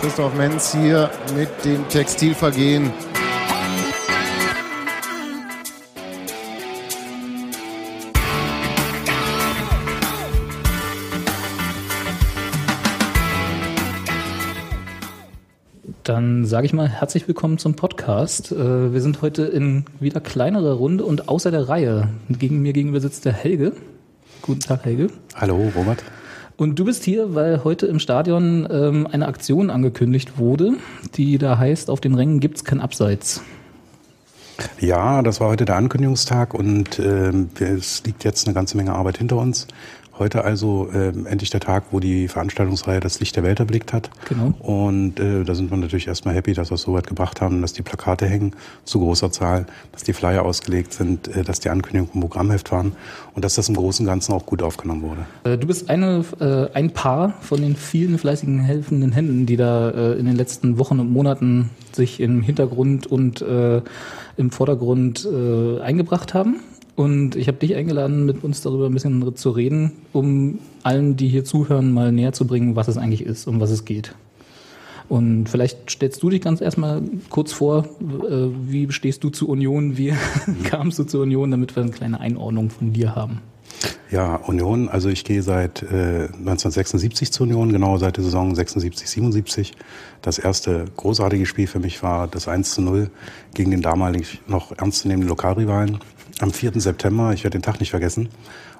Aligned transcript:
Christoph 0.00 0.34
Menz 0.34 0.72
hier 0.72 1.10
mit 1.34 1.48
dem 1.64 1.88
Textilvergehen. 1.88 2.92
Dann 16.02 16.44
sage 16.44 16.66
ich 16.66 16.72
mal 16.72 16.88
herzlich 16.88 17.26
willkommen 17.26 17.56
zum 17.58 17.74
Podcast. 17.74 18.52
Äh, 18.52 18.92
Wir 18.92 19.00
sind 19.00 19.22
heute 19.22 19.44
in 19.44 19.86
wieder 19.98 20.20
kleinerer 20.20 20.74
Runde 20.74 21.04
und 21.04 21.28
außer 21.28 21.50
der 21.50 21.68
Reihe. 21.68 22.10
Gegen 22.28 22.60
mir 22.60 22.72
gegenüber 22.74 23.00
sitzt 23.00 23.24
der 23.24 23.32
Helge. 23.32 23.72
Guten 24.46 24.60
Tag, 24.60 24.84
Helge. 24.84 25.08
Hallo, 25.34 25.70
Robert. 25.74 26.02
Und 26.56 26.78
du 26.78 26.84
bist 26.84 27.04
hier, 27.04 27.34
weil 27.34 27.64
heute 27.64 27.86
im 27.86 27.98
Stadion 27.98 28.66
ähm, 28.70 29.06
eine 29.10 29.26
Aktion 29.26 29.68
angekündigt 29.70 30.38
wurde, 30.38 30.72
die 31.16 31.36
da 31.38 31.58
heißt, 31.58 31.90
auf 31.90 32.00
den 32.00 32.14
Rängen 32.14 32.40
gibt's 32.40 32.64
kein 32.64 32.80
Abseits. 32.80 33.42
Ja, 34.80 35.20
das 35.22 35.40
war 35.40 35.48
heute 35.48 35.66
der 35.66 35.76
Ankündigungstag 35.76 36.54
und 36.54 36.98
wir- 36.98 37.68
es 37.76 38.02
liegt 38.06 38.24
jetzt 38.24 38.46
eine 38.46 38.54
ganze 38.54 38.76
Menge 38.78 38.94
Arbeit 38.94 39.18
hinter 39.18 39.36
uns. 39.36 39.66
Heute 40.18 40.44
also 40.44 40.88
ähm, 40.94 41.26
endlich 41.26 41.50
der 41.50 41.60
Tag, 41.60 41.84
wo 41.90 42.00
die 42.00 42.28
Veranstaltungsreihe 42.28 43.00
das 43.00 43.20
Licht 43.20 43.36
der 43.36 43.42
Welt 43.42 43.60
erblickt 43.60 43.92
hat. 43.92 44.10
Genau. 44.28 44.54
Und 44.60 45.20
äh, 45.20 45.44
da 45.44 45.54
sind 45.54 45.70
wir 45.70 45.76
natürlich 45.76 46.06
erstmal 46.06 46.34
happy, 46.34 46.54
dass 46.54 46.70
wir 46.70 46.76
es 46.76 46.82
so 46.82 46.94
weit 46.94 47.06
gebracht 47.06 47.40
haben, 47.40 47.60
dass 47.60 47.74
die 47.74 47.82
Plakate 47.82 48.26
hängen 48.26 48.52
zu 48.84 49.00
großer 49.00 49.30
Zahl, 49.30 49.66
dass 49.92 50.04
die 50.04 50.14
Flyer 50.14 50.44
ausgelegt 50.44 50.94
sind, 50.94 51.28
äh, 51.28 51.44
dass 51.44 51.60
die 51.60 51.68
Ankündigungen 51.68 52.14
im 52.14 52.20
Programmheft 52.20 52.72
waren 52.72 52.92
und 53.34 53.44
dass 53.44 53.56
das 53.56 53.68
im 53.68 53.76
Großen 53.76 54.04
und 54.04 54.10
Ganzen 54.10 54.32
auch 54.32 54.46
gut 54.46 54.62
aufgenommen 54.62 55.02
wurde. 55.02 55.26
Äh, 55.44 55.58
Du 55.58 55.66
bist 55.66 55.90
eine, 55.90 56.24
äh, 56.40 56.74
ein 56.74 56.92
Paar 56.92 57.34
von 57.40 57.60
den 57.60 57.76
vielen 57.76 58.18
fleißigen 58.18 58.60
helfenden 58.60 59.12
Händen, 59.12 59.46
die 59.46 59.56
da 59.56 59.90
äh, 59.90 60.12
in 60.12 60.26
den 60.26 60.36
letzten 60.36 60.78
Wochen 60.78 61.00
und 61.00 61.10
Monaten 61.10 61.70
sich 61.92 62.20
im 62.20 62.40
Hintergrund 62.40 63.06
und 63.06 63.42
äh, 63.42 63.82
im 64.36 64.50
Vordergrund 64.50 65.26
äh, 65.26 65.80
eingebracht 65.80 66.34
haben. 66.34 66.60
Und 66.96 67.36
ich 67.36 67.46
habe 67.46 67.58
dich 67.58 67.76
eingeladen, 67.76 68.24
mit 68.24 68.42
uns 68.42 68.62
darüber 68.62 68.86
ein 68.86 68.94
bisschen 68.94 69.36
zu 69.36 69.50
reden, 69.50 69.92
um 70.14 70.58
allen, 70.82 71.16
die 71.16 71.28
hier 71.28 71.44
zuhören, 71.44 71.92
mal 71.92 72.10
näher 72.10 72.32
zu 72.32 72.46
bringen, 72.46 72.74
was 72.74 72.88
es 72.88 72.96
eigentlich 72.96 73.22
ist, 73.22 73.46
um 73.46 73.60
was 73.60 73.70
es 73.70 73.84
geht. 73.84 74.14
Und 75.08 75.48
vielleicht 75.48 75.90
stellst 75.90 76.22
du 76.22 76.30
dich 76.30 76.40
ganz 76.40 76.60
erstmal 76.60 77.02
kurz 77.30 77.52
vor, 77.52 77.84
äh, 78.00 78.48
wie 78.66 78.90
stehst 78.90 79.22
du 79.22 79.30
zu 79.30 79.48
Union, 79.48 79.98
wie 79.98 80.14
kamst 80.64 80.98
du 80.98 81.04
zur 81.04 81.22
Union, 81.22 81.50
damit 81.50 81.76
wir 81.76 81.82
eine 81.82 81.92
kleine 81.92 82.18
Einordnung 82.18 82.70
von 82.70 82.92
dir 82.92 83.14
haben. 83.14 83.40
Ja, 84.10 84.36
Union, 84.36 84.88
also 84.88 85.08
ich 85.08 85.24
gehe 85.24 85.42
seit 85.42 85.82
äh, 85.82 86.28
1976 86.28 87.30
zur 87.30 87.46
Union, 87.46 87.72
genau 87.72 87.98
seit 87.98 88.16
der 88.16 88.24
Saison 88.24 88.54
76, 88.54 89.08
77. 89.08 89.72
Das 90.22 90.38
erste 90.38 90.86
großartige 90.96 91.44
Spiel 91.44 91.66
für 91.66 91.80
mich 91.80 92.02
war 92.02 92.26
das 92.26 92.48
1 92.48 92.72
zu 92.72 92.82
0 92.82 93.10
gegen 93.52 93.72
den 93.72 93.82
damalig 93.82 94.40
noch 94.46 94.72
ernstzunehmenden 94.72 95.28
Lokalrivalen 95.28 95.98
am 96.40 96.50
4. 96.50 96.72
September, 96.80 97.32
ich 97.32 97.44
werde 97.44 97.58
den 97.58 97.62
Tag 97.62 97.80
nicht 97.80 97.90
vergessen. 97.90 98.28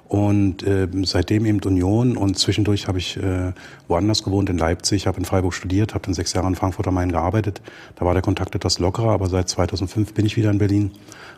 Und 0.07 0.63
äh, 0.63 0.87
seitdem 1.03 1.45
eben 1.45 1.59
Union 1.63 2.15
und 2.15 2.39
zwischendurch 2.39 2.87
habe 2.87 2.97
ich 2.97 3.17
äh, 3.17 3.51
woanders 3.89 4.23
gewohnt 4.23 4.49
in 4.49 4.57
Leipzig, 4.57 5.05
habe 5.05 5.17
in 5.17 5.25
Freiburg 5.25 5.53
studiert, 5.53 5.93
habe 5.93 6.05
dann 6.05 6.13
sechs 6.13 6.31
Jahre 6.31 6.47
in 6.47 6.55
Frankfurt 6.55 6.87
am 6.87 6.93
Main 6.93 7.11
gearbeitet. 7.11 7.61
Da 7.95 8.05
war 8.05 8.13
der 8.13 8.21
Kontakt 8.21 8.55
etwas 8.55 8.79
lockerer, 8.79 9.09
aber 9.09 9.27
seit 9.27 9.49
2005 9.49 10.13
bin 10.13 10.25
ich 10.25 10.37
wieder 10.37 10.49
in 10.49 10.59
Berlin 10.59 10.91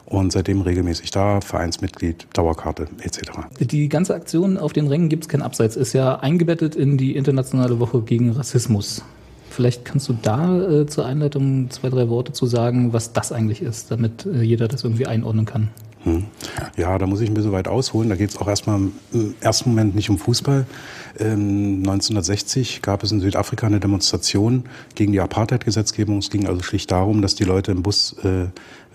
und 0.06 0.32
seitdem 0.32 0.62
regelmäßig 0.62 1.10
da, 1.10 1.42
Vereinsmitglied, 1.42 2.28
Dauerkarte 2.34 2.88
etc. 3.02 3.22
Die 3.60 3.90
ganze 3.90 4.14
Aktion 4.14 4.58
auf 4.58 4.72
den 4.72 4.88
Rängen 4.88 5.10
gibt's 5.10 5.30
kein 5.30 5.42
Abseits, 5.42 5.76
ist 5.76 5.94
ja 5.94 6.20
eingebettet 6.20 6.76
in 6.76 6.98
die 6.98 7.16
internationale 7.16 7.80
Woche 7.80 8.02
gegen 8.02 8.32
Rassismus. 8.32 9.04
Vielleicht 9.50 9.84
kannst 9.84 10.08
du 10.10 10.14
da 10.22 10.82
äh, 10.82 10.86
zur 10.86 11.08
Einleitung 11.08 11.72
zwei, 11.72 11.90
drei 11.90 12.08
Worte 12.08 12.34
zu 12.34 12.46
sagen, 12.46 12.94
was 12.94 13.14
das 13.14 13.32
eigentlich 13.32 13.64
ist, 13.64 13.90
damit 13.90 14.28
äh, 14.28 14.44
jeder 14.44 14.68
das 14.68 14.84
irgendwie 14.84 15.08
einordnen 15.08 15.46
kann. 15.46 15.70
Hm. 16.04 16.26
Ja, 16.78 16.98
da 16.98 17.06
muss 17.06 17.22
ich 17.22 17.30
ein 17.30 17.34
bisschen 17.34 17.52
weit 17.52 17.68
ausholen. 17.68 18.10
Da 18.10 18.16
geht 18.16 18.30
es 18.30 18.38
auch 18.38 18.48
erstmal 18.48 18.80
im 19.12 19.36
ersten 19.42 19.70
Moment 19.70 19.96
nicht 19.96 20.10
um 20.10 20.18
Fußball. 20.18 20.66
Ähm, 21.20 21.80
1960 21.80 22.82
gab 22.82 23.04
es 23.04 23.12
in 23.12 23.20
Südafrika 23.20 23.68
eine 23.68 23.80
Demonstration 23.80 24.64
gegen 24.96 25.12
die 25.12 25.20
Apartheid-Gesetzgebung. 25.20 26.20
Es 26.20 26.30
ging 26.30 26.48
also 26.48 26.64
schlicht 26.64 26.92
darum, 26.92 27.22
dass 27.22 27.36
die 27.36 27.44
Leute 27.44 27.72
im 27.72 27.84
Bus 27.84 28.16
äh, 28.24 28.48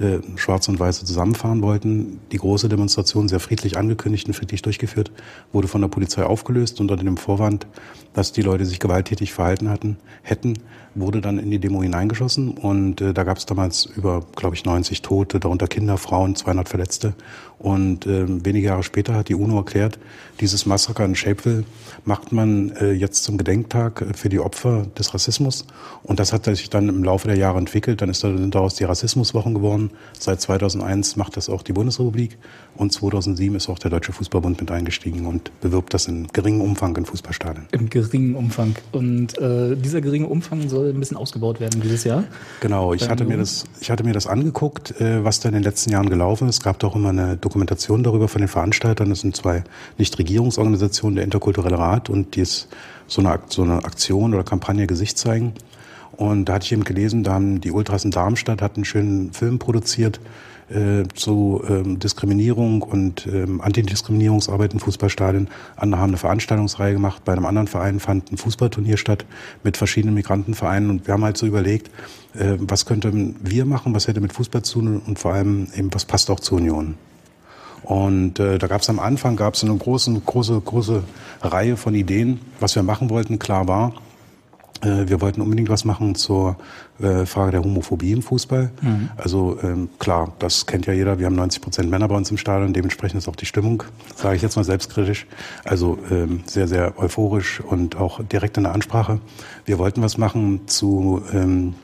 äh, 0.02 0.20
Schwarz 0.36 0.66
und 0.68 0.80
Weiße 0.80 1.04
zusammenfahren 1.04 1.62
wollten. 1.62 2.20
Die 2.32 2.38
große 2.38 2.68
Demonstration, 2.68 3.28
sehr 3.28 3.40
friedlich 3.40 3.76
angekündigt 3.76 4.26
und 4.26 4.34
friedlich 4.34 4.62
durchgeführt, 4.62 5.12
wurde 5.52 5.68
von 5.68 5.82
der 5.82 5.88
Polizei 5.88 6.24
aufgelöst 6.24 6.80
unter 6.80 6.96
dem 6.96 7.16
Vorwand, 7.16 7.66
dass 8.14 8.32
die 8.32 8.42
Leute 8.42 8.64
sich 8.64 8.80
gewalttätig 8.80 9.32
verhalten 9.32 9.68
hatten, 9.68 9.98
hätten, 10.22 10.54
wurde 10.94 11.20
dann 11.20 11.38
in 11.38 11.50
die 11.50 11.58
Demo 11.58 11.82
hineingeschossen 11.82 12.50
und 12.50 13.00
äh, 13.00 13.12
da 13.12 13.24
gab 13.24 13.36
es 13.36 13.46
damals 13.46 13.84
über, 13.84 14.24
glaube 14.34 14.56
ich, 14.56 14.64
90 14.64 15.02
Tote, 15.02 15.41
darunter 15.41 15.66
Kinder, 15.66 15.98
Frauen, 15.98 16.34
200 16.34 16.68
Verletzte. 16.68 17.14
Und 17.64 18.04
äh, 18.04 18.26
wenige 18.44 18.66
Jahre 18.66 18.82
später 18.82 19.14
hat 19.14 19.30
die 19.30 19.34
UNO 19.34 19.56
erklärt, 19.56 19.98
dieses 20.38 20.66
Massaker 20.66 21.02
in 21.06 21.14
Shapeville 21.14 21.64
macht 22.04 22.30
man 22.30 22.72
äh, 22.72 22.92
jetzt 22.92 23.25
zum 23.25 23.38
Gedenktag 23.38 24.02
äh, 24.02 24.12
für 24.12 24.28
die 24.28 24.38
Opfer 24.38 24.86
des 24.98 25.14
Rassismus. 25.14 25.64
Und 26.03 26.20
das 26.20 26.34
hat 26.34 26.44
sich 26.44 26.69
dann 26.69 26.91
im 26.91 27.03
Laufe 27.03 27.26
der 27.26 27.38
Jahre 27.38 27.56
entwickelt. 27.56 28.03
Dann 28.03 28.10
ist 28.10 28.22
daraus 28.22 28.74
die 28.74 28.84
Rassismuswochen 28.84 29.54
geworden. 29.54 29.92
Seit 30.19 30.42
2001 30.42 31.16
macht 31.16 31.38
das 31.38 31.48
auch 31.48 31.62
die 31.62 31.72
Bundesrepublik. 31.72 32.36
Und 32.76 32.92
2007 32.92 33.54
ist 33.54 33.68
auch 33.68 33.78
der 33.78 33.90
Deutsche 33.90 34.12
Fußballbund 34.12 34.60
mit 34.60 34.70
eingestiegen 34.70 35.26
und 35.26 35.50
bewirbt 35.60 35.94
das 35.94 36.08
in 36.08 36.26
geringem 36.28 36.60
Umfang 36.60 36.96
in 36.96 37.04
Fußballstadien. 37.04 37.66
Im 37.70 37.88
geringen 37.88 38.34
Umfang. 38.34 38.74
Und 38.90 39.38
äh, 39.38 39.76
dieser 39.76 40.00
geringe 40.00 40.26
Umfang 40.26 40.68
soll 40.68 40.90
ein 40.90 40.98
bisschen 40.98 41.16
ausgebaut 41.16 41.60
werden 41.60 41.80
dieses 41.80 42.02
Jahr. 42.04 42.24
Genau, 42.60 42.92
ich 42.92 43.08
hatte 43.08 43.24
mir 43.24 43.36
das, 43.36 43.64
ich 43.80 43.90
hatte 43.90 44.02
mir 44.02 44.12
das 44.12 44.26
angeguckt, 44.26 45.00
äh, 45.00 45.22
was 45.22 45.38
da 45.38 45.48
in 45.50 45.54
den 45.54 45.62
letzten 45.62 45.90
Jahren 45.90 46.10
gelaufen 46.10 46.48
ist. 46.48 46.56
Es 46.56 46.62
gab 46.62 46.80
doch 46.80 46.96
immer 46.96 47.10
eine 47.10 47.36
Dokumentation 47.36 48.02
darüber 48.02 48.26
von 48.26 48.40
den 48.40 48.48
Veranstaltern. 48.48 49.08
Das 49.08 49.20
sind 49.20 49.36
zwei 49.36 49.62
Nichtregierungsorganisationen, 49.98 51.16
der 51.16 51.24
Interkulturelle 51.24 51.78
Rat 51.78 52.10
und 52.10 52.34
die 52.34 52.41
ist 52.41 52.68
so 53.06 53.20
eine, 53.20 53.38
so 53.48 53.62
eine 53.62 53.84
Aktion 53.84 54.34
oder 54.34 54.42
Kampagne 54.42 54.86
Gesicht 54.86 55.16
zeigen. 55.18 55.52
Und 56.16 56.48
da 56.48 56.54
hatte 56.54 56.66
ich 56.66 56.72
eben 56.72 56.84
gelesen, 56.84 57.24
da 57.24 57.34
haben 57.34 57.60
die 57.60 57.72
Ultras 57.72 58.04
in 58.04 58.10
Darmstadt 58.10 58.62
hatten 58.62 58.76
einen 58.76 58.84
schönen 58.84 59.32
Film 59.32 59.58
produziert 59.58 60.20
äh, 60.70 61.04
zu 61.14 61.62
ähm, 61.69 61.98
Diskriminierung 61.98 62.82
und 62.82 63.26
ähm, 63.26 63.60
Antidiskriminierungsarbeit 63.60 64.72
in 64.72 64.80
Fußballstadien. 64.80 65.48
Andere 65.76 66.00
haben 66.00 66.10
eine 66.10 66.16
Veranstaltungsreihe 66.16 66.94
gemacht. 66.94 67.22
Bei 67.25 67.32
einem 67.32 67.47
anderen 67.47 67.69
Verein 67.69 68.00
fand 68.00 68.32
ein 68.32 68.36
Fußballturnier 68.36 68.97
statt 68.97 69.26
mit 69.62 69.76
verschiedenen 69.76 70.14
Migrantenvereinen. 70.14 70.91
Und 70.91 71.06
wir 71.06 71.14
haben 71.14 71.24
halt 71.24 71.36
so 71.36 71.47
überlegt, 71.47 71.88
äh, 72.34 72.56
was 72.58 72.86
könnten 72.86 73.36
wir 73.42 73.64
machen, 73.64 73.94
was 73.94 74.08
hätte 74.08 74.20
mit 74.20 74.32
Fußball 74.32 74.62
zu 74.62 74.80
tun 74.80 75.03
und 75.06 75.19
vor 75.19 75.34
allem 75.34 75.69
eben, 75.76 75.92
was 75.92 76.04
passt 76.04 76.30
auch 76.30 76.41
zur 76.41 76.58
Union. 76.58 76.94
Und 77.82 78.38
äh, 78.38 78.58
da 78.58 78.66
gab 78.66 78.80
es 78.80 78.88
am 78.88 78.98
Anfang 78.98 79.36
gab 79.36 79.54
es 79.54 79.62
eine 79.62 79.76
große, 79.76 80.19
große, 80.24 80.58
große 80.58 81.04
Reihe 81.42 81.76
von 81.76 81.94
Ideen, 81.94 82.41
was 82.58 82.74
wir 82.74 82.82
machen 82.82 83.10
wollten. 83.10 83.38
Klar 83.38 83.69
war, 83.69 83.92
wir 84.84 85.21
wollten 85.21 85.41
unbedingt 85.41 85.69
was 85.69 85.84
machen 85.84 86.15
zur 86.15 86.56
äh, 87.00 87.27
Frage 87.27 87.53
der 87.53 87.62
Homophobie 87.62 88.12
im 88.12 88.22
Fußball. 88.22 88.71
Also 89.17 89.59
ähm, 89.62 89.89
klar, 89.99 90.33
das 90.39 90.67
kennt 90.67 90.87
ja 90.87 90.93
jeder. 90.93 91.19
Wir 91.19 91.27
haben 91.27 91.34
90 91.34 91.62
Prozent 91.62 91.91
Männer 91.91 92.09
bei 92.09 92.17
uns 92.17 92.31
im 92.31 92.37
Stadion. 92.37 92.72
Dementsprechend 92.72 93.19
ist 93.19 93.28
auch 93.28 93.37
die 93.37 93.47
Stimmung, 93.47 93.83
sage 94.15 94.37
ich 94.37 94.43
jetzt 94.43 94.56
mal 94.56 94.65
selbstkritisch, 94.65 95.27
also 95.65 95.99
ähm, 96.11 96.43
sehr, 96.47 96.69
sehr 96.69 96.99
euphorisch 96.99 97.61
und 97.61 97.97
auch 97.97 98.22
direkt 98.22 98.56
in 98.56 98.65
der 98.65 98.75
Ansprache. 98.75 99.21
Wir 99.65 99.78
wollten 99.78 100.03
was 100.03 100.19
machen 100.19 100.69
zu 100.69 101.22
ähm, 101.33 101.75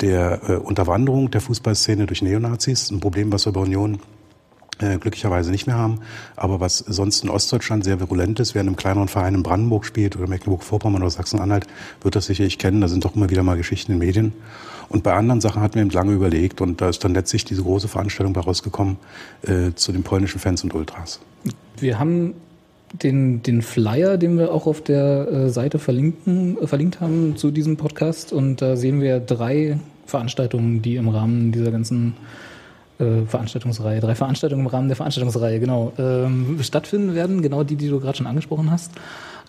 der 0.00 0.40
äh, 0.48 0.52
Unterwanderung 0.56 1.30
der 1.30 1.40
Fußballszene 1.40 2.06
durch 2.06 2.22
Neonazis. 2.22 2.90
Ein 2.90 3.00
Problem, 3.00 3.32
was 3.32 3.46
wir 3.46 3.52
bei 3.52 3.60
Union 3.60 3.94
äh, 3.94 3.98
glücklicherweise 4.78 5.50
nicht 5.50 5.66
mehr 5.66 5.76
haben. 5.76 6.00
Aber 6.36 6.60
was 6.60 6.78
sonst 6.78 7.24
in 7.24 7.30
Ostdeutschland 7.30 7.84
sehr 7.84 8.00
virulent 8.00 8.40
ist, 8.40 8.54
wer 8.54 8.62
in 8.62 8.68
einem 8.68 8.76
kleineren 8.76 9.08
Verein 9.08 9.34
in 9.34 9.42
Brandenburg 9.42 9.86
spielt 9.86 10.16
oder 10.16 10.28
Mecklenburg-Vorpommern 10.28 11.02
oder 11.02 11.10
Sachsen-Anhalt, 11.10 11.66
wird 12.02 12.16
das 12.16 12.26
sicherlich 12.26 12.58
kennen. 12.58 12.80
Da 12.80 12.88
sind 12.88 13.04
doch 13.04 13.16
immer 13.16 13.30
wieder 13.30 13.42
mal 13.42 13.56
Geschichten 13.56 13.92
in 13.92 13.98
Medien. 13.98 14.32
Und 14.88 15.02
bei 15.02 15.14
anderen 15.14 15.40
Sachen 15.40 15.62
hatten 15.62 15.74
wir 15.74 15.82
eben 15.82 15.90
lange 15.90 16.12
überlegt 16.12 16.60
und 16.60 16.80
da 16.80 16.88
ist 16.88 17.02
dann 17.02 17.14
letztlich 17.14 17.44
diese 17.44 17.62
große 17.62 17.88
Veranstaltung 17.88 18.32
bei 18.32 18.42
äh, 19.42 19.74
zu 19.74 19.92
den 19.92 20.02
polnischen 20.02 20.38
Fans 20.38 20.62
und 20.62 20.74
Ultras. 20.74 21.20
Wir 21.78 21.98
haben 21.98 22.34
den, 22.92 23.42
den 23.42 23.62
Flyer, 23.62 24.16
den 24.16 24.38
wir 24.38 24.52
auch 24.52 24.66
auf 24.66 24.82
der 24.82 25.28
äh, 25.28 25.48
Seite 25.50 25.78
verlinken, 25.78 26.56
äh, 26.60 26.66
verlinkt 26.66 27.00
haben 27.00 27.36
zu 27.36 27.50
diesem 27.50 27.76
Podcast. 27.76 28.32
Und 28.32 28.62
da 28.62 28.76
sehen 28.76 29.00
wir 29.00 29.20
drei 29.20 29.78
Veranstaltungen, 30.06 30.82
die 30.82 30.96
im 30.96 31.08
Rahmen 31.08 31.52
dieser 31.52 31.72
ganzen 31.72 32.14
äh, 32.98 33.26
Veranstaltungsreihe, 33.26 34.00
drei 34.00 34.14
Veranstaltungen 34.14 34.62
im 34.62 34.66
Rahmen 34.68 34.88
der 34.88 34.96
Veranstaltungsreihe, 34.96 35.60
genau, 35.60 35.92
ähm, 35.98 36.58
stattfinden 36.62 37.14
werden. 37.14 37.42
Genau 37.42 37.64
die, 37.64 37.76
die 37.76 37.88
du 37.88 38.00
gerade 38.00 38.16
schon 38.18 38.26
angesprochen 38.26 38.70
hast. 38.70 38.92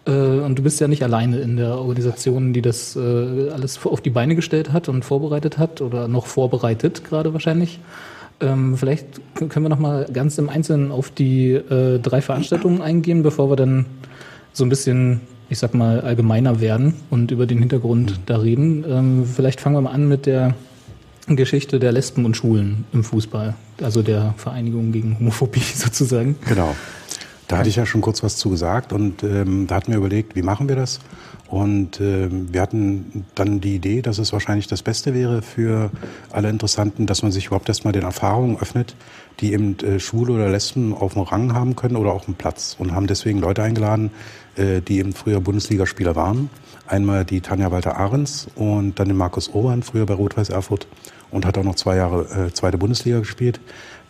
Äh, 0.06 0.12
und 0.12 0.58
du 0.58 0.64
bist 0.64 0.80
ja 0.80 0.88
nicht 0.88 1.04
alleine 1.04 1.40
in 1.40 1.58
der 1.58 1.78
Organisation, 1.78 2.54
die 2.54 2.62
das 2.62 2.96
äh, 2.96 3.50
alles 3.50 3.86
auf 3.86 4.02
die 4.02 4.10
Beine 4.10 4.36
gestellt 4.36 4.72
hat 4.72 4.90
und 4.90 5.04
vorbereitet 5.04 5.58
hat 5.58 5.82
oder 5.82 6.08
noch 6.08 6.26
vorbereitet 6.26 7.04
gerade 7.04 7.34
wahrscheinlich. 7.34 7.80
Ähm, 8.40 8.78
vielleicht 8.78 9.06
können 9.38 9.66
wir 9.66 9.70
noch 9.70 9.80
mal 9.80 10.06
ganz 10.12 10.38
im 10.38 10.50
Einzelnen 10.50 10.92
auf 10.92 11.10
die 11.10 11.54
äh, 11.54 12.00
drei 12.00 12.22
Veranstaltungen 12.22 12.82
eingehen, 12.82 13.24
bevor 13.24 13.50
wir 13.50 13.56
dann 13.56 13.88
so 14.54 14.64
ein 14.64 14.70
bisschen, 14.70 15.22
ich 15.50 15.58
sag 15.58 15.74
mal, 15.74 16.02
allgemeiner 16.02 16.62
werden 16.62 16.94
und 17.10 17.32
über 17.32 17.48
den 17.48 17.60
Hintergrund 17.60 18.20
da 18.28 18.38
reden. 18.38 18.86
Ähm, 18.88 19.26
vielleicht 19.26 19.60
fangen 19.60 19.76
wir 19.76 19.82
mal 19.82 19.92
an 19.92 20.08
mit 20.08 20.28
der 20.28 20.54
Geschichte 21.36 21.80
der 21.80 21.92
Lesben 21.92 22.26
und 22.26 22.38
Schwulen 22.38 22.86
im 22.94 23.04
Fußball, 23.04 23.56
also 23.82 24.02
der 24.02 24.34
Vereinigung 24.38 24.92
gegen 24.92 25.20
Homophobie 25.20 25.60
sozusagen. 25.76 26.38
Genau. 26.48 26.76
Da 27.48 27.60
hatte 27.60 27.70
ich 27.70 27.78
ja 27.78 27.86
schon 27.86 28.02
kurz 28.02 28.24
was 28.24 28.36
zu 28.36 28.50
gesagt 28.50 28.92
und 28.92 29.24
ähm, 29.24 29.68
da 29.68 29.76
hatten 29.76 29.92
wir 29.92 29.98
überlegt, 29.98 30.36
wie 30.36 30.42
machen 30.42 30.68
wir 30.68 30.76
das? 30.76 31.00
Und 31.48 32.02
ähm, 32.02 32.54
wir 32.54 32.62
hatten 32.62 33.26
dann 33.36 33.62
die 33.62 33.76
Idee, 33.76 34.02
dass 34.02 34.18
es 34.18 34.34
wahrscheinlich 34.34 34.68
das 34.68 34.84
Beste 34.84 35.14
wäre 35.14 35.42
für 35.42 35.92
alle 36.30 36.50
Interessanten, 36.50 37.06
dass 37.06 37.24
man 37.24 37.32
sich 37.32 37.46
überhaupt 37.48 37.70
erstmal 37.70 37.94
den 37.94 38.04
Erfahrungen 38.04 38.60
öffnet, 38.60 38.96
die 39.40 39.54
eben 39.54 39.80
äh, 39.80 40.00
Schwule 40.00 40.34
oder 40.34 40.50
Lesben 40.50 40.94
auf 40.94 41.14
dem 41.14 41.22
Rang 41.22 41.54
haben 41.54 41.78
können 41.78 41.96
oder 41.96 42.12
auf 42.12 42.26
dem 42.26 42.34
Platz. 42.34 42.76
Und 42.78 42.94
haben 42.94 43.08
deswegen 43.08 43.40
Leute 43.40 43.64
eingeladen, 43.64 44.12
äh, 44.58 44.82
die 44.82 45.00
eben 45.00 45.14
früher 45.14 45.40
Bundesligaspieler 45.40 46.18
waren. 46.18 46.50
Einmal 46.86 47.24
die 47.24 47.40
Tanja 47.40 47.72
Walter-Ahrens 47.72 48.48
und 48.56 49.00
dann 49.00 49.08
den 49.08 49.18
Markus 49.18 49.50
Oberhand, 49.54 49.86
früher 49.86 50.06
bei 50.06 50.16
Rot-Weiß 50.16 50.50
Erfurt 50.50 50.88
und 51.32 51.46
hat 51.46 51.58
auch 51.58 51.64
noch 51.64 51.76
zwei 51.76 51.96
Jahre 51.98 52.48
äh, 52.48 52.54
zweite 52.54 52.78
Bundesliga 52.78 53.20
gespielt. 53.20 53.60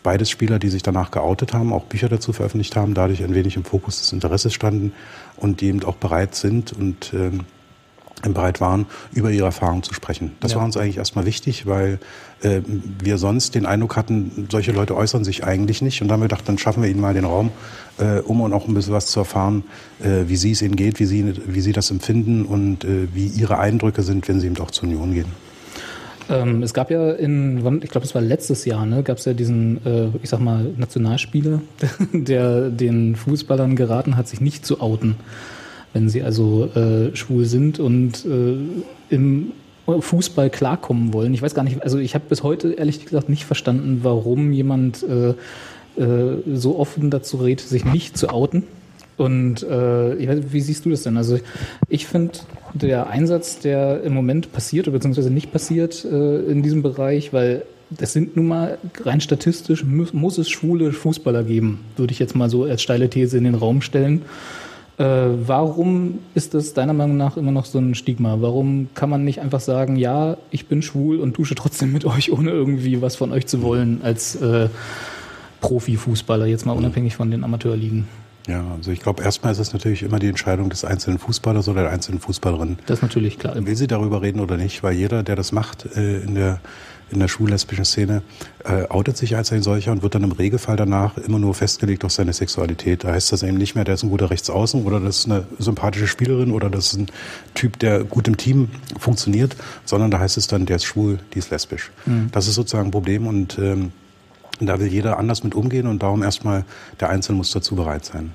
Beides 0.02 0.30
Spieler, 0.30 0.58
die 0.58 0.68
sich 0.68 0.82
danach 0.82 1.10
geoutet 1.10 1.52
haben, 1.52 1.72
auch 1.72 1.84
Bücher 1.84 2.08
dazu 2.08 2.32
veröffentlicht 2.32 2.76
haben, 2.76 2.94
dadurch 2.94 3.22
ein 3.22 3.34
wenig 3.34 3.56
im 3.56 3.64
Fokus 3.64 3.98
des 3.98 4.12
Interesses 4.12 4.54
standen 4.54 4.92
und 5.36 5.60
die 5.60 5.66
eben 5.66 5.82
auch 5.84 5.96
bereit 5.96 6.34
sind 6.34 6.72
und 6.72 7.12
ähm, 7.14 7.40
bereit 8.22 8.60
waren, 8.60 8.86
über 9.12 9.30
ihre 9.30 9.46
Erfahrungen 9.46 9.82
zu 9.84 9.94
sprechen. 9.94 10.32
Das 10.40 10.52
Ja. 10.52 10.58
war 10.58 10.64
uns 10.64 10.76
eigentlich 10.76 10.96
erstmal 10.96 11.24
wichtig, 11.24 11.66
weil 11.66 12.00
äh, 12.42 12.62
wir 13.02 13.16
sonst 13.18 13.54
den 13.54 13.64
Eindruck 13.66 13.96
hatten, 13.96 14.48
solche 14.50 14.72
Leute 14.72 14.96
äußern 14.96 15.22
sich 15.24 15.44
eigentlich 15.44 15.82
nicht. 15.82 16.02
Und 16.02 16.08
dann 16.08 16.14
haben 16.14 16.22
wir 16.22 16.28
gedacht, 16.28 16.48
dann 16.48 16.58
schaffen 16.58 16.82
wir 16.82 16.90
ihnen 16.90 17.00
mal 17.00 17.14
den 17.14 17.24
Raum, 17.24 17.50
äh, 17.98 18.18
um 18.20 18.40
und 18.40 18.52
auch 18.52 18.66
ein 18.66 18.74
bisschen 18.74 18.92
was 18.92 19.06
zu 19.06 19.20
erfahren, 19.20 19.62
äh, 20.00 20.28
wie 20.28 20.36
sie 20.36 20.50
es 20.52 20.62
ihnen 20.62 20.74
geht, 20.74 20.98
wie 20.98 21.06
sie, 21.06 21.32
wie 21.46 21.60
sie 21.60 21.72
das 21.72 21.90
empfinden 21.92 22.44
und 22.44 22.84
äh, 22.84 23.06
wie 23.14 23.26
ihre 23.26 23.58
Eindrücke 23.58 24.02
sind, 24.02 24.26
wenn 24.28 24.40
sie 24.40 24.46
eben 24.48 24.58
auch 24.58 24.70
zur 24.72 24.88
Union 24.88 25.12
gehen. 25.14 25.26
Ähm, 26.30 26.62
es 26.62 26.74
gab 26.74 26.90
ja 26.90 27.12
in, 27.12 27.58
ich 27.82 27.90
glaube, 27.90 28.06
es 28.06 28.14
war 28.14 28.22
letztes 28.22 28.64
Jahr, 28.64 28.84
ne, 28.84 29.02
gab 29.02 29.18
es 29.18 29.24
ja 29.24 29.32
diesen, 29.32 29.84
äh, 29.86 30.08
ich 30.22 30.30
sag 30.30 30.40
mal, 30.40 30.72
Nationalspieler, 30.76 31.62
der 32.12 32.70
den 32.70 33.16
Fußballern 33.16 33.76
geraten 33.76 34.16
hat, 34.16 34.28
sich 34.28 34.40
nicht 34.40 34.66
zu 34.66 34.80
outen, 34.80 35.16
wenn 35.92 36.08
sie 36.08 36.22
also 36.22 36.66
äh, 36.74 37.14
schwul 37.16 37.44
sind 37.44 37.78
und 37.78 38.24
äh, 38.26 38.56
im 39.08 39.52
Fußball 39.86 40.50
klarkommen 40.50 41.14
wollen. 41.14 41.32
Ich 41.32 41.40
weiß 41.40 41.54
gar 41.54 41.62
nicht, 41.62 41.82
also 41.82 41.98
ich 41.98 42.14
habe 42.14 42.24
bis 42.28 42.42
heute 42.42 42.72
ehrlich 42.72 43.04
gesagt 43.04 43.30
nicht 43.30 43.46
verstanden, 43.46 44.00
warum 44.02 44.52
jemand 44.52 45.02
äh, 45.02 45.30
äh, 46.00 46.42
so 46.54 46.78
offen 46.78 47.10
dazu 47.10 47.38
rät, 47.38 47.60
sich 47.60 47.84
nicht 47.84 48.18
zu 48.18 48.28
outen. 48.28 48.64
Und 49.18 49.64
äh, 49.64 50.14
ich 50.14 50.28
weiß, 50.28 50.38
wie 50.50 50.60
siehst 50.60 50.84
du 50.84 50.90
das 50.90 51.02
denn? 51.02 51.16
Also 51.16 51.38
ich 51.88 52.06
finde, 52.06 52.38
der 52.72 53.08
Einsatz, 53.08 53.58
der 53.58 54.02
im 54.04 54.14
Moment 54.14 54.52
passiert 54.52 54.86
oder 54.86 54.96
beziehungsweise 54.96 55.30
nicht 55.30 55.52
passiert 55.52 56.04
äh, 56.04 56.40
in 56.44 56.62
diesem 56.62 56.82
Bereich, 56.82 57.32
weil 57.32 57.64
das 57.90 58.12
sind 58.12 58.36
nun 58.36 58.46
mal 58.46 58.78
rein 59.02 59.20
statistisch, 59.20 59.84
muss, 59.84 60.12
muss 60.12 60.38
es 60.38 60.48
schwule 60.48 60.92
Fußballer 60.92 61.42
geben, 61.42 61.80
würde 61.96 62.12
ich 62.12 62.18
jetzt 62.18 62.36
mal 62.36 62.48
so 62.48 62.64
als 62.64 62.80
steile 62.80 63.10
These 63.10 63.36
in 63.36 63.44
den 63.44 63.54
Raum 63.54 63.82
stellen. 63.82 64.22
Äh, 64.98 65.04
warum 65.04 66.18
ist 66.34 66.54
das 66.54 66.74
deiner 66.74 66.92
Meinung 66.92 67.16
nach 67.16 67.36
immer 67.36 67.52
noch 67.52 67.64
so 67.64 67.78
ein 67.78 67.94
Stigma? 67.94 68.38
Warum 68.40 68.88
kann 68.94 69.10
man 69.10 69.24
nicht 69.24 69.40
einfach 69.40 69.60
sagen, 69.60 69.96
ja, 69.96 70.36
ich 70.50 70.66
bin 70.66 70.82
schwul 70.82 71.18
und 71.18 71.38
dusche 71.38 71.54
trotzdem 71.54 71.92
mit 71.92 72.04
euch, 72.04 72.30
ohne 72.30 72.50
irgendwie 72.50 73.02
was 73.02 73.16
von 73.16 73.32
euch 73.32 73.46
zu 73.46 73.62
wollen 73.62 74.00
als 74.02 74.36
äh, 74.36 74.68
Profifußballer, 75.60 76.46
jetzt 76.46 76.66
mal 76.66 76.72
unabhängig 76.72 77.16
von 77.16 77.30
den 77.30 77.42
Amateurligen? 77.42 78.06
Ja, 78.48 78.64
also 78.74 78.90
ich 78.90 79.00
glaube, 79.00 79.22
erstmal 79.22 79.52
ist 79.52 79.58
es 79.58 79.74
natürlich 79.74 80.02
immer 80.02 80.18
die 80.18 80.28
Entscheidung 80.28 80.70
des 80.70 80.84
einzelnen 80.84 81.18
Fußballers 81.18 81.68
oder 81.68 81.82
der 81.82 81.90
einzelnen 81.90 82.18
Fußballerin. 82.18 82.78
Das 82.86 82.98
ist 82.98 83.02
natürlich 83.02 83.38
klar. 83.38 83.54
Will 83.54 83.76
sie 83.76 83.86
darüber 83.86 84.22
reden 84.22 84.40
oder 84.40 84.56
nicht? 84.56 84.82
Weil 84.82 84.94
jeder, 84.94 85.22
der 85.22 85.36
das 85.36 85.52
macht 85.52 85.84
äh, 85.96 86.20
in 86.20 86.34
der 86.34 86.60
in 87.10 87.20
der 87.20 87.28
schwul-lesbischen 87.28 87.86
Szene, 87.86 88.22
äh, 88.64 88.84
outet 88.88 89.16
sich 89.16 89.34
als 89.34 89.50
ein 89.50 89.62
solcher 89.62 89.92
und 89.92 90.02
wird 90.02 90.14
dann 90.14 90.24
im 90.24 90.32
Regelfall 90.32 90.76
danach 90.76 91.16
immer 91.16 91.38
nur 91.38 91.54
festgelegt 91.54 92.04
auf 92.04 92.12
seine 92.12 92.34
Sexualität. 92.34 93.04
Da 93.04 93.12
heißt 93.12 93.32
das 93.32 93.42
eben 93.42 93.56
nicht 93.56 93.74
mehr, 93.74 93.84
der 93.84 93.94
ist 93.94 94.02
ein 94.02 94.10
guter 94.10 94.30
Rechtsaußen 94.30 94.84
oder 94.84 95.00
das 95.00 95.20
ist 95.20 95.24
eine 95.26 95.46
sympathische 95.58 96.06
Spielerin 96.06 96.50
oder 96.50 96.68
das 96.68 96.92
ist 96.92 96.98
ein 96.98 97.06
Typ, 97.54 97.78
der 97.78 98.04
gut 98.04 98.28
im 98.28 98.36
Team 98.36 98.68
funktioniert, 98.98 99.56
sondern 99.86 100.10
da 100.10 100.18
heißt 100.18 100.36
es 100.36 100.48
dann, 100.48 100.66
der 100.66 100.76
ist 100.76 100.84
schwul, 100.84 101.18
die 101.32 101.38
ist 101.38 101.50
lesbisch. 101.50 101.90
Das 102.30 102.46
ist 102.46 102.56
sozusagen 102.56 102.88
ein 102.88 102.92
Problem 102.92 103.26
und 103.26 103.58
ähm, 103.58 103.92
da 104.66 104.80
will 104.80 104.88
jeder 104.88 105.18
anders 105.18 105.44
mit 105.44 105.54
umgehen 105.54 105.86
und 105.86 106.02
darum 106.02 106.22
erstmal 106.22 106.64
der 107.00 107.10
Einzelne 107.10 107.38
muss 107.38 107.50
dazu 107.50 107.76
bereit 107.76 108.04
sein. 108.04 108.32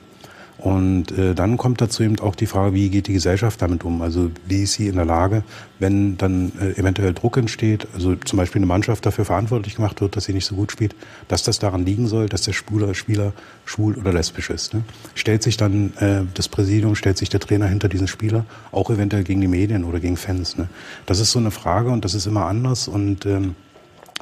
Und 0.63 1.11
äh, 1.17 1.35
dann 1.35 1.57
kommt 1.57 1.81
dazu 1.81 2.03
eben 2.03 2.17
auch 2.19 2.35
die 2.35 2.45
Frage, 2.45 2.73
wie 2.73 2.89
geht 2.89 3.07
die 3.07 3.13
Gesellschaft 3.13 3.61
damit 3.61 3.83
um? 3.83 4.01
Also 4.01 4.31
wie 4.45 4.63
ist 4.63 4.73
sie 4.73 4.87
in 4.87 4.95
der 4.95 5.03
Lage, 5.03 5.43
wenn 5.79 6.15
dann 6.17 6.53
äh, 6.57 6.79
eventuell 6.79 7.13
Druck 7.13 7.35
entsteht, 7.35 7.85
also 7.93 8.15
zum 8.15 8.37
Beispiel 8.37 8.59
eine 8.59 8.67
Mannschaft 8.67 9.05
dafür 9.05 9.25
verantwortlich 9.25 9.75
gemacht 9.75 9.99
wird, 9.99 10.15
dass 10.15 10.23
sie 10.23 10.31
nicht 10.31 10.45
so 10.45 10.55
gut 10.55 10.71
spielt, 10.71 10.95
dass 11.27 11.43
das 11.43 11.59
daran 11.59 11.85
liegen 11.85 12.07
soll, 12.07 12.29
dass 12.29 12.43
der 12.43 12.53
Spieler, 12.53 12.93
Spieler 12.93 13.33
schwul 13.65 13.95
oder 13.95 14.13
lesbisch 14.13 14.49
ist. 14.49 14.73
Ne? 14.73 14.83
Stellt 15.15 15.43
sich 15.43 15.57
dann 15.57 15.91
äh, 15.97 16.21
das 16.33 16.47
Präsidium, 16.47 16.95
stellt 16.95 17.17
sich 17.17 17.27
der 17.27 17.41
Trainer 17.41 17.67
hinter 17.67 17.89
diesen 17.89 18.07
Spieler, 18.07 18.45
auch 18.71 18.89
eventuell 18.89 19.25
gegen 19.25 19.41
die 19.41 19.49
Medien 19.49 19.83
oder 19.83 19.99
gegen 19.99 20.15
Fans. 20.15 20.57
Ne? 20.57 20.69
Das 21.07 21.19
ist 21.19 21.31
so 21.31 21.39
eine 21.39 21.51
Frage 21.51 21.89
und 21.89 22.05
das 22.05 22.13
ist 22.13 22.25
immer 22.25 22.45
anders 22.45 22.87
und 22.87 23.25
ähm, 23.25 23.55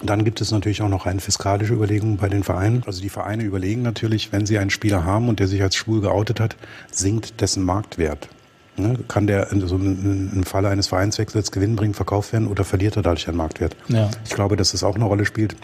dann 0.03 0.23
gibt 0.25 0.41
es 0.41 0.51
natürlich 0.51 0.81
auch 0.81 0.89
noch 0.89 1.05
eine 1.05 1.19
fiskalische 1.19 1.73
Überlegung 1.73 2.17
bei 2.17 2.29
den 2.29 2.43
Vereinen. 2.43 2.83
Also 2.85 3.01
die 3.01 3.09
Vereine 3.09 3.43
überlegen 3.43 3.81
natürlich, 3.81 4.31
wenn 4.31 4.45
sie 4.45 4.57
einen 4.57 4.69
Spieler 4.69 5.05
haben 5.05 5.29
und 5.29 5.39
der 5.39 5.47
sich 5.47 5.61
als 5.61 5.75
schwul 5.75 6.01
geoutet 6.01 6.39
hat, 6.39 6.55
sinkt 6.91 7.41
dessen 7.41 7.63
Marktwert. 7.63 8.29
Ne? 8.77 8.97
Kann 9.07 9.27
der 9.27 9.51
in 9.51 9.65
so 9.67 9.75
einem 9.75 10.31
im 10.33 10.43
Falle 10.43 10.69
eines 10.69 10.87
Vereinswechsels 10.87 11.51
gewinnbringend 11.51 11.95
verkauft 11.95 12.33
werden 12.33 12.47
oder 12.47 12.63
verliert 12.63 12.95
er 12.95 13.03
dadurch 13.03 13.27
an 13.27 13.35
Marktwert? 13.35 13.75
Ja. 13.89 14.09
Ich 14.25 14.31
glaube, 14.31 14.55
dass 14.55 14.71
das 14.71 14.83
auch 14.83 14.95
eine 14.95 15.05
Rolle 15.05 15.25
spielt 15.25 15.55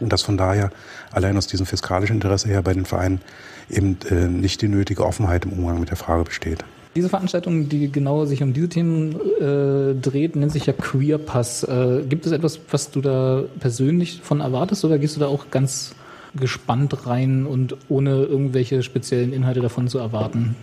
und 0.00 0.12
dass 0.12 0.22
von 0.22 0.36
daher 0.36 0.70
allein 1.10 1.36
aus 1.36 1.46
diesem 1.46 1.66
fiskalischen 1.66 2.16
Interesse 2.16 2.48
her 2.48 2.62
bei 2.62 2.72
den 2.72 2.84
Vereinen 2.84 3.20
eben 3.68 3.98
äh, 4.08 4.14
nicht 4.28 4.62
die 4.62 4.68
nötige 4.68 5.04
Offenheit 5.04 5.44
im 5.44 5.52
Umgang 5.52 5.80
mit 5.80 5.90
der 5.90 5.96
Frage 5.96 6.24
besteht. 6.24 6.64
Diese 6.96 7.10
Veranstaltung, 7.10 7.68
die 7.68 7.92
genau 7.92 8.24
sich 8.24 8.42
um 8.42 8.54
diese 8.54 8.70
Themen 8.70 9.14
äh, 9.38 9.94
dreht, 10.00 10.34
nennt 10.34 10.50
sich 10.50 10.64
ja 10.64 10.72
Queer 10.72 11.18
Pass. 11.18 11.62
Äh, 11.62 12.04
gibt 12.08 12.24
es 12.24 12.32
etwas, 12.32 12.58
was 12.70 12.90
du 12.90 13.02
da 13.02 13.44
persönlich 13.60 14.22
von 14.22 14.40
erwartest 14.40 14.82
oder 14.84 14.98
gehst 14.98 15.14
du 15.14 15.20
da 15.20 15.26
auch 15.26 15.50
ganz 15.50 15.94
gespannt 16.34 17.06
rein 17.06 17.44
und 17.44 17.76
ohne 17.90 18.24
irgendwelche 18.24 18.82
speziellen 18.82 19.34
Inhalte 19.34 19.60
davon 19.60 19.88
zu 19.88 19.98
erwarten? 19.98 20.56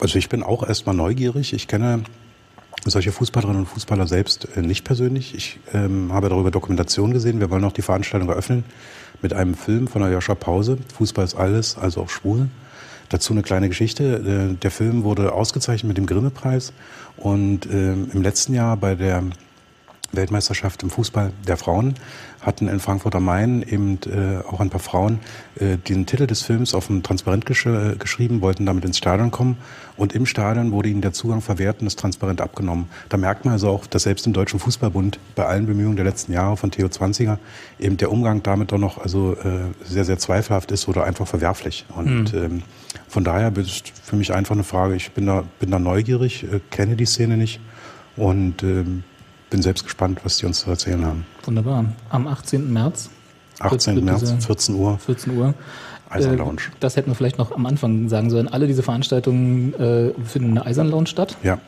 Also 0.00 0.18
ich 0.18 0.30
bin 0.30 0.42
auch 0.42 0.66
erstmal 0.66 0.94
neugierig. 0.94 1.52
Ich 1.52 1.68
kenne 1.68 2.02
solche 2.84 3.12
Fußballerinnen 3.12 3.60
und 3.60 3.66
Fußballer 3.66 4.06
selbst 4.06 4.48
äh, 4.56 4.62
nicht 4.62 4.84
persönlich. 4.84 5.34
Ich 5.34 5.58
ähm, 5.74 6.12
habe 6.12 6.30
darüber 6.30 6.50
Dokumentation 6.50 7.12
gesehen. 7.12 7.40
Wir 7.40 7.50
wollen 7.50 7.64
auch 7.64 7.72
die 7.72 7.82
Veranstaltung 7.82 8.28
eröffnen 8.28 8.64
mit 9.20 9.32
einem 9.32 9.54
Film 9.54 9.86
von 9.86 10.02
der 10.02 10.10
Joscha 10.10 10.34
Pause. 10.34 10.78
Fußball 10.94 11.24
ist 11.24 11.34
alles, 11.34 11.76
also 11.76 12.02
auch 12.02 12.10
schwul. 12.10 12.48
Dazu 13.08 13.32
eine 13.32 13.42
kleine 13.42 13.68
Geschichte. 13.68 14.50
Äh, 14.52 14.54
Der 14.54 14.70
Film 14.70 15.04
wurde 15.04 15.32
ausgezeichnet 15.32 15.88
mit 15.88 15.98
dem 15.98 16.06
Grimme-Preis 16.06 16.72
und 17.16 17.66
ähm, 17.66 18.10
im 18.12 18.22
letzten 18.22 18.54
Jahr 18.54 18.76
bei 18.76 18.94
der 18.94 19.22
Weltmeisterschaft 20.12 20.82
im 20.82 20.90
Fußball 20.90 21.32
der 21.46 21.56
Frauen 21.56 21.94
hatten 22.40 22.68
in 22.68 22.78
Frankfurt 22.78 23.14
am 23.16 23.24
Main 23.24 23.62
eben 23.62 23.98
äh, 24.06 24.38
auch 24.46 24.60
ein 24.60 24.70
paar 24.70 24.80
Frauen 24.80 25.18
äh, 25.56 25.76
den 25.76 26.06
Titel 26.06 26.26
des 26.26 26.42
Films 26.42 26.74
auf 26.74 26.86
dem 26.86 27.02
Transparent 27.02 27.44
gesch 27.44 27.66
äh, 27.66 27.96
geschrieben, 27.98 28.40
wollten 28.40 28.66
damit 28.66 28.84
ins 28.84 28.98
Stadion 28.98 29.30
kommen 29.32 29.56
und 29.96 30.14
im 30.14 30.26
Stadion 30.26 30.70
wurde 30.70 30.88
ihnen 30.88 31.00
der 31.00 31.12
Zugang 31.12 31.40
verwehrt 31.40 31.80
und 31.80 31.86
das 31.86 31.96
Transparent 31.96 32.40
abgenommen. 32.40 32.86
Da 33.08 33.16
merkt 33.16 33.44
man 33.44 33.52
also 33.52 33.68
auch, 33.68 33.86
dass 33.86 34.04
selbst 34.04 34.26
im 34.26 34.32
Deutschen 34.32 34.60
Fußballbund 34.60 35.18
bei 35.34 35.44
allen 35.44 35.66
Bemühungen 35.66 35.96
der 35.96 36.04
letzten 36.04 36.32
Jahre 36.32 36.56
von 36.56 36.70
Theo 36.70 36.88
Zwanziger 36.88 37.38
eben 37.80 37.96
der 37.96 38.12
Umgang 38.12 38.42
damit 38.42 38.70
doch 38.72 38.78
noch 38.78 38.98
also 38.98 39.34
äh, 39.34 39.72
sehr, 39.84 40.04
sehr 40.04 40.18
zweifelhaft 40.18 40.70
ist 40.70 40.86
oder 40.86 41.04
einfach 41.04 41.26
verwerflich. 41.26 41.84
Und 41.96 42.32
ähm, 42.32 42.62
von 43.08 43.24
daher 43.24 43.56
ist 43.56 43.88
für 44.02 44.16
mich 44.16 44.32
einfach 44.32 44.54
eine 44.54 44.64
Frage, 44.64 44.94
ich 44.94 45.10
bin 45.12 45.26
da, 45.26 45.44
bin 45.60 45.70
da 45.70 45.78
neugierig, 45.78 46.44
äh, 46.44 46.60
kenne 46.70 46.96
die 46.96 47.06
Szene 47.06 47.36
nicht 47.36 47.60
und 48.16 48.62
ähm, 48.62 49.02
bin 49.50 49.62
selbst 49.62 49.84
gespannt, 49.84 50.20
was 50.24 50.38
die 50.38 50.46
uns 50.46 50.60
zu 50.60 50.70
erzählen 50.70 51.04
haben. 51.04 51.26
Wunderbar. 51.44 51.84
Am 52.10 52.26
18. 52.26 52.72
März, 52.72 53.10
18. 53.60 53.94
wird 53.96 54.04
März, 54.04 54.20
diese- 54.20 54.40
14 54.40 54.74
Uhr, 54.74 54.98
14 54.98 55.36
Uhr. 55.36 55.54
Eisern 56.08 56.34
Äh, 56.34 56.36
Lounge. 56.36 56.60
Das 56.78 56.94
hätten 56.96 57.10
wir 57.10 57.14
vielleicht 57.16 57.36
noch 57.38 57.50
am 57.50 57.66
Anfang 57.66 58.08
sagen 58.08 58.30
sollen. 58.30 58.46
Alle 58.46 58.68
diese 58.68 58.84
Veranstaltungen 58.84 59.74
äh, 59.74 60.12
finden 60.24 60.50
in 60.50 60.54
der 60.54 60.66
Eisern 60.66 60.88
Lounge 60.88 61.06
statt. 61.08 61.36
Ja, 61.42 61.58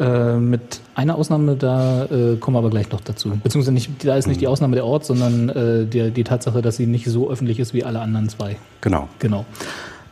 Äh, 0.00 0.38
mit 0.38 0.80
einer 0.94 1.16
Ausnahme, 1.16 1.54
da 1.54 2.04
äh, 2.06 2.36
kommen 2.36 2.54
wir 2.54 2.58
aber 2.60 2.70
gleich 2.70 2.90
noch 2.90 3.02
dazu. 3.02 3.28
Beziehungsweise 3.42 3.72
nicht, 3.72 3.90
da 4.04 4.16
ist 4.16 4.26
nicht 4.26 4.40
die 4.40 4.46
Ausnahme 4.48 4.74
der 4.74 4.86
Ort, 4.86 5.04
sondern 5.04 5.50
äh, 5.50 5.84
die, 5.84 6.10
die 6.10 6.24
Tatsache, 6.24 6.62
dass 6.62 6.78
sie 6.78 6.86
nicht 6.86 7.04
so 7.06 7.30
öffentlich 7.30 7.60
ist 7.60 7.74
wie 7.74 7.84
alle 7.84 8.00
anderen 8.00 8.28
zwei. 8.30 8.56
genau. 8.80 9.08
Genau. 9.18 9.44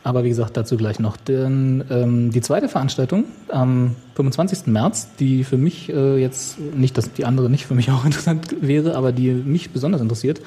Aber 0.03 0.23
wie 0.23 0.29
gesagt, 0.29 0.57
dazu 0.57 0.77
gleich 0.77 0.99
noch. 0.99 1.17
Denn 1.17 1.83
ähm, 1.89 2.31
die 2.31 2.41
zweite 2.41 2.67
Veranstaltung 2.67 3.25
am 3.49 3.95
25. 4.15 4.67
März, 4.67 5.09
die 5.19 5.43
für 5.43 5.57
mich 5.57 5.89
äh, 5.89 6.17
jetzt 6.17 6.59
nicht, 6.59 6.97
dass 6.97 7.13
die 7.13 7.25
andere 7.25 7.49
nicht 7.49 7.65
für 7.65 7.75
mich 7.75 7.91
auch 7.91 8.05
interessant 8.05 8.55
wäre, 8.61 8.95
aber 8.95 9.11
die 9.11 9.31
mich 9.31 9.71
besonders 9.71 10.01
interessiert, 10.01 10.41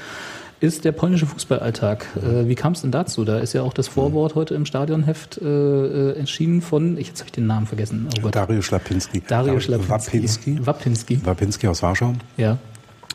ist 0.61 0.85
der 0.85 0.93
polnische 0.93 1.27
Fußballalltag. 1.27 2.07
Äh, 2.17 2.49
wie 2.49 2.55
kam 2.55 2.73
es 2.73 2.81
denn 2.81 2.91
dazu? 2.91 3.25
Da 3.25 3.39
ist 3.39 3.53
ja 3.53 3.63
auch 3.63 3.75
das 3.75 3.89
Vorwort 3.89 4.35
heute 4.35 4.55
im 4.55 4.67
Stadionheft 4.67 5.39
äh, 5.39 5.45
äh, 5.45 6.19
entschieden 6.19 6.63
von, 6.63 6.97
ich, 6.97 7.09
jetzt 7.09 7.21
habe 7.21 7.29
ich 7.29 7.33
den 7.33 7.47
Namen 7.47 7.67
vergessen. 7.67 8.09
Oh. 8.23 8.29
Dario 8.29 8.63
Schlapinski. 8.63 9.23
Dario 9.27 9.61
Schlapinski. 9.61 9.89
Wapinski. 9.91 10.67
Wapinski. 10.67 11.27
Wapinski 11.27 11.69
aus 11.69 11.83
Warschau. 11.83 12.15
Ja. 12.37 12.59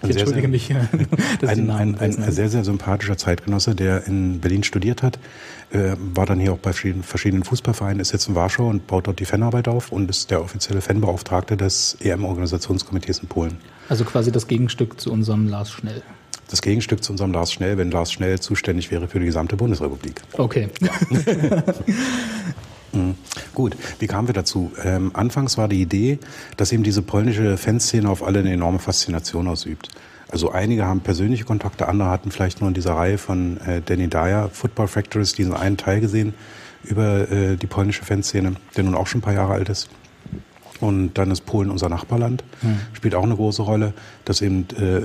Ich 0.02 0.12
entschuldige 0.12 0.42
sehr- 0.42 0.50
mich, 0.50 0.70
Ein, 1.46 1.70
ein, 1.70 1.96
ein 2.00 2.32
sehr, 2.32 2.50
sehr 2.50 2.64
sympathischer 2.64 3.18
Zeitgenosse, 3.18 3.76
der 3.76 4.08
in 4.08 4.40
Berlin 4.40 4.64
studiert 4.64 5.04
hat, 5.04 5.20
äh, 5.72 5.96
war 5.98 6.26
dann 6.26 6.40
hier 6.40 6.54
auch 6.54 6.58
bei 6.58 6.72
verschiedenen, 6.72 7.04
verschiedenen 7.04 7.44
Fußballvereinen, 7.44 8.00
ist 8.00 8.14
jetzt 8.14 8.28
in 8.30 8.36
Warschau 8.36 8.68
und 8.70 8.88
baut 8.88 9.08
dort 9.08 9.20
die 9.20 9.26
Fanarbeit 9.26 9.68
auf 9.68 9.92
und 9.92 10.10
ist 10.10 10.32
der 10.32 10.42
offizielle 10.42 10.82
Fanbeauftragte 10.82 11.58
des 11.58 11.98
EM-Organisationskomitees 12.00 13.20
in 13.20 13.28
Polen. 13.28 13.58
Also 13.90 14.06
quasi 14.06 14.32
das 14.32 14.48
Gegenstück 14.48 15.00
zu 15.02 15.12
unserem 15.12 15.48
Lars 15.48 15.72
Schnell. 15.72 16.02
Das 16.50 16.62
Gegenstück 16.62 17.04
zu 17.04 17.12
unserem 17.12 17.32
Lars 17.32 17.52
Schnell, 17.52 17.78
wenn 17.78 17.92
Lars 17.92 18.12
Schnell 18.12 18.40
zuständig 18.40 18.92
wäre 18.92 19.08
für 19.08 19.20
die 19.20 19.26
gesamte 19.26 19.56
Bundesrepublik. 19.56 20.22
Okay. 20.34 20.70
Gut, 23.54 23.76
wie 24.00 24.08
kamen 24.08 24.28
wir 24.28 24.34
dazu? 24.34 24.72
Ähm, 24.84 25.12
anfangs 25.14 25.58
war 25.58 25.68
die 25.68 25.82
Idee, 25.82 26.20
dass 26.58 26.72
eben 26.72 26.84
diese 26.84 27.02
polnische 27.02 27.58
Fanszene 27.58 28.10
auf 28.10 28.24
alle 28.24 28.40
eine 28.40 28.54
enorme 28.54 28.80
Faszination 28.80 29.48
ausübt. 29.48 29.90
Also 30.32 30.52
einige 30.52 30.86
haben 30.86 31.02
persönliche 31.02 31.44
Kontakte, 31.44 31.88
andere 31.88 32.10
hatten 32.10 32.32
vielleicht 32.32 32.62
nur 32.62 32.68
in 32.68 32.74
dieser 32.74 32.94
Reihe 32.94 33.18
von 33.18 33.58
äh, 33.62 33.82
Danny 33.84 34.08
Dyer, 34.08 34.50
Football 34.52 34.88
Factories, 34.88 35.34
diesen 35.34 35.54
einen 35.54 35.78
Teil 35.78 36.02
gesehen 36.02 36.34
über 36.84 37.30
äh, 37.32 37.56
die 37.58 37.68
polnische 37.68 38.06
Fanszene, 38.06 38.54
der 38.78 38.84
nun 38.84 38.96
auch 38.96 39.08
schon 39.08 39.20
ein 39.20 39.24
paar 39.24 39.34
Jahre 39.34 39.54
alt 39.54 39.70
ist. 39.70 39.90
Und 40.80 41.16
dann 41.16 41.30
ist 41.30 41.46
Polen 41.46 41.72
unser 41.72 41.90
Nachbarland, 41.90 42.44
spielt 42.94 43.14
auch 43.14 43.24
eine 43.24 43.36
große 43.36 43.62
Rolle, 43.62 43.94
dass 44.24 44.42
eben 44.42 44.66
äh, 44.78 45.02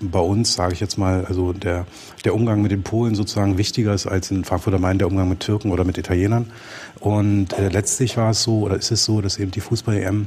bei 0.00 0.18
uns, 0.18 0.54
sage 0.54 0.72
ich 0.72 0.80
jetzt 0.80 0.98
mal, 0.98 1.24
also 1.26 1.52
der, 1.52 1.86
der 2.24 2.34
Umgang 2.34 2.60
mit 2.60 2.72
den 2.72 2.82
Polen 2.82 3.14
sozusagen 3.14 3.56
wichtiger 3.56 3.94
ist 3.94 4.06
als 4.06 4.30
in 4.30 4.44
Frankfurt 4.44 4.74
am 4.74 4.80
Main 4.80 4.98
der 4.98 5.06
Umgang 5.06 5.28
mit 5.28 5.40
Türken 5.40 5.70
oder 5.70 5.84
mit 5.84 5.96
Italienern. 5.96 6.50
Und 6.98 7.52
äh, 7.52 7.68
letztlich 7.68 8.16
war 8.16 8.30
es 8.30 8.42
so, 8.42 8.60
oder 8.60 8.76
ist 8.76 8.90
es 8.90 9.04
so, 9.04 9.20
dass 9.20 9.38
eben 9.38 9.52
die 9.52 9.60
Fußball-EM 9.60 10.26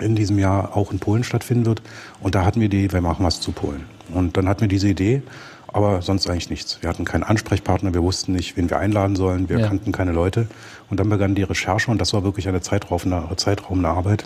in 0.00 0.14
diesem 0.14 0.38
Jahr 0.38 0.76
auch 0.76 0.92
in 0.92 0.98
Polen 0.98 1.24
stattfinden 1.24 1.66
wird. 1.66 1.82
Und 2.20 2.34
da 2.34 2.44
hatten 2.44 2.60
wir 2.60 2.68
die, 2.68 2.92
wir 2.92 3.00
machen 3.00 3.24
was 3.24 3.40
zu 3.40 3.52
Polen. 3.52 3.84
Und 4.12 4.36
dann 4.36 4.48
hatten 4.48 4.60
wir 4.62 4.68
diese 4.68 4.88
Idee, 4.88 5.22
aber 5.68 6.02
sonst 6.02 6.28
eigentlich 6.28 6.50
nichts. 6.50 6.78
Wir 6.80 6.88
hatten 6.88 7.04
keinen 7.04 7.22
Ansprechpartner, 7.24 7.92
wir 7.94 8.02
wussten 8.02 8.32
nicht, 8.32 8.56
wen 8.56 8.70
wir 8.70 8.78
einladen 8.78 9.16
sollen, 9.16 9.48
wir 9.48 9.58
Ja. 9.58 9.68
kannten 9.68 9.92
keine 9.92 10.12
Leute. 10.12 10.46
Und 10.90 11.00
dann 11.00 11.08
begann 11.08 11.34
die 11.34 11.42
Recherche 11.42 11.90
und 11.90 12.00
das 12.00 12.12
war 12.12 12.22
wirklich 12.24 12.48
eine 12.48 12.60
zeitraubende, 12.60 13.22
zeitraubende 13.36 13.88
Arbeit. 13.88 14.24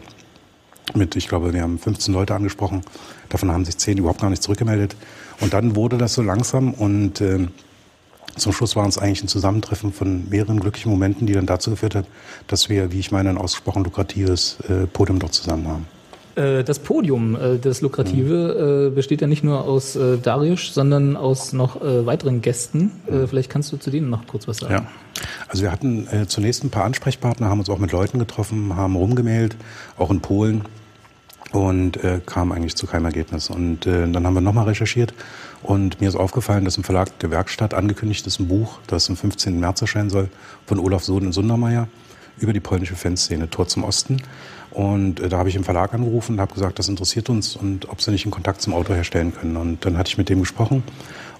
Mit, 0.95 1.15
ich 1.17 1.29
glaube, 1.29 1.53
wir 1.53 1.63
haben 1.63 1.79
15 1.79 2.13
Leute 2.13 2.35
angesprochen, 2.35 2.83
davon 3.29 3.51
haben 3.53 3.65
sich 3.65 3.79
10 3.79 3.99
überhaupt 3.99 4.21
gar 4.21 4.31
nicht 4.31 4.43
zurückgemeldet. 4.43 4.97
Und 5.41 5.53
dann 5.55 5.77
wurde 5.77 5.99
das 5.99 6.15
so 6.15 6.23
langsam 6.23 6.75
und 6.75 7.21
ähm, 7.21 7.49
zum 8.37 8.53
Schluss 8.53 8.77
war 8.77 8.87
es 8.87 8.99
eigentlich 8.99 9.23
ein 9.23 9.29
Zusammentreffen 9.29 9.93
von 9.93 10.29
mehreren 10.29 10.61
glücklichen 10.61 10.91
Momenten, 10.91 11.27
die 11.27 11.33
dann 11.33 11.47
dazu 11.47 11.71
geführt 11.71 11.95
hat, 11.95 12.07
dass 12.47 12.69
wir, 12.69 12.93
wie 12.93 12.99
ich 13.01 13.11
meine, 13.11 13.31
ein 13.31 13.39
ausgesprochen 13.39 13.85
lukratives 13.85 14.59
äh, 14.69 14.87
Podium 14.87 15.19
dort 15.19 15.35
zusammen 15.35 15.67
haben. 15.69 15.87
Äh, 16.35 16.65
Das 16.65 16.79
Podium, 16.79 17.37
äh, 17.37 17.59
das 17.59 17.81
Lukrative, 17.81 18.89
äh, 18.91 18.95
besteht 18.95 19.21
ja 19.21 19.27
nicht 19.27 19.45
nur 19.45 19.65
aus 19.65 19.99
Darius, 20.23 20.75
sondern 20.75 21.17
aus 21.17 21.53
noch 21.53 21.81
weiteren 21.81 22.41
Gästen. 22.43 22.93
Vielleicht 23.29 23.51
kannst 23.51 23.73
du 23.73 23.77
zu 23.77 23.91
denen 23.91 24.11
noch 24.11 24.27
kurz 24.27 24.47
was 24.49 24.59
sagen. 24.59 24.75
Ja. 24.75 24.87
Also 25.49 25.63
wir 25.63 25.73
hatten 25.73 26.07
zunächst 26.29 26.65
ein 26.65 26.71
paar 26.71 26.85
Ansprechpartner, 26.85 27.49
haben 27.49 27.59
uns 27.59 27.69
auch 27.69 27.79
mit 27.79 27.93
Leuten 27.93 28.19
getroffen, 28.19 28.77
haben 28.77 28.97
rumgemailt, 28.97 29.57
auch 29.99 30.11
in 30.11 30.21
Polen 30.21 30.63
und 31.53 31.99
kamen 32.27 32.53
eigentlich 32.53 32.77
zu 32.77 32.87
keinem 32.87 33.07
Ergebnis. 33.07 33.51
Und 33.51 33.87
dann 33.87 34.27
haben 34.27 34.35
wir 34.35 34.41
nochmal 34.41 34.67
recherchiert 34.67 35.15
und 35.63 36.01
mir 36.01 36.09
ist 36.09 36.17
aufgefallen, 36.17 36.65
dass 36.65 36.77
im 36.77 36.85
Verlag 36.85 37.19
der 37.19 37.31
Werkstatt 37.31 37.75
angekündigt 37.75 38.27
ist 38.27 38.41
ein 38.41 38.49
Buch, 38.49 38.79
das 38.87 39.09
am 39.11 39.17
15. 39.17 39.59
März 39.59 39.81
erscheinen 39.83 40.11
soll, 40.11 40.29
von 40.67 40.79
Olaf 40.79 41.05
Sohn 41.05 41.27
und 41.27 41.33
Sundermeier 41.33 41.89
über 42.41 42.53
die 42.53 42.61
polnische 42.61 42.97
Fanszene, 42.97 43.51
Tor 43.51 43.69
zum 43.69 43.85
Osten. 43.85 44.23
Und 44.71 45.21
äh, 45.21 45.29
da 45.29 45.39
habe 45.39 45.49
ich 45.49 45.57
im 45.57 45.65
Verlag 45.65 45.95
angerufen 45.95 46.33
und 46.35 46.41
habe 46.41 46.55
gesagt, 46.55 46.79
das 46.79 46.89
interessiert 46.89 47.29
uns 47.29 47.57
und 47.57 47.89
ob 47.89 48.01
sie 48.03 48.11
nicht 48.11 48.25
einen 48.25 48.33
Kontakt 48.33 48.63
zum 48.63 48.75
Autor 48.75 48.97
herstellen 48.97 49.33
können. 49.35 49.57
Und 49.57 49.85
dann 49.85 49.99
hatte 49.99 50.09
ich 50.09 50.19
mit 50.19 50.29
dem 50.29 50.41
gesprochen 50.41 50.83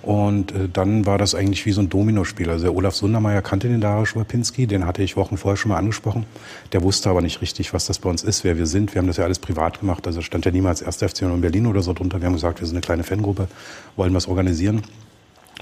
und 0.03 0.53
äh, 0.53 0.69
dann 0.73 1.07
war 1.07 1.19
das 1.19 1.35
eigentlich 1.35 1.67
wie 1.67 1.73
so 1.73 1.81
ein 1.81 1.89
Dominospiel. 1.89 2.49
Also 2.49 2.65
der 2.65 2.75
Olaf 2.75 2.95
Sundermeier 2.95 3.43
kannte 3.43 3.69
den 3.69 3.81
Darius 3.81 4.17
Wapinski, 4.17 4.67
den 4.67 4.87
hatte 4.87 5.03
ich 5.03 5.17
Wochen 5.17 5.37
vorher 5.37 5.57
schon 5.57 5.71
mal 5.71 5.79
angesprochen. 5.79 6.25
Der 6.73 6.83
wusste 6.83 7.11
aber 7.11 7.21
nicht 7.21 7.43
richtig, 7.43 7.75
was 7.75 7.87
das 7.87 7.99
bei 7.99 8.09
uns 8.09 8.23
ist, 8.23 8.43
wer 8.45 8.57
wir 8.57 8.67
sind. 8.67 8.95
Wir 8.95 9.01
haben 9.01 9.09
das 9.09 9.19
ja 9.19 9.25
alles 9.25 9.39
privat 9.39 9.81
gemacht. 9.81 10.07
Also 10.07 10.23
stand 10.23 10.45
ja 10.45 10.51
niemals 10.51 10.83
1. 10.83 10.97
FC 10.97 11.23
in 11.23 11.41
Berlin 11.41 11.67
oder 11.67 11.83
so 11.83 11.93
drunter. 11.93 12.21
Wir 12.21 12.27
haben 12.27 12.35
gesagt, 12.35 12.61
wir 12.61 12.67
sind 12.67 12.77
eine 12.77 12.83
kleine 12.83 13.05
Fangruppe, 13.05 13.49
wollen 13.97 14.15
was 14.15 14.27
organisieren. 14.27 14.83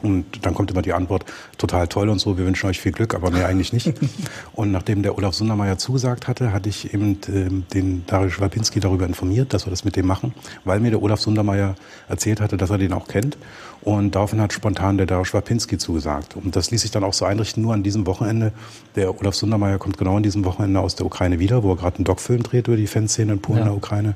Und 0.03 0.25
dann 0.43 0.55
kommt 0.55 0.71
immer 0.71 0.83
die 0.83 0.93
Antwort, 0.93 1.25
total 1.57 1.89
toll 1.89 2.09
und 2.09 2.19
so, 2.19 2.39
wir 2.39 2.47
wünschen 2.47 2.69
euch 2.69 2.81
viel 2.81 2.93
Glück, 2.93 3.15
aber 3.15 3.31
mehr 3.31 3.47
eigentlich 3.47 3.73
nicht. 3.73 3.93
und 4.53 4.71
nachdem 4.71 5.03
der 5.03 5.17
Olaf 5.17 5.35
Sundermeier 5.35 5.79
zugesagt 5.79 6.29
hatte, 6.29 6.53
hatte 6.53 6.69
ich 6.69 6.93
eben 6.95 7.19
ähm, 7.29 7.65
den 7.75 8.05
Darius 8.07 8.41
Wapinski 8.41 8.81
darüber 8.81 9.07
informiert, 9.07 9.53
dass 9.53 9.67
wir 9.67 9.71
das 9.71 9.85
mit 9.85 9.97
dem 9.97 10.07
machen, 10.07 10.35
weil 10.65 10.81
mir 10.81 10.91
der 10.91 11.03
Olaf 11.03 11.21
Sundermeier 11.21 11.75
erzählt 12.09 12.41
hatte, 12.41 12.57
dass 12.57 12.71
er 12.71 12.79
den 12.79 12.93
auch 12.93 13.09
kennt. 13.09 13.37
Und 13.81 14.15
daraufhin 14.15 14.41
hat 14.41 14.53
spontan 14.53 14.97
der 14.97 15.07
Darius 15.07 15.35
Wapinski 15.35 15.79
zugesagt. 15.79 16.37
Und 16.37 16.57
das 16.57 16.71
ließ 16.71 16.83
sich 16.83 16.91
dann 16.91 17.05
auch 17.05 17.13
so 17.15 17.25
einrichten, 17.25 17.63
nur 17.63 17.75
an 17.75 17.83
diesem 17.83 18.07
Wochenende. 18.07 18.53
Der 18.97 19.19
Olaf 19.19 19.35
Sundermeier 19.35 19.79
kommt 19.79 19.99
genau 19.99 20.17
an 20.17 20.23
diesem 20.23 20.45
Wochenende 20.45 20.81
aus 20.81 20.97
der 20.97 21.07
Ukraine 21.07 21.39
wieder, 21.39 21.63
wo 21.63 21.73
er 21.73 21.77
gerade 21.77 21.97
einen 21.97 22.05
Doc-Film 22.05 22.43
dreht 22.43 22.69
über 22.69 22.77
die 22.77 22.87
Fanszene 22.87 23.33
in 23.33 23.41
Polen 23.41 23.59
Ja. 23.59 23.65
und 23.65 23.69
der 23.71 23.77
Ukraine. 23.77 24.15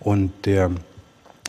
Und 0.00 0.32
der 0.44 0.70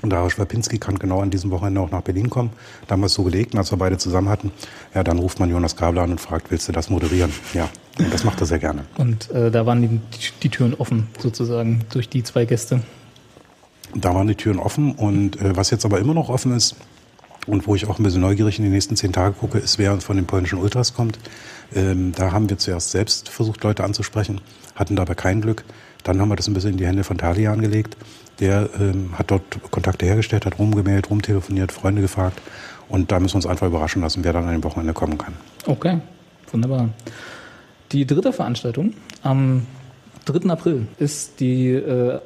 und 0.01 0.09
Darius 0.09 0.37
Wapinski 0.37 0.77
kann 0.77 0.99
genau 0.99 1.21
an 1.21 1.31
diesem 1.31 1.51
Wochenende 1.51 1.81
auch 1.81 1.91
nach 1.91 2.01
Berlin 2.01 2.29
kommen. 2.29 2.51
Da 2.87 2.93
haben 2.93 3.01
wir 3.01 3.07
es 3.07 3.13
so 3.13 3.23
gelegt, 3.23 3.53
und 3.53 3.59
als 3.59 3.71
wir 3.71 3.77
beide 3.77 3.97
zusammen 3.97 4.29
hatten, 4.29 4.51
ja, 4.93 5.03
dann 5.03 5.19
ruft 5.19 5.39
man 5.39 5.49
Jonas 5.49 5.75
Gabler 5.75 6.03
an 6.03 6.11
und 6.11 6.21
fragt, 6.21 6.51
willst 6.51 6.67
du 6.67 6.71
das 6.71 6.89
moderieren? 6.89 7.31
Ja, 7.53 7.69
und 7.97 8.13
das 8.13 8.23
macht 8.23 8.39
er 8.41 8.45
sehr 8.45 8.59
gerne. 8.59 8.85
Und 8.97 9.31
äh, 9.31 9.49
da 9.49 9.65
waren 9.65 9.81
die, 9.81 9.99
die 10.43 10.49
Türen 10.49 10.73
offen, 10.73 11.07
sozusagen, 11.19 11.85
durch 11.91 12.09
die 12.09 12.23
zwei 12.23 12.45
Gäste. 12.45 12.81
Da 13.95 14.13
waren 14.13 14.27
die 14.27 14.35
Türen 14.35 14.59
offen 14.59 14.93
und 14.93 15.39
äh, 15.41 15.55
was 15.55 15.69
jetzt 15.69 15.85
aber 15.85 15.99
immer 15.99 16.13
noch 16.13 16.29
offen 16.29 16.53
ist 16.53 16.75
und 17.47 17.65
wo 17.65 17.75
ich 17.75 17.87
auch 17.87 17.97
ein 17.97 18.03
bisschen 18.03 18.21
neugierig 18.21 18.59
in 18.59 18.65
die 18.65 18.71
nächsten 18.71 18.95
zehn 18.95 19.13
Tage 19.13 19.33
gucke, 19.33 19.57
ist, 19.57 19.77
wer 19.79 19.99
von 20.01 20.17
den 20.17 20.25
polnischen 20.25 20.59
Ultras 20.59 20.93
kommt. 20.93 21.17
Ähm, 21.73 22.11
da 22.15 22.31
haben 22.31 22.49
wir 22.49 22.57
zuerst 22.57 22.91
selbst 22.91 23.29
versucht, 23.29 23.63
Leute 23.63 23.83
anzusprechen, 23.83 24.41
hatten 24.75 24.95
dabei 24.95 25.15
kein 25.15 25.41
Glück. 25.41 25.63
Dann 26.03 26.19
haben 26.19 26.29
wir 26.29 26.35
das 26.35 26.47
ein 26.47 26.53
bisschen 26.53 26.71
in 26.71 26.77
die 26.77 26.85
Hände 26.85 27.03
von 27.03 27.17
Talian 27.17 27.61
gelegt. 27.61 27.97
Der 28.39 28.69
ähm, 28.79 29.17
hat 29.17 29.31
dort 29.31 29.43
Kontakte 29.71 30.05
hergestellt, 30.05 30.45
hat 30.45 30.59
rumgemeldet, 30.59 31.09
rumtelefoniert, 31.09 31.71
Freunde 31.71 32.01
gefragt. 32.01 32.41
Und 32.89 33.11
da 33.11 33.19
müssen 33.19 33.33
wir 33.33 33.37
uns 33.37 33.45
einfach 33.45 33.67
überraschen 33.67 34.01
lassen, 34.01 34.23
wer 34.23 34.33
dann 34.33 34.45
an 34.45 34.51
dem 34.51 34.63
Wochenende 34.63 34.93
kommen 34.93 35.17
kann. 35.17 35.33
Okay, 35.65 35.99
wunderbar. 36.51 36.89
Die 37.91 38.05
dritte 38.05 38.33
Veranstaltung 38.33 38.93
am 39.23 39.65
3. 40.25 40.49
April 40.49 40.87
ist 40.99 41.39
die, 41.39 41.69
äh, 41.69 42.19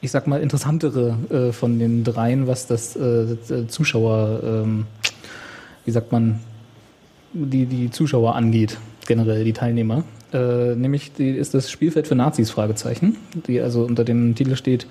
ich 0.00 0.10
sag 0.10 0.26
mal, 0.26 0.40
interessantere 0.40 1.16
äh, 1.30 1.52
von 1.52 1.78
den 1.78 2.04
dreien, 2.04 2.46
was 2.46 2.66
das 2.66 2.96
äh, 2.96 3.66
Zuschauer, 3.68 4.40
ähm, 4.44 4.86
wie 5.84 5.90
sagt 5.90 6.12
man, 6.12 6.40
die, 7.32 7.66
die 7.66 7.90
Zuschauer 7.90 8.36
angeht, 8.36 8.78
generell 9.06 9.44
die 9.44 9.52
Teilnehmer. 9.52 10.04
Äh, 10.34 10.74
nämlich 10.74 11.12
die, 11.12 11.30
ist 11.30 11.54
das 11.54 11.70
Spielfeld 11.70 12.08
für 12.08 12.16
Nazis, 12.16 12.50
Fragezeichen, 12.50 13.16
die 13.46 13.60
also 13.60 13.84
unter 13.84 14.04
dem 14.04 14.34
Titel 14.34 14.56
steht, 14.56 14.88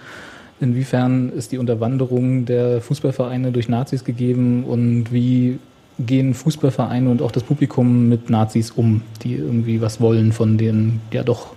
inwiefern 0.62 1.30
ist 1.30 1.52
die 1.52 1.58
Unterwanderung 1.58 2.46
der 2.46 2.80
Fußballvereine 2.80 3.52
durch 3.52 3.68
Nazis 3.68 4.06
gegeben 4.06 4.64
und 4.64 5.12
wie 5.12 5.60
gehen 6.00 6.34
Fußballvereine 6.34 7.10
und 7.10 7.22
auch 7.22 7.32
das 7.32 7.44
Publikum 7.44 8.08
mit 8.08 8.30
Nazis 8.30 8.72
um, 8.72 9.02
die 9.22 9.36
irgendwie 9.36 9.82
was 9.82 10.00
wollen 10.00 10.32
von 10.32 10.58
den 10.58 11.02
ja 11.12 11.24
doch 11.24 11.54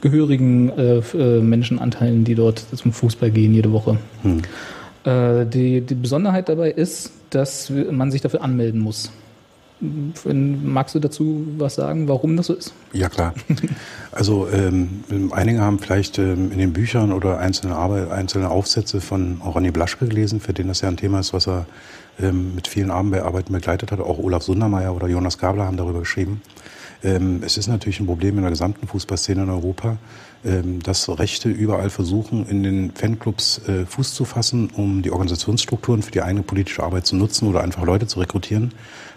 gehörigen 0.00 0.70
äh, 0.70 0.98
äh, 0.98 1.40
Menschenanteilen, 1.40 2.24
die 2.24 2.34
dort 2.34 2.64
zum 2.74 2.92
Fußball 2.92 3.30
gehen 3.30 3.54
jede 3.54 3.70
Woche. 3.72 3.98
Äh, 5.04 5.46
die, 5.46 5.82
die 5.82 5.94
Besonderheit 5.94 6.48
dabei 6.48 6.70
ist, 6.70 7.12
dass 7.30 7.70
man 7.70 8.10
sich 8.10 8.20
dafür 8.20 8.42
anmelden 8.42 8.80
muss. 8.80 9.12
Magst 9.80 10.94
du 10.94 10.98
dazu 10.98 11.46
was 11.56 11.76
sagen, 11.76 12.06
warum 12.06 12.36
das 12.36 12.46
so 12.46 12.54
ist? 12.54 12.74
Ja, 12.92 13.08
klar. 13.08 13.34
Also 14.12 14.48
ähm, 14.48 15.04
einige 15.30 15.60
haben 15.60 15.78
vielleicht 15.78 16.18
ähm, 16.18 16.50
in 16.50 16.58
den 16.58 16.72
Büchern 16.72 17.12
oder 17.12 17.38
einzelne, 17.38 17.76
Arbeit, 17.76 18.10
einzelne 18.10 18.50
Aufsätze 18.50 19.00
von 19.00 19.40
Ronny 19.40 19.70
Blaschke 19.70 20.06
gelesen, 20.06 20.40
für 20.40 20.52
den 20.52 20.68
das 20.68 20.80
ja 20.80 20.88
ein 20.88 20.96
Thema 20.96 21.20
ist, 21.20 21.32
was 21.32 21.46
er 21.46 21.66
ähm, 22.20 22.54
mit 22.54 22.66
vielen 22.66 22.90
Arbeiten 22.90 23.52
begleitet 23.52 23.92
hat. 23.92 24.00
Auch 24.00 24.18
Olaf 24.18 24.42
Sundermeier 24.42 24.94
oder 24.94 25.06
Jonas 25.06 25.38
Gabler 25.38 25.66
haben 25.66 25.76
darüber 25.76 26.00
geschrieben. 26.00 26.42
Ähm, 27.02 27.40
es 27.44 27.56
ist 27.56 27.68
natürlich 27.68 28.00
ein 28.00 28.06
Problem 28.06 28.36
in 28.36 28.42
der 28.42 28.50
gesamten 28.50 28.86
Fußballszene 28.86 29.42
in 29.42 29.48
Europa, 29.48 29.96
ähm, 30.44 30.82
dass 30.82 31.08
Rechte 31.18 31.48
überall 31.48 31.90
versuchen, 31.90 32.46
in 32.46 32.62
den 32.62 32.90
Fanclubs 32.92 33.60
äh, 33.68 33.86
Fuß 33.86 34.14
zu 34.14 34.24
fassen, 34.24 34.70
um 34.74 35.02
die 35.02 35.10
Organisationsstrukturen 35.10 36.02
für 36.02 36.10
die 36.10 36.22
eigene 36.22 36.42
politische 36.42 36.82
Arbeit 36.82 37.06
zu 37.06 37.16
nutzen 37.16 37.48
oder 37.48 37.62
einfach 37.62 37.84
Leute 37.84 38.06
zu 38.06 38.20
rekrutieren. 38.20 38.72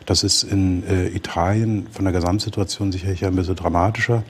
Das 0.06 0.24
ist 0.24 0.44
in 0.44 0.84
äh, 0.88 1.08
Italien 1.08 1.88
von 1.92 2.06
der 2.06 2.14
Gesamtsituation 2.14 2.92
sicherlich 2.92 3.26
ein 3.26 3.36
bisschen 3.36 3.56
dramatischer 3.56 4.24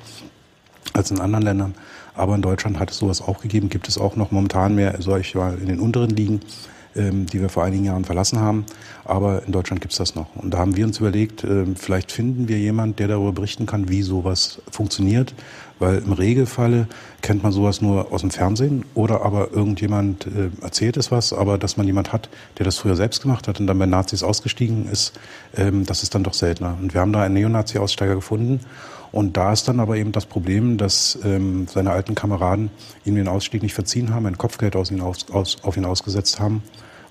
als 0.94 1.12
in 1.12 1.20
anderen 1.20 1.44
Ländern. 1.44 1.76
Aber 2.16 2.36
in 2.36 2.42
Deutschland 2.42 2.80
hat 2.80 2.92
es 2.92 2.98
sowas 2.98 3.22
auch 3.22 3.42
gegeben, 3.42 3.70
gibt 3.70 3.88
es 3.88 3.98
auch 3.98 4.16
noch 4.16 4.32
momentan 4.32 4.76
mehr, 4.76 4.98
mal, 5.34 5.58
in 5.58 5.68
den 5.68 5.80
unteren 5.80 6.12
Ligen. 6.12 6.42
ähm, 6.96 7.26
die 7.26 7.42
wir 7.42 7.50
vor 7.50 7.64
einigen 7.64 7.86
Jahren 7.86 8.06
verlassen 8.06 8.40
haben. 8.40 8.66
Aber 9.06 9.44
in 9.46 9.52
Deutschland 9.52 9.82
gibt's 9.82 9.98
das 9.98 10.16
noch. 10.16 10.36
Und 10.36 10.54
da 10.54 10.60
haben 10.60 10.76
wir 10.76 10.86
uns 10.86 11.00
überlegt, 11.00 11.44
äh, 11.44 11.66
vielleicht 11.76 12.12
finden 12.12 12.48
wir 12.48 12.60
jemand, 12.60 13.00
der 13.00 13.08
darüber 13.08 13.32
berichten 13.32 13.66
kann, 13.66 13.90
wie 13.90 14.02
sowas 14.02 14.62
funktioniert. 14.70 15.34
Weil 15.80 16.00
im 16.00 16.14
Regelfalle 16.14 16.88
kennt 17.22 17.44
man 17.44 17.52
sowas 17.52 17.82
nur 17.82 18.12
aus 18.12 18.22
dem 18.22 18.32
Fernsehen 18.32 18.86
oder 18.94 19.24
aber 19.26 19.52
irgendjemand 19.52 20.28
äh, 20.28 20.50
erzählt 20.62 20.98
es 20.98 21.12
was, 21.12 21.34
aber 21.34 21.58
dass 21.58 21.78
man 21.78 21.88
jemand 21.88 22.14
hat, 22.14 22.30
der 22.58 22.66
das 22.66 22.78
früher 22.78 22.96
selbst 22.96 23.22
gemacht 23.22 23.48
hat 23.48 23.60
und 23.60 23.68
dann 23.68 23.80
bei 23.80 23.86
Nazis 23.86 24.24
ausgestiegen 24.24 24.88
ist, 24.90 25.14
ähm, 25.58 25.86
das 25.86 26.04
ist 26.04 26.16
dann 26.16 26.24
doch 26.24 26.34
seltener. 26.34 26.78
Und 26.80 26.94
wir 26.94 27.02
haben 27.02 27.12
da 27.12 27.24
einen 27.24 27.34
Neonazi-Aussteiger 27.34 28.16
gefunden 28.16 28.60
und 29.14 29.38
da 29.38 29.54
ist 29.54 29.68
dann 29.68 29.80
aber 29.80 29.96
eben 29.98 30.12
das 30.12 30.26
Problem, 30.26 30.78
dass 30.78 31.20
ähm, 31.24 31.68
seine 31.68 31.92
alten 31.92 32.16
Kameraden 32.16 32.72
ihm 33.06 33.14
den 33.14 33.28
Ausstieg 33.28 33.62
nicht 33.62 33.76
verziehen 33.76 34.12
haben, 34.12 34.26
ein 34.26 34.40
Kopfgeld 34.40 34.76
aus 34.76 34.90
ihn 34.90 35.02
aus, 35.02 35.28
aus, 35.32 35.58
auf 35.62 35.78
ihn 35.78 35.86
ausgesetzt 35.86 36.40
haben. 36.40 36.64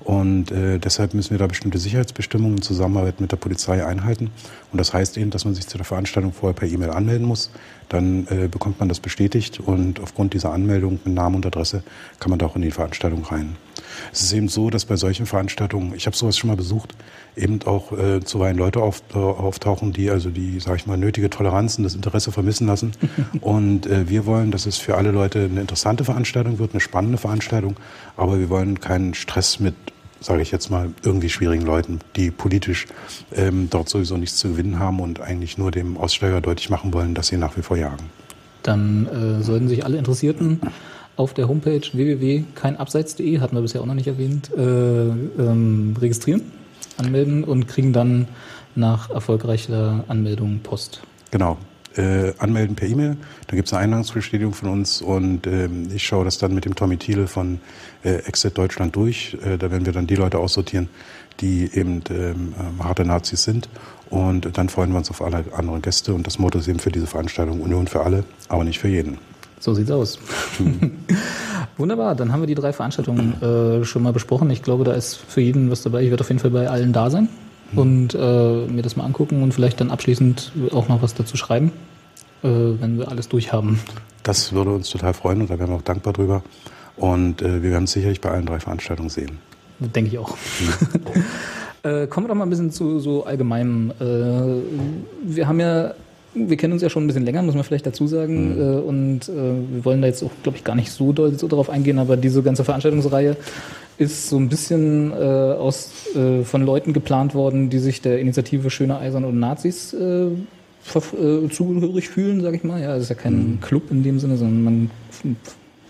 Und 0.04 0.50
äh, 0.50 0.78
deshalb 0.78 1.14
müssen 1.14 1.30
wir 1.30 1.38
da 1.38 1.46
bestimmte 1.46 1.78
Sicherheitsbestimmungen 1.78 2.58
in 2.58 2.62
Zusammenarbeit 2.62 3.20
mit 3.20 3.30
der 3.32 3.36
Polizei 3.36 3.84
einhalten. 3.84 4.30
Und 4.72 4.78
das 4.78 4.92
heißt 4.92 5.16
eben, 5.16 5.30
dass 5.30 5.44
man 5.44 5.54
sich 5.54 5.66
zu 5.66 5.76
der 5.76 5.84
Veranstaltung 5.84 6.32
vorher 6.32 6.54
per 6.54 6.68
E-Mail 6.68 6.90
anmelden 6.90 7.26
muss. 7.26 7.50
Dann 7.88 8.26
äh, 8.28 8.48
bekommt 8.48 8.80
man 8.80 8.88
das 8.88 9.00
bestätigt 9.00 9.60
und 9.60 10.00
aufgrund 10.00 10.34
dieser 10.34 10.52
Anmeldung 10.52 10.98
mit 11.04 11.14
Namen 11.14 11.36
und 11.36 11.46
Adresse 11.46 11.82
kann 12.18 12.30
man 12.30 12.38
da 12.38 12.46
auch 12.46 12.56
in 12.56 12.62
die 12.62 12.70
Veranstaltung 12.70 13.24
rein. 13.24 13.56
Es 14.12 14.22
ist 14.22 14.32
eben 14.32 14.48
so, 14.48 14.70
dass 14.70 14.84
bei 14.84 14.96
solchen 14.96 15.26
Veranstaltungen, 15.26 15.94
ich 15.94 16.06
habe 16.06 16.16
sowas 16.16 16.36
schon 16.36 16.48
mal 16.48 16.56
besucht, 16.56 16.94
eben 17.36 17.60
auch 17.64 17.92
äh, 17.92 18.20
zuweilen 18.20 18.56
Leute 18.56 18.80
auf, 18.80 19.02
äh, 19.14 19.18
auftauchen, 19.18 19.92
die 19.92 20.10
also 20.10 20.30
die, 20.30 20.60
sage 20.60 20.76
ich 20.76 20.86
mal, 20.86 20.96
nötige 20.96 21.30
Toleranz 21.30 21.78
und 21.78 21.84
das 21.84 21.94
Interesse 21.94 22.32
vermissen 22.32 22.66
lassen. 22.66 22.92
und 23.40 23.86
äh, 23.86 24.08
wir 24.08 24.26
wollen, 24.26 24.50
dass 24.50 24.66
es 24.66 24.78
für 24.78 24.96
alle 24.96 25.10
Leute 25.10 25.48
eine 25.50 25.60
interessante 25.60 26.04
Veranstaltung 26.04 26.58
wird, 26.58 26.72
eine 26.72 26.80
spannende 26.80 27.18
Veranstaltung, 27.18 27.76
aber 28.16 28.38
wir 28.38 28.48
wollen 28.48 28.80
keinen 28.80 29.14
Stress 29.14 29.60
mit 29.60 29.74
sage 30.24 30.42
ich 30.42 30.50
jetzt 30.50 30.70
mal, 30.70 30.90
irgendwie 31.02 31.28
schwierigen 31.28 31.64
Leuten, 31.64 32.00
die 32.16 32.30
politisch 32.30 32.86
ähm, 33.34 33.68
dort 33.70 33.88
sowieso 33.88 34.16
nichts 34.16 34.36
zu 34.36 34.50
gewinnen 34.50 34.78
haben 34.78 35.00
und 35.00 35.20
eigentlich 35.20 35.58
nur 35.58 35.70
dem 35.70 35.96
Aussteiger 35.96 36.40
deutlich 36.40 36.70
machen 36.70 36.92
wollen, 36.94 37.14
dass 37.14 37.28
sie 37.28 37.36
nach 37.36 37.56
wie 37.56 37.62
vor 37.62 37.76
jagen. 37.76 38.04
Dann 38.62 39.06
äh, 39.06 39.42
sollten 39.42 39.68
sich 39.68 39.84
alle 39.84 39.98
Interessierten 39.98 40.60
auf 41.16 41.34
der 41.34 41.48
Homepage 41.48 41.82
www.keinabseits.de, 41.92 43.40
hatten 43.40 43.56
wir 43.56 43.62
bisher 43.62 43.80
auch 43.80 43.86
noch 43.86 43.94
nicht 43.94 44.06
erwähnt, 44.06 44.50
äh, 44.56 44.60
ähm, 44.62 45.94
registrieren, 46.00 46.42
anmelden 46.96 47.44
und 47.44 47.68
kriegen 47.68 47.92
dann 47.92 48.28
nach 48.74 49.10
erfolgreicher 49.10 50.04
Anmeldung 50.08 50.60
Post. 50.60 51.02
Genau. 51.30 51.58
Äh, 51.94 52.32
anmelden 52.38 52.74
per 52.74 52.88
E-Mail, 52.88 53.18
da 53.48 53.56
gibt 53.56 53.68
es 53.68 53.74
eine 53.74 53.82
Eingangsbestätigung 53.84 54.54
von 54.54 54.70
uns 54.70 55.02
und 55.02 55.46
ähm, 55.46 55.90
ich 55.94 56.06
schaue 56.06 56.24
das 56.24 56.38
dann 56.38 56.54
mit 56.54 56.64
dem 56.64 56.74
Tommy 56.74 56.96
Thiele 56.96 57.26
von 57.26 57.60
äh, 58.02 58.14
Exit 58.24 58.56
Deutschland 58.56 58.96
durch. 58.96 59.36
Äh, 59.44 59.58
da 59.58 59.70
werden 59.70 59.84
wir 59.84 59.92
dann 59.92 60.06
die 60.06 60.14
Leute 60.14 60.38
aussortieren, 60.38 60.88
die 61.40 61.70
eben 61.74 62.02
ähm, 62.08 62.54
äh, 62.56 62.82
harte 62.82 63.04
Nazis 63.04 63.42
sind 63.42 63.68
und 64.08 64.56
dann 64.56 64.70
freuen 64.70 64.92
wir 64.92 64.98
uns 64.98 65.10
auf 65.10 65.20
alle 65.20 65.44
anderen 65.54 65.82
Gäste 65.82 66.14
und 66.14 66.26
das 66.26 66.38
Motto 66.38 66.60
ist 66.60 66.68
eben 66.68 66.78
für 66.78 66.90
diese 66.90 67.06
Veranstaltung 67.06 67.60
Union 67.60 67.86
für 67.86 68.02
alle, 68.02 68.24
aber 68.48 68.64
nicht 68.64 68.78
für 68.78 68.88
jeden. 68.88 69.18
So 69.62 69.74
sieht's 69.74 69.92
aus. 69.92 70.18
Wunderbar, 71.76 72.16
dann 72.16 72.32
haben 72.32 72.40
wir 72.40 72.48
die 72.48 72.56
drei 72.56 72.72
Veranstaltungen 72.72 73.40
äh, 73.40 73.84
schon 73.84 74.02
mal 74.02 74.12
besprochen. 74.12 74.50
Ich 74.50 74.64
glaube, 74.64 74.82
da 74.82 74.92
ist 74.92 75.14
für 75.14 75.40
jeden 75.40 75.70
was 75.70 75.82
dabei. 75.82 76.02
Ich 76.02 76.10
werde 76.10 76.22
auf 76.22 76.28
jeden 76.28 76.40
Fall 76.40 76.50
bei 76.50 76.68
allen 76.68 76.92
da 76.92 77.10
sein 77.10 77.28
und 77.76 78.12
äh, 78.12 78.18
mir 78.18 78.82
das 78.82 78.96
mal 78.96 79.04
angucken 79.04 79.40
und 79.40 79.54
vielleicht 79.54 79.80
dann 79.80 79.92
abschließend 79.92 80.50
auch 80.72 80.88
noch 80.88 81.00
was 81.00 81.14
dazu 81.14 81.36
schreiben, 81.36 81.70
äh, 82.42 82.48
wenn 82.48 82.98
wir 82.98 83.08
alles 83.08 83.28
durch 83.28 83.52
haben. 83.52 83.78
Das 84.24 84.52
würde 84.52 84.70
uns 84.74 84.90
total 84.90 85.14
freuen 85.14 85.42
und 85.42 85.48
da 85.48 85.60
wären 85.60 85.70
wir 85.70 85.76
auch 85.76 85.82
dankbar 85.82 86.12
drüber. 86.12 86.42
Und 86.96 87.40
äh, 87.40 87.62
wir 87.62 87.70
werden 87.70 87.84
es 87.84 87.92
sicherlich 87.92 88.20
bei 88.20 88.32
allen 88.32 88.46
drei 88.46 88.58
Veranstaltungen 88.58 89.10
sehen. 89.10 89.38
Denke 89.78 90.10
ich 90.10 90.18
auch. 90.18 90.36
äh, 91.84 92.08
kommen 92.08 92.26
wir 92.26 92.28
doch 92.30 92.34
mal 92.34 92.46
ein 92.46 92.50
bisschen 92.50 92.72
zu 92.72 92.98
so 92.98 93.26
allgemeinem. 93.26 93.92
Äh, 94.00 94.02
wir 95.22 95.46
haben 95.46 95.60
ja, 95.60 95.94
wir 96.34 96.56
kennen 96.56 96.72
uns 96.72 96.82
ja 96.82 96.90
schon 96.90 97.04
ein 97.04 97.06
bisschen 97.06 97.24
länger, 97.24 97.42
muss 97.42 97.54
man 97.54 97.64
vielleicht 97.64 97.86
dazu 97.86 98.06
sagen. 98.06 98.58
Äh, 98.58 98.80
und 98.80 99.28
äh, 99.28 99.32
wir 99.32 99.84
wollen 99.84 100.00
da 100.00 100.08
jetzt 100.08 100.22
auch, 100.22 100.30
glaube 100.42 100.58
ich, 100.58 100.64
gar 100.64 100.74
nicht 100.74 100.90
so 100.90 101.12
doll 101.12 101.38
so 101.38 101.48
darauf 101.48 101.70
eingehen, 101.70 101.98
aber 101.98 102.16
diese 102.16 102.42
ganze 102.42 102.64
Veranstaltungsreihe 102.64 103.36
ist 103.98 104.28
so 104.28 104.36
ein 104.36 104.48
bisschen 104.48 105.12
äh, 105.12 105.14
aus, 105.14 105.90
äh, 106.16 106.42
von 106.44 106.62
Leuten 106.62 106.92
geplant 106.92 107.34
worden, 107.34 107.70
die 107.70 107.78
sich 107.78 108.00
der 108.00 108.18
Initiative 108.18 108.70
Schöne 108.70 108.98
Eisern 108.98 109.24
und 109.24 109.38
Nazis 109.38 109.92
äh, 109.92 110.26
äh, 110.26 111.48
zugehörig 111.50 112.08
fühlen, 112.08 112.40
sage 112.40 112.56
ich 112.56 112.64
mal. 112.64 112.80
Ja, 112.80 112.96
es 112.96 113.04
ist 113.04 113.08
ja 113.10 113.14
kein 113.14 113.58
Club 113.60 113.90
in 113.90 114.02
dem 114.02 114.18
Sinne, 114.18 114.36
sondern 114.36 114.64
man 114.64 114.90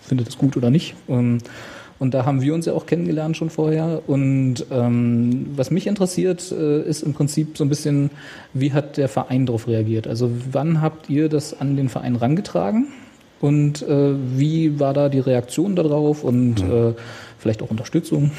findet 0.02 0.28
es 0.28 0.36
gut 0.36 0.56
oder 0.56 0.70
nicht. 0.70 0.94
Ähm, 1.08 1.38
und 2.02 2.14
da 2.14 2.26
haben 2.26 2.42
wir 2.42 2.52
uns 2.52 2.66
ja 2.66 2.72
auch 2.72 2.86
kennengelernt 2.86 3.36
schon 3.36 3.48
vorher. 3.48 4.02
Und 4.08 4.66
ähm, 4.72 5.46
was 5.54 5.70
mich 5.70 5.86
interessiert, 5.86 6.50
äh, 6.50 6.82
ist 6.82 7.02
im 7.02 7.14
Prinzip 7.14 7.56
so 7.56 7.62
ein 7.62 7.68
bisschen, 7.68 8.10
wie 8.54 8.72
hat 8.72 8.96
der 8.96 9.08
Verein 9.08 9.46
darauf 9.46 9.68
reagiert? 9.68 10.08
Also 10.08 10.28
wann 10.50 10.80
habt 10.80 11.08
ihr 11.08 11.28
das 11.28 11.60
an 11.60 11.76
den 11.76 11.88
Verein 11.88 12.16
rangetragen? 12.16 12.88
Und 13.40 13.82
äh, 13.82 14.14
wie 14.36 14.80
war 14.80 14.94
da 14.94 15.08
die 15.08 15.20
Reaktion 15.20 15.76
darauf 15.76 16.24
und 16.24 16.60
äh, 16.64 16.92
vielleicht 17.38 17.62
auch 17.62 17.70
Unterstützung? 17.70 18.32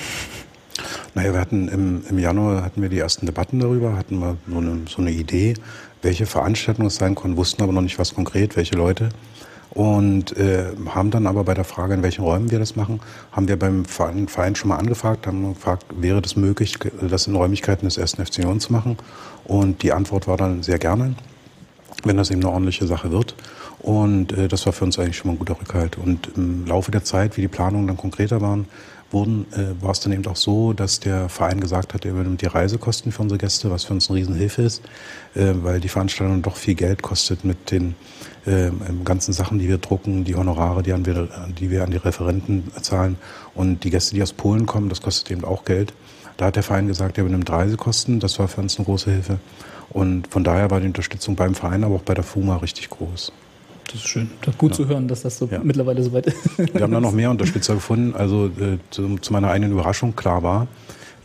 Naja, 1.16 1.32
wir 1.32 1.40
hatten 1.40 1.70
im, 1.70 2.02
im 2.10 2.20
Januar 2.20 2.66
hatten 2.66 2.82
wir 2.82 2.90
die 2.90 3.00
ersten 3.00 3.26
Debatten 3.26 3.62
darüber, 3.62 3.96
hatten 3.96 4.20
wir 4.20 4.36
so 4.46 4.58
eine, 4.58 4.82
so 4.90 5.02
eine 5.02 5.12
Idee, 5.12 5.54
welche 6.02 6.26
Veranstaltung 6.26 6.88
es 6.88 6.98
sein 6.98 7.16
konnte, 7.16 7.38
wussten 7.38 7.64
aber 7.64 7.72
noch 7.72 7.82
nicht 7.82 7.98
was 7.98 8.14
konkret, 8.14 8.58
welche 8.58 8.76
Leute. 8.76 9.08
Und 9.74 10.38
äh, 10.38 10.66
haben 10.90 11.10
dann 11.10 11.26
aber 11.26 11.44
bei 11.44 11.56
der 11.56 11.64
Frage, 11.64 11.96
in 11.96 12.04
welchen 12.04 12.24
Räumen 12.24 12.52
wir 12.52 12.60
das 12.60 12.76
machen, 12.76 13.00
haben 13.32 13.48
wir 13.48 13.58
beim 13.58 13.86
Verein, 13.86 14.56
schon 14.56 14.70
mal 14.70 14.78
angefragt, 14.78 15.26
haben 15.26 15.56
gefragt, 15.56 15.86
wäre 15.96 16.22
das 16.22 16.36
möglich, 16.36 16.76
das 17.02 17.26
in 17.26 17.36
Räumlichkeiten 17.36 17.86
des 17.86 17.98
1. 17.98 18.14
FC 18.14 18.40
Union 18.40 18.60
zu 18.60 18.72
machen? 18.72 18.98
Und 19.46 19.82
die 19.82 19.92
Antwort 19.92 20.28
war 20.28 20.38
dann 20.38 20.62
sehr 20.62 20.78
gerne, 20.78 21.16
wenn 22.04 22.18
das 22.18 22.30
eben 22.30 22.42
eine 22.42 22.52
ordentliche 22.52 22.86
Sache 22.86 23.12
wird. 23.12 23.36
Und 23.80 24.32
äh, 24.34 24.48
das 24.48 24.66
war 24.68 24.74
für 24.74 24.86
uns 24.86 25.00
eigentlich 25.00 25.18
schon 25.18 25.30
mal 25.30 25.36
ein 25.36 25.40
guter 25.40 25.60
Rückhalt. 25.60 25.98
Und 25.98 26.30
im 26.36 26.68
Laufe 26.68 26.92
der 26.92 27.04
Zeit, 27.04 27.36
wie 27.38 27.42
die 27.42 27.48
Planungen 27.48 27.88
dann 27.88 27.98
konkreter 27.98 28.42
waren, 28.42 28.68
wurden, 29.14 29.46
äh, 29.54 29.82
war 29.82 29.92
es 29.92 30.00
dann 30.00 30.12
eben 30.12 30.26
auch 30.26 30.36
so, 30.36 30.74
dass 30.74 31.00
der 31.00 31.30
Verein 31.30 31.60
gesagt 31.60 31.94
hat, 31.94 32.06
er 32.06 32.12
übernimmt 32.12 32.42
die 32.42 32.48
Reisekosten 32.48 33.12
für 33.12 33.22
unsere 33.22 33.38
Gäste, 33.38 33.70
was 33.70 33.86
für 33.86 33.94
uns 33.94 34.10
eine 34.10 34.20
Riesenhilfe 34.20 34.62
ist, 34.64 34.82
äh, 35.36 35.54
weil 35.62 35.80
die 35.80 35.90
Veranstaltung 35.90 36.42
doch 36.42 36.56
viel 36.56 36.76
Geld 36.76 37.02
kostet 37.02 37.46
mit 37.46 37.72
den 37.72 37.96
äh, 38.46 38.72
ganzen 39.04 39.34
Sachen, 39.34 39.60
die 39.60 39.68
wir 39.68 39.78
drucken, 39.78 40.24
die 40.24 40.36
Honorare, 40.36 40.84
die, 40.84 40.94
an 40.94 41.06
wir, 41.06 41.30
die 41.60 41.70
wir 41.70 41.84
an 41.84 41.92
die 41.92 41.98
Referenten 41.98 42.72
zahlen 42.82 43.18
und 43.56 43.84
die 43.84 43.90
Gäste, 43.90 44.16
die 44.16 44.24
aus 44.24 44.34
Polen 44.34 44.66
kommen, 44.66 44.90
das 44.90 45.02
kostet 45.02 45.32
eben 45.32 45.46
auch 45.46 45.64
Geld. 45.66 45.94
Da 46.38 46.46
hat 46.46 46.56
der 46.56 46.64
Verein 46.64 46.88
gesagt, 46.88 47.18
er 47.18 47.24
übernimmt 47.24 47.50
Reisekosten, 47.50 48.20
das 48.20 48.40
war 48.40 48.48
für 48.48 48.62
uns 48.62 48.78
eine 48.78 48.86
große 48.86 49.12
Hilfe. 49.12 49.40
Und 49.92 50.28
von 50.28 50.44
daher 50.44 50.72
war 50.72 50.80
die 50.80 50.88
Unterstützung 50.88 51.36
beim 51.36 51.54
Verein, 51.54 51.84
aber 51.84 51.96
auch 51.96 52.02
bei 52.02 52.16
der 52.16 52.24
FUMA 52.24 52.58
richtig 52.58 52.90
groß. 52.90 53.32
Das 53.88 53.96
ist 53.96 54.08
schön. 54.08 54.32
Das 54.42 54.54
ist 54.56 54.58
gut 54.58 54.74
zu 54.76 54.88
hören, 54.88 55.08
dass 55.08 55.22
das 55.22 55.38
so 55.38 55.48
Ja. 55.52 55.60
mittlerweile 55.64 56.02
soweit 56.04 56.28
ist. 56.28 56.58
Wir 56.58 56.82
haben 56.82 56.92
da 56.94 57.00
noch 57.02 57.12
mehr 57.12 57.30
Unterstützer 57.30 57.76
gefunden. 57.76 58.16
Also 58.16 58.48
äh, 58.48 58.78
zu, 58.90 59.18
zu 59.18 59.34
meiner 59.34 59.50
eigenen 59.50 59.72
Überraschung 59.74 60.16
klar 60.16 60.42
war, 60.44 60.68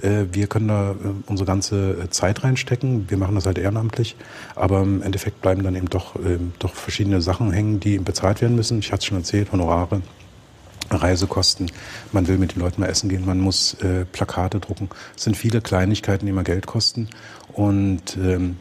äh, 0.02 0.24
wir 0.32 0.46
können 0.48 0.68
da 0.68 0.90
äh, 0.92 0.94
unsere 1.26 1.46
ganze 1.46 1.92
äh, 2.04 2.10
Zeit 2.10 2.44
reinstecken. 2.44 3.08
Wir 3.08 3.16
machen 3.16 3.34
das 3.34 3.46
halt 3.46 3.58
ehrenamtlich. 3.58 4.16
Aber 4.54 4.82
im 4.82 5.02
Endeffekt 5.02 5.40
bleiben 5.40 5.62
dann 5.62 5.74
eben 5.76 5.88
doch, 5.88 6.16
ähm, 6.16 6.52
doch 6.58 6.74
verschiedene 6.74 7.20
Sachen 7.22 7.52
hängen, 7.52 7.80
die 7.80 7.98
bezahlt 7.98 8.40
werden 8.42 8.56
müssen. 8.56 8.78
Ich 8.80 8.92
hatte 8.92 9.00
es 9.00 9.06
schon 9.06 9.18
erzählt, 9.18 9.52
Honorare. 9.52 10.02
Reisekosten, 10.90 11.70
man 12.12 12.28
will 12.28 12.38
mit 12.38 12.54
den 12.54 12.60
Leuten 12.62 12.80
mal 12.80 12.86
essen 12.86 13.10
gehen, 13.10 13.26
man 13.26 13.40
muss 13.40 13.74
äh, 13.82 14.06
Plakate 14.06 14.58
drucken. 14.58 14.88
Es 15.14 15.24
sind 15.24 15.36
viele 15.36 15.60
Kleinigkeiten, 15.60 16.24
die 16.24 16.30
immer 16.30 16.44
Geld 16.44 16.66
kosten. 16.66 17.08
Und 17.52 18.16
ähm, 18.16 18.56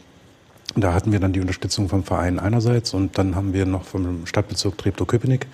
da 0.76 0.94
hatten 0.94 1.12
wir 1.12 1.20
dann 1.20 1.32
die 1.32 1.40
Unterstützung 1.40 1.88
vom 1.88 2.04
Verein 2.04 2.38
einerseits 2.38 2.94
und 2.94 3.18
dann 3.18 3.34
haben 3.34 3.52
wir 3.52 3.66
noch 3.66 3.84
vom 3.84 4.26
Stadtbezirk 4.26 4.76
Treptow-Köpenick 4.78 5.46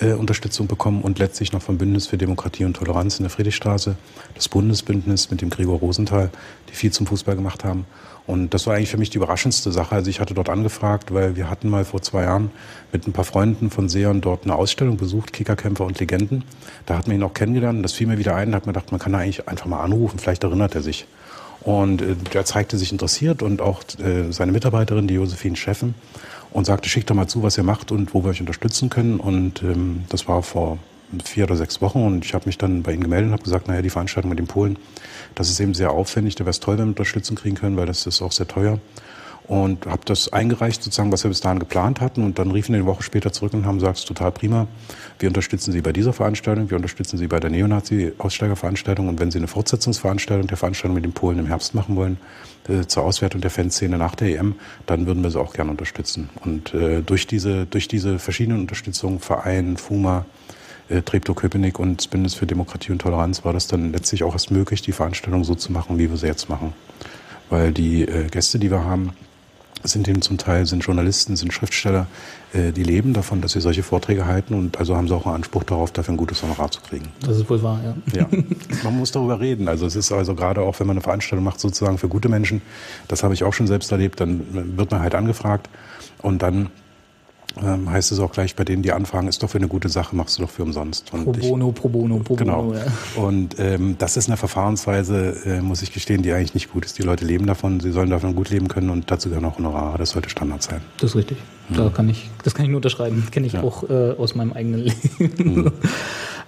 äh, 0.00 0.12
Unterstützung 0.12 0.66
bekommen 0.66 1.02
und 1.02 1.18
letztlich 1.18 1.52
noch 1.52 1.62
vom 1.62 1.78
Bündnis 1.78 2.06
für 2.06 2.18
Demokratie 2.18 2.64
und 2.64 2.74
Toleranz 2.74 3.18
in 3.18 3.24
der 3.24 3.30
Friedrichstraße, 3.30 3.96
das 4.34 4.48
Bundesbündnis 4.48 5.30
mit 5.30 5.40
dem 5.40 5.50
Gregor 5.50 5.78
Rosenthal, 5.78 6.30
die 6.68 6.74
viel 6.74 6.92
zum 6.92 7.06
Fußball 7.06 7.36
gemacht 7.36 7.64
haben. 7.64 7.86
Und 8.26 8.54
das 8.54 8.66
war 8.66 8.74
eigentlich 8.74 8.90
für 8.90 8.98
mich 8.98 9.10
die 9.10 9.18
überraschendste 9.18 9.70
Sache. 9.70 9.94
Also 9.94 10.10
ich 10.10 10.18
hatte 10.18 10.34
dort 10.34 10.48
angefragt, 10.48 11.14
weil 11.14 11.36
wir 11.36 11.48
hatten 11.48 11.68
mal 11.68 11.84
vor 11.84 12.02
zwei 12.02 12.24
Jahren 12.24 12.50
mit 12.92 13.06
ein 13.06 13.12
paar 13.12 13.24
Freunden 13.24 13.70
von 13.70 13.88
Seon 13.88 14.20
dort 14.20 14.44
eine 14.44 14.56
Ausstellung 14.56 14.96
besucht, 14.96 15.32
Kickerkämpfer 15.32 15.84
und 15.84 16.00
Legenden. 16.00 16.42
Da 16.86 16.98
hat 16.98 17.06
man 17.06 17.16
ihn 17.16 17.22
auch 17.22 17.34
kennengelernt 17.34 17.84
das 17.84 17.92
fiel 17.92 18.08
mir 18.08 18.18
wieder 18.18 18.34
ein, 18.34 18.50
da 18.50 18.56
hat 18.56 18.66
man 18.66 18.74
gedacht, 18.74 18.90
man 18.90 19.00
kann 19.00 19.12
da 19.12 19.18
eigentlich 19.18 19.48
einfach 19.48 19.66
mal 19.66 19.80
anrufen, 19.80 20.18
vielleicht 20.18 20.42
erinnert 20.42 20.74
er 20.74 20.82
sich. 20.82 21.06
Und 21.66 22.00
äh, 22.00 22.14
der 22.32 22.44
zeigte 22.44 22.78
sich 22.78 22.92
interessiert 22.92 23.42
und 23.42 23.60
auch 23.60 23.82
äh, 23.98 24.32
seine 24.32 24.52
Mitarbeiterin, 24.52 25.08
die 25.08 25.14
Josephine 25.14 25.56
Scheffen, 25.56 25.94
und 26.52 26.64
sagte, 26.64 26.88
schickt 26.88 27.10
doch 27.10 27.14
mal 27.14 27.26
zu, 27.26 27.42
was 27.42 27.58
ihr 27.58 27.64
macht 27.64 27.92
und 27.92 28.14
wo 28.14 28.24
wir 28.24 28.30
euch 28.30 28.40
unterstützen 28.40 28.88
können. 28.88 29.20
Und 29.20 29.62
ähm, 29.62 30.04
das 30.08 30.28
war 30.28 30.42
vor 30.42 30.78
vier 31.24 31.44
oder 31.44 31.56
sechs 31.56 31.82
Wochen 31.82 32.04
und 32.04 32.24
ich 32.24 32.34
habe 32.34 32.46
mich 32.46 32.56
dann 32.56 32.82
bei 32.82 32.92
ihnen 32.92 33.02
gemeldet 33.02 33.28
und 33.28 33.32
habe 33.32 33.42
gesagt, 33.42 33.68
naja, 33.68 33.82
die 33.82 33.90
Veranstaltung 33.90 34.28
mit 34.28 34.38
den 34.38 34.46
Polen, 34.46 34.78
das 35.34 35.50
ist 35.50 35.60
eben 35.60 35.74
sehr 35.74 35.90
aufwendig, 35.90 36.34
da 36.34 36.44
wäre 36.44 36.50
es 36.50 36.60
toll, 36.60 36.78
wenn 36.78 36.86
wir 36.86 36.90
Unterstützung 36.90 37.36
kriegen 37.36 37.56
können, 37.56 37.76
weil 37.76 37.86
das 37.86 38.06
ist 38.06 38.22
auch 38.22 38.32
sehr 38.32 38.48
teuer. 38.48 38.78
Und 39.48 39.86
habe 39.86 40.02
das 40.04 40.32
eingereicht, 40.32 40.82
sozusagen, 40.82 41.12
was 41.12 41.24
wir 41.24 41.28
bis 41.28 41.40
dahin 41.40 41.58
geplant 41.58 42.00
hatten. 42.00 42.24
Und 42.24 42.38
dann 42.38 42.50
riefen 42.50 42.72
die 42.72 42.80
eine 42.80 42.86
Woche 42.86 43.02
später 43.02 43.32
zurück 43.32 43.54
und 43.54 43.66
haben 43.66 43.78
gesagt, 43.78 44.06
total 44.06 44.32
prima, 44.32 44.66
wir 45.18 45.28
unterstützen 45.28 45.72
Sie 45.72 45.80
bei 45.80 45.92
dieser 45.92 46.12
Veranstaltung, 46.12 46.70
wir 46.70 46.76
unterstützen 46.76 47.16
Sie 47.18 47.26
bei 47.26 47.40
der 47.40 47.50
Neonazi-Aussteigerveranstaltung 47.50 49.08
und 49.08 49.20
wenn 49.20 49.30
Sie 49.30 49.38
eine 49.38 49.48
Fortsetzungsveranstaltung 49.48 50.46
der 50.46 50.56
Veranstaltung 50.56 50.94
mit 50.94 51.04
den 51.04 51.12
Polen 51.12 51.38
im 51.38 51.46
Herbst 51.46 51.74
machen 51.74 51.96
wollen, 51.96 52.18
äh, 52.68 52.86
zur 52.86 53.04
Auswertung 53.04 53.40
der 53.40 53.50
Fanszene 53.50 53.98
nach 53.98 54.14
der 54.14 54.28
EM, 54.28 54.56
dann 54.86 55.06
würden 55.06 55.22
wir 55.22 55.30
sie 55.30 55.40
auch 55.40 55.52
gerne 55.52 55.70
unterstützen. 55.70 56.28
Und 56.44 56.74
äh, 56.74 57.02
durch, 57.02 57.26
diese, 57.26 57.66
durch 57.66 57.88
diese 57.88 58.18
verschiedenen 58.18 58.60
Unterstützungen, 58.60 59.20
Verein, 59.20 59.76
FUMA, 59.76 60.26
äh, 60.88 61.02
Treptow-Köpenick 61.02 61.78
und 61.78 62.10
Bündnis 62.10 62.34
für 62.34 62.46
Demokratie 62.46 62.92
und 62.92 63.00
Toleranz 63.00 63.44
war 63.44 63.52
das 63.52 63.66
dann 63.66 63.92
letztlich 63.92 64.24
auch 64.24 64.32
erst 64.32 64.50
möglich, 64.50 64.82
die 64.82 64.92
Veranstaltung 64.92 65.44
so 65.44 65.54
zu 65.54 65.72
machen, 65.72 65.98
wie 65.98 66.10
wir 66.10 66.16
sie 66.16 66.26
jetzt 66.26 66.48
machen. 66.48 66.72
Weil 67.50 67.72
die 67.72 68.02
äh, 68.02 68.26
Gäste, 68.28 68.58
die 68.58 68.70
wir 68.70 68.84
haben, 68.84 69.12
sind 69.92 70.08
eben 70.08 70.22
zum 70.22 70.38
Teil 70.38 70.66
sind 70.66 70.84
Journalisten, 70.84 71.36
sind 71.36 71.52
Schriftsteller, 71.52 72.06
äh, 72.52 72.72
die 72.72 72.82
leben 72.82 73.12
davon, 73.12 73.40
dass 73.40 73.52
sie 73.52 73.60
solche 73.60 73.82
Vorträge 73.82 74.26
halten 74.26 74.54
und 74.54 74.78
also 74.78 74.96
haben 74.96 75.08
sie 75.08 75.14
auch 75.14 75.26
einen 75.26 75.36
Anspruch 75.36 75.64
darauf, 75.64 75.92
dafür 75.92 76.14
ein 76.14 76.16
gutes 76.16 76.42
Honorar 76.42 76.70
zu 76.70 76.80
kriegen. 76.80 77.08
Das 77.20 77.36
ist 77.36 77.48
wohl 77.48 77.62
wahr, 77.62 77.80
ja. 77.84 78.20
Ja, 78.20 78.28
man 78.84 78.96
muss 78.96 79.12
darüber 79.12 79.40
reden. 79.40 79.68
Also 79.68 79.86
es 79.86 79.96
ist 79.96 80.12
also 80.12 80.34
gerade 80.34 80.62
auch, 80.62 80.78
wenn 80.80 80.86
man 80.86 80.96
eine 80.96 81.02
Veranstaltung 81.02 81.44
macht, 81.44 81.60
sozusagen 81.60 81.98
für 81.98 82.08
gute 82.08 82.28
Menschen, 82.28 82.62
das 83.08 83.22
habe 83.22 83.34
ich 83.34 83.44
auch 83.44 83.52
schon 83.52 83.66
selbst 83.66 83.92
erlebt, 83.92 84.20
dann 84.20 84.76
wird 84.76 84.90
man 84.90 85.00
halt 85.00 85.14
angefragt 85.14 85.68
und 86.22 86.42
dann 86.42 86.70
ähm, 87.62 87.90
heißt 87.90 88.12
es 88.12 88.18
auch 88.20 88.32
gleich 88.32 88.54
bei 88.56 88.64
denen, 88.64 88.82
die 88.82 88.92
anfragen, 88.92 89.28
ist 89.28 89.42
doch 89.42 89.50
für 89.50 89.58
eine 89.58 89.68
gute 89.68 89.88
Sache, 89.88 90.14
machst 90.16 90.38
du 90.38 90.42
doch 90.42 90.50
für 90.50 90.62
umsonst. 90.62 91.12
Und 91.12 91.24
Pro 91.24 91.32
bono, 91.32 91.72
pro 91.72 91.88
bono, 91.88 92.18
pro 92.18 92.34
Genau. 92.36 92.62
bono. 92.64 92.74
Ja. 92.78 92.84
Und 93.22 93.56
ähm, 93.58 93.96
das 93.98 94.16
ist 94.16 94.28
eine 94.28 94.36
Verfahrensweise, 94.36 95.36
äh, 95.46 95.60
muss 95.60 95.82
ich 95.82 95.92
gestehen, 95.92 96.22
die 96.22 96.32
eigentlich 96.32 96.54
nicht 96.54 96.72
gut 96.72 96.84
ist. 96.84 96.98
Die 96.98 97.02
Leute 97.02 97.24
leben 97.24 97.46
davon, 97.46 97.80
sie 97.80 97.92
sollen 97.92 98.10
davon 98.10 98.34
gut 98.34 98.50
leben 98.50 98.68
können 98.68 98.90
und 98.90 99.10
dazu 99.10 99.28
gehören 99.28 99.44
auch 99.46 99.58
Honorare. 99.58 99.98
Das 99.98 100.10
sollte 100.10 100.28
Standard 100.28 100.62
sein. 100.62 100.80
Das 101.00 101.10
ist 101.10 101.16
richtig. 101.16 101.38
Da 101.70 101.88
kann 101.88 102.08
ich, 102.08 102.30
das 102.44 102.54
kann 102.54 102.64
ich 102.64 102.70
nur 102.70 102.78
unterschreiben. 102.78 103.26
Kenne 103.32 103.46
ich 103.46 103.54
Ja. 103.54 103.62
auch 103.62 103.88
äh, 103.88 104.12
aus 104.12 104.34
meinem 104.34 104.52
eigenen 104.52 104.80
Leben. 105.18 105.72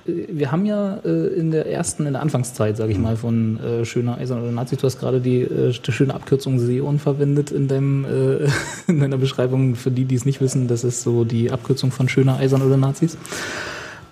Wir 0.09 0.51
haben 0.51 0.64
ja 0.64 1.01
äh, 1.05 1.27
in 1.35 1.51
der 1.51 1.66
ersten, 1.66 2.07
in 2.07 2.14
der 2.14 2.23
Anfangszeit, 2.23 2.79
sage 2.79 2.92
ich 2.92 2.99
mal, 2.99 3.16
von 3.16 3.61
äh, 3.61 3.85
Schöner 3.85 4.16
Eisern 4.16 4.40
oder 4.40 4.51
Nazis, 4.51 4.79
du 4.79 4.87
hast 4.87 4.99
gerade 4.99 5.21
die, 5.21 5.42
äh, 5.42 5.73
die 5.73 5.92
schöne 5.92 6.14
Abkürzung 6.14 6.59
Seon 6.59 6.99
verwendet 6.99 7.51
in, 7.51 7.68
deinem, 7.68 8.07
äh, 8.07 8.49
in 8.87 9.01
deiner 9.01 9.18
Beschreibung. 9.18 9.75
Für 9.75 9.90
die, 9.90 10.07
die 10.07 10.14
es 10.14 10.25
nicht 10.25 10.40
wissen, 10.40 10.66
das 10.66 10.83
ist 10.83 11.03
so 11.03 11.25
die 11.25 11.51
Abkürzung 11.51 11.90
von 11.90 12.09
Schöner 12.09 12.38
Eisern 12.38 12.62
oder 12.62 12.79
Nazis. 12.79 13.18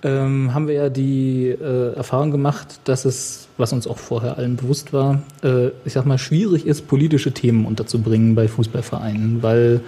Ähm, 0.03 0.53
haben 0.53 0.69
wir 0.69 0.75
ja 0.75 0.89
die 0.91 1.49
äh, 1.49 1.95
Erfahrung 1.95 2.31
gemacht, 2.31 2.81
dass 2.85 3.07
es, 3.07 3.49
was 3.57 3.73
uns 3.73 3.87
auch 3.87 3.97
vorher 3.97 4.37
allen 4.37 4.57
bewusst 4.57 4.93
war, 4.93 5.23
äh, 5.43 5.69
ich 5.87 5.95
sag 5.95 6.05
mal, 6.05 6.19
schwierig 6.19 6.67
ist, 6.67 6.87
politische 6.87 7.33
Themen 7.33 7.65
unterzubringen 7.65 8.35
bei 8.35 8.49
Fußballvereinen, 8.49 9.43
weil 9.43 9.81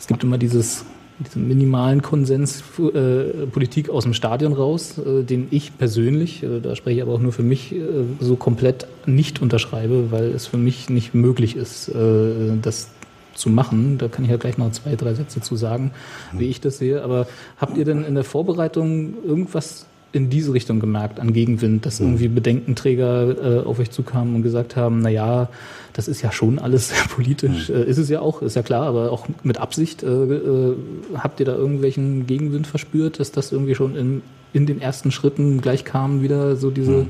es 0.00 0.08
gibt 0.08 0.24
immer 0.24 0.38
dieses 0.38 0.84
diesen 1.22 1.48
minimalen 1.48 2.02
Konsens 2.02 2.62
äh, 2.78 3.46
Politik 3.46 3.90
aus 3.90 4.04
dem 4.04 4.14
Stadion 4.14 4.52
raus, 4.52 4.98
äh, 4.98 5.22
den 5.22 5.48
ich 5.50 5.76
persönlich, 5.78 6.42
äh, 6.42 6.60
da 6.60 6.76
spreche 6.76 6.96
ich 6.96 7.02
aber 7.02 7.12
auch 7.12 7.20
nur 7.20 7.32
für 7.32 7.42
mich, 7.42 7.74
äh, 7.74 7.80
so 8.20 8.36
komplett 8.36 8.86
nicht 9.06 9.42
unterschreibe, 9.42 10.10
weil 10.10 10.26
es 10.26 10.46
für 10.46 10.58
mich 10.58 10.90
nicht 10.90 11.14
möglich 11.14 11.56
ist, 11.56 11.88
äh, 11.88 12.56
das 12.60 12.90
zu 13.34 13.50
machen. 13.50 13.98
Da 13.98 14.08
kann 14.08 14.24
ich 14.24 14.30
ja 14.30 14.36
gleich 14.36 14.58
noch 14.58 14.70
zwei, 14.72 14.94
drei 14.96 15.14
Sätze 15.14 15.40
zu 15.40 15.56
sagen, 15.56 15.92
wie 16.32 16.46
ich 16.46 16.60
das 16.60 16.78
sehe. 16.78 17.02
Aber 17.02 17.26
habt 17.58 17.76
ihr 17.76 17.84
denn 17.84 18.04
in 18.04 18.14
der 18.14 18.24
Vorbereitung 18.24 19.14
irgendwas 19.24 19.86
in 20.12 20.28
diese 20.28 20.52
Richtung 20.52 20.78
gemerkt 20.78 21.18
an 21.18 21.32
Gegenwind, 21.32 21.86
dass 21.86 21.98
irgendwie 21.98 22.28
Bedenkenträger 22.28 23.62
äh, 23.62 23.64
auf 23.64 23.78
euch 23.78 23.90
zukamen 23.90 24.34
und 24.34 24.42
gesagt 24.42 24.76
haben, 24.76 25.00
na 25.00 25.08
ja, 25.08 25.48
das 25.94 26.06
ist 26.06 26.22
ja 26.22 26.30
schon 26.30 26.58
alles 26.58 26.88
sehr 26.90 27.04
politisch. 27.08 27.70
Äh, 27.70 27.84
ist 27.84 27.98
es 27.98 28.08
ja 28.08 28.20
auch, 28.20 28.42
ist 28.42 28.54
ja 28.54 28.62
klar, 28.62 28.86
aber 28.86 29.10
auch 29.10 29.26
mit 29.42 29.58
Absicht. 29.58 30.02
Äh, 30.02 30.06
äh, 30.06 30.76
habt 31.14 31.40
ihr 31.40 31.46
da 31.46 31.54
irgendwelchen 31.54 32.26
Gegenwind 32.26 32.66
verspürt, 32.66 33.20
dass 33.20 33.32
das 33.32 33.52
irgendwie 33.52 33.74
schon 33.74 33.96
in, 33.96 34.22
in 34.52 34.66
den 34.66 34.80
ersten 34.80 35.10
Schritten 35.10 35.60
gleich 35.60 35.84
kam, 35.84 36.22
wieder 36.22 36.56
so 36.56 36.70
diese 36.70 37.06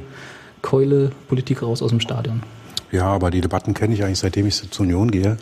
Keule 0.62 1.10
Politik 1.28 1.62
raus 1.62 1.82
aus 1.82 1.90
dem 1.90 2.00
Stadion? 2.00 2.42
Ja, 2.92 3.06
aber 3.06 3.30
die 3.30 3.40
Debatten 3.40 3.72
kenne 3.72 3.94
ich 3.94 4.04
eigentlich, 4.04 4.18
seitdem 4.18 4.46
ich 4.46 4.70
zur 4.70 4.84
Union 4.84 5.10
gehe. 5.10 5.38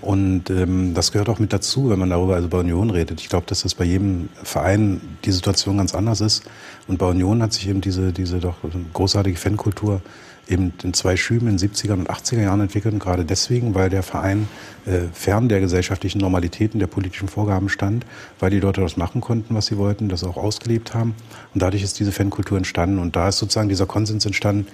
Und 0.00 0.48
ähm, 0.48 0.94
das 0.94 1.12
gehört 1.12 1.28
auch 1.28 1.38
mit 1.38 1.52
dazu, 1.52 1.90
wenn 1.90 1.98
man 1.98 2.08
darüber 2.08 2.34
also 2.34 2.48
bei 2.48 2.58
Union 2.58 2.88
redet. 2.88 3.20
Ich 3.20 3.28
glaube, 3.28 3.44
dass 3.46 3.60
das 3.60 3.74
bei 3.74 3.84
jedem 3.84 4.30
Verein 4.42 5.02
die 5.26 5.32
Situation 5.32 5.76
ganz 5.76 5.94
anders 5.94 6.22
ist. 6.22 6.44
Und 6.88 6.98
bei 6.98 7.06
Union 7.06 7.42
hat 7.42 7.52
sich 7.52 7.68
eben 7.68 7.82
diese, 7.82 8.12
diese 8.12 8.38
doch 8.38 8.56
großartige 8.94 9.36
Fankultur 9.36 10.00
eben 10.48 10.72
in 10.82 10.92
zwei 10.94 11.16
Schüben 11.16 11.48
in 11.48 11.56
den 11.56 11.70
70er 11.70 11.92
und 11.92 12.10
80er 12.10 12.42
Jahren 12.42 12.60
entwickelt. 12.60 12.94
Und 12.94 13.00
gerade 13.00 13.24
deswegen, 13.24 13.74
weil 13.74 13.90
der 13.90 14.02
Verein 14.02 14.48
äh, 14.86 15.00
fern 15.12 15.48
der 15.48 15.60
gesellschaftlichen 15.60 16.18
Normalitäten, 16.18 16.80
der 16.80 16.86
politischen 16.86 17.28
Vorgaben 17.28 17.68
stand, 17.68 18.04
weil 18.40 18.50
die 18.50 18.60
Leute 18.60 18.80
das 18.80 18.96
machen 18.96 19.20
konnten, 19.20 19.54
was 19.54 19.66
sie 19.66 19.78
wollten, 19.78 20.08
das 20.08 20.24
auch 20.24 20.36
ausgelebt 20.36 20.94
haben. 20.94 21.14
Und 21.54 21.62
dadurch 21.62 21.82
ist 21.82 21.98
diese 21.98 22.12
Fankultur 22.12 22.58
entstanden. 22.58 22.98
Und 22.98 23.16
da 23.16 23.28
ist 23.28 23.38
sozusagen 23.38 23.68
dieser 23.68 23.86
Konsens 23.86 24.26
entstanden, 24.26 24.66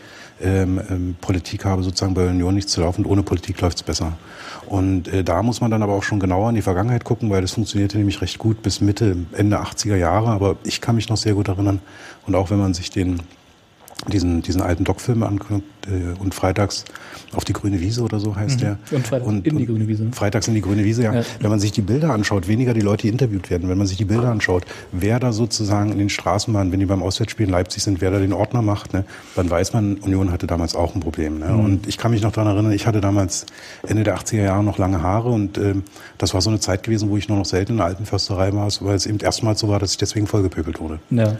ähm, 0.42 0.80
ähm, 0.90 1.16
Politik 1.20 1.64
habe 1.64 1.82
sozusagen 1.82 2.14
bei 2.14 2.28
Union 2.28 2.54
nichts 2.54 2.72
zu 2.72 2.80
laufen, 2.80 3.04
ohne 3.04 3.22
Politik 3.22 3.60
läuft's 3.60 3.82
besser. 3.82 4.12
Und 4.66 5.08
äh, 5.08 5.24
da 5.24 5.42
muss 5.42 5.60
man 5.60 5.70
dann 5.70 5.82
aber 5.82 5.94
auch 5.94 6.02
schon 6.02 6.20
genauer 6.20 6.48
in 6.48 6.54
die 6.54 6.62
Vergangenheit 6.62 7.04
gucken, 7.04 7.30
weil 7.30 7.42
das 7.42 7.52
funktionierte 7.52 7.98
nämlich 7.98 8.22
recht 8.22 8.38
gut 8.38 8.62
bis 8.62 8.80
Mitte, 8.80 9.16
Ende 9.32 9.60
80er 9.60 9.96
Jahre. 9.96 10.28
Aber 10.28 10.56
ich 10.64 10.80
kann 10.80 10.96
mich 10.96 11.08
noch 11.08 11.16
sehr 11.16 11.34
gut 11.34 11.48
erinnern. 11.48 11.80
Und 12.26 12.34
auch 12.34 12.50
wenn 12.50 12.58
man 12.58 12.74
sich 12.74 12.90
den 12.90 13.20
diesen, 14.08 14.42
diesen 14.42 14.62
alten 14.62 14.84
Doc-Film 14.84 15.22
anguckt 15.22 15.64
äh, 15.86 16.18
und 16.18 16.34
freitags 16.34 16.84
auf 17.32 17.44
die 17.44 17.52
grüne 17.52 17.80
Wiese 17.80 18.02
oder 18.02 18.18
so 18.18 18.34
heißt 18.34 18.60
der. 18.60 18.78
Und 18.90 19.06
Freitags 19.06 19.30
in 19.30 19.58
die 19.58 19.66
grüne 19.66 19.86
Wiese? 19.86 20.08
Freitags 20.12 20.48
in 20.48 20.54
die 20.54 20.60
grüne 20.60 20.84
Wiese, 20.84 21.02
ja. 21.04 21.14
Ja. 21.14 21.22
Wenn 21.38 21.50
man 21.50 21.60
sich 21.60 21.72
die 21.72 21.82
Bilder 21.82 22.10
anschaut, 22.10 22.48
weniger 22.48 22.74
die 22.74 22.80
Leute, 22.80 23.02
die 23.02 23.08
interviewt 23.08 23.50
werden, 23.50 23.68
wenn 23.68 23.78
man 23.78 23.86
sich 23.86 23.98
die 23.98 24.04
Bilder 24.04 24.30
anschaut, 24.30 24.64
wer 24.92 25.20
da 25.20 25.32
sozusagen 25.32 25.92
in 25.92 25.98
den 25.98 26.08
Straßenbahnen, 26.08 26.72
wenn 26.72 26.80
die 26.80 26.86
beim 26.86 27.02
Auswärtsspiel 27.02 27.46
in 27.46 27.52
Leipzig 27.52 27.82
sind, 27.82 28.00
wer 28.00 28.10
da 28.10 28.18
den 28.18 28.32
Ordner 28.32 28.62
macht, 28.62 28.94
ne, 28.94 29.04
dann 29.36 29.50
weiß 29.50 29.72
man, 29.74 29.96
Union 29.96 30.32
hatte 30.32 30.46
damals 30.46 30.74
auch 30.74 30.94
ein 30.94 31.00
Problem. 31.00 31.38
Ne? 31.38 31.54
Und 31.54 31.86
ich 31.86 31.98
kann 31.98 32.10
mich 32.10 32.22
noch 32.22 32.32
daran 32.32 32.54
erinnern, 32.54 32.72
ich 32.72 32.86
hatte 32.86 33.00
damals 33.00 33.46
Ende 33.86 34.02
der 34.02 34.16
80er 34.16 34.42
Jahre 34.42 34.64
noch 34.64 34.78
lange 34.78 35.02
Haare 35.02 35.28
und 35.28 35.58
ähm, 35.58 35.84
das 36.18 36.34
war 36.34 36.40
so 36.40 36.50
eine 36.50 36.60
Zeit 36.60 36.82
gewesen, 36.82 37.10
wo 37.10 37.16
ich 37.16 37.28
nur 37.28 37.38
noch 37.38 37.44
selten 37.44 37.72
in 37.72 37.78
der 37.78 37.86
alten 37.86 38.06
Försterei 38.06 38.52
war, 38.52 38.68
weil 38.80 38.96
es 38.96 39.06
eben 39.06 39.18
erstmals 39.18 39.60
so 39.60 39.68
war, 39.68 39.78
dass 39.78 39.92
ich 39.92 39.98
deswegen 39.98 40.26
vollgepöbelt 40.26 40.80
wurde. 40.80 40.98
Ja. 41.10 41.36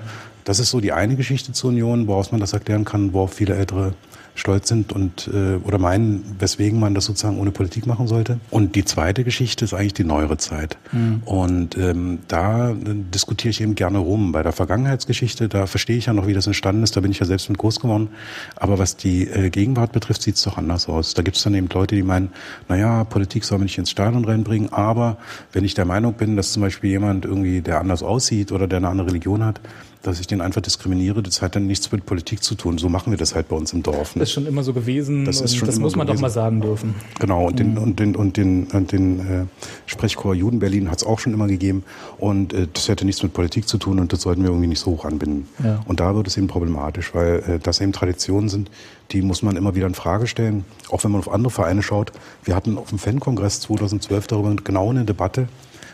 Das 0.51 0.59
ist 0.59 0.71
so 0.71 0.81
die 0.81 0.91
eine 0.91 1.15
Geschichte 1.15 1.53
zur 1.53 1.71
Union, 1.71 2.09
woraus 2.09 2.33
man 2.33 2.41
das 2.41 2.55
erklären 2.55 2.85
kann, 2.85 3.13
worauf 3.13 3.33
viele 3.33 3.55
Ältere 3.55 3.95
stolz 4.35 4.67
sind 4.67 4.93
und 4.93 5.31
äh, 5.33 5.57
oder 5.63 5.79
meinen, 5.79 6.25
weswegen 6.41 6.81
man 6.81 6.93
das 6.93 7.05
sozusagen 7.05 7.39
ohne 7.39 7.53
Politik 7.53 7.87
machen 7.87 8.09
sollte. 8.09 8.41
Und 8.51 8.75
die 8.75 8.85
zweite 8.85 9.23
Geschichte 9.23 9.65
ist 9.65 9.75
eigentlich 9.75 9.95
die 9.95 10.03
neuere 10.03 10.39
Zeit. 10.39 10.77
Und 11.25 11.77
ähm, 11.79 12.19
da 12.27 12.71
äh, 12.71 12.75
diskutiere 12.85 13.51
ich 13.51 13.61
eben 13.61 13.77
gerne 13.77 13.99
rum. 13.99 14.33
Bei 14.33 14.43
der 14.43 14.51
Vergangenheitsgeschichte, 14.51 15.49
da 15.49 15.67
verstehe 15.67 15.97
ich 15.97 16.07
ja 16.07 16.15
noch, 16.15 16.27
wie 16.27 16.35
das 16.35 16.49
entstanden 16.49 16.83
ist. 16.83 16.97
Da 16.97 17.01
bin 17.01 17.13
ich 17.13 17.21
ja 17.21 17.27
selbst 17.27 17.49
mit 17.49 17.59
groß 17.59 17.79
geworden. 17.79 18.09
Aber 18.57 18.81
was 18.81 18.97
die 18.97 19.29
äh, 19.29 19.51
Gegenwart 19.51 19.93
betrifft, 19.93 20.23
sieht 20.23 20.35
es 20.35 20.43
doch 20.43 20.59
anders 20.59 20.89
aus. 20.89 21.15
Da 21.15 21.23
gibt 21.23 21.37
es 21.37 21.45
dann 21.45 21.55
eben 21.55 21.69
Leute, 21.73 21.95
die 21.95 22.03
meinen, 22.03 22.31
naja, 22.69 23.05
Politik 23.05 23.45
soll 23.45 23.59
man 23.59 23.67
nicht 23.67 23.79
ins 23.79 23.91
Stadion 23.91 24.25
reinbringen. 24.25 24.73
Aber 24.73 25.19
wenn 25.53 25.65
ich 25.65 25.75
der 25.75 25.85
Meinung 25.85 26.15
bin, 26.15 26.35
dass 26.35 26.53
zum 26.53 26.63
Beispiel 26.63 26.91
jemand 26.91 27.25
irgendwie, 27.25 27.61
der 27.61 27.79
anders 27.79 28.03
aussieht 28.03 28.51
oder 28.51 28.67
der 28.67 28.79
eine 28.79 28.89
andere 28.89 29.09
Religion 29.09 29.45
hat, 29.45 29.61
dass 30.03 30.19
ich 30.19 30.27
den 30.27 30.41
einfach 30.41 30.63
diskriminiere, 30.63 31.23
das 31.23 31.43
hat 31.43 31.57
dann 31.57 31.67
nichts 31.67 31.93
mit 31.93 32.07
Politik 32.07 32.43
zu 32.43 32.55
tun. 32.55 32.79
So 32.79 32.89
machen 32.89 33.11
wir 33.11 33.19
das 33.19 33.35
halt 33.35 33.49
bei 33.49 33.57
uns 33.57 33.73
im 33.75 33.83
Dorf. 33.83 34.17
ne? 34.17 34.21
Das 34.21 34.31
ist 34.31 34.33
schon 34.35 34.47
immer 34.47 34.63
so 34.63 34.73
gewesen. 34.73 35.27
Das 35.27 35.43
ist 35.43 35.57
schon 35.57 35.67
das 35.67 35.79
muss 35.79 35.95
man 35.95 36.07
doch 36.07 36.13
gewesen. 36.15 36.23
mal 36.23 36.31
sagen 36.31 36.61
dürfen. 36.63 36.95
Genau, 37.19 37.47
und 37.47 37.55
Mhm. 37.55 37.57
den, 37.75 37.79
und 37.79 37.99
den, 38.01 38.17
und 38.17 38.37
den, 38.39 38.67
und 38.69 38.93
den 38.93 39.21
äh, 39.21 39.45
Sprechchor 39.85 40.35
Juden 40.35 40.59
Berlin 40.59 40.91
hat 40.91 40.99
es 40.99 41.05
auch 41.07 41.19
schon 41.19 41.35
immer 41.35 41.47
gegeben. 41.49 41.85
Und 42.19 42.55
äh, 42.55 42.67
das 42.73 42.89
hätte 42.89 43.05
nichts 43.05 43.23
mit 43.23 43.35
Politik 43.35 43.69
zu 43.69 43.77
tun 43.77 43.99
und 44.01 44.13
das 44.13 44.23
sollten 44.23 44.43
wir 44.43 44.49
irgendwie 44.49 44.69
nicht 44.69 44.81
so 44.81 44.93
hoch 44.93 45.05
anbinden. 45.05 45.49
Ja. 45.63 45.81
Und 45.87 46.01
da 46.01 46.15
wird 46.15 46.27
es 46.27 46.37
eben 46.39 46.47
problematisch, 46.47 47.15
weil 47.15 47.43
äh, 47.47 47.59
das 47.59 47.81
eben 47.83 47.93
Traditionen 47.93 48.49
sind, 48.49 48.71
die 49.13 49.21
muss 49.21 49.43
man 49.43 49.57
immer 49.57 49.75
wieder 49.75 49.87
in 49.87 49.95
Frage 49.95 50.27
stellen. 50.27 50.65
Auch 50.91 51.05
wenn 51.05 51.11
man 51.11 51.19
auf 51.21 51.31
andere 51.31 51.51
Vereine 51.51 51.83
schaut. 51.83 52.13
Wir 52.45 52.55
hatten 52.57 52.79
auf 52.79 52.89
dem 52.89 52.99
Fan-Kongress 52.99 53.61
2012 53.61 54.29
darüber 54.29 54.55
genau 54.57 54.89
eine 54.91 55.05
Debatte 55.05 55.49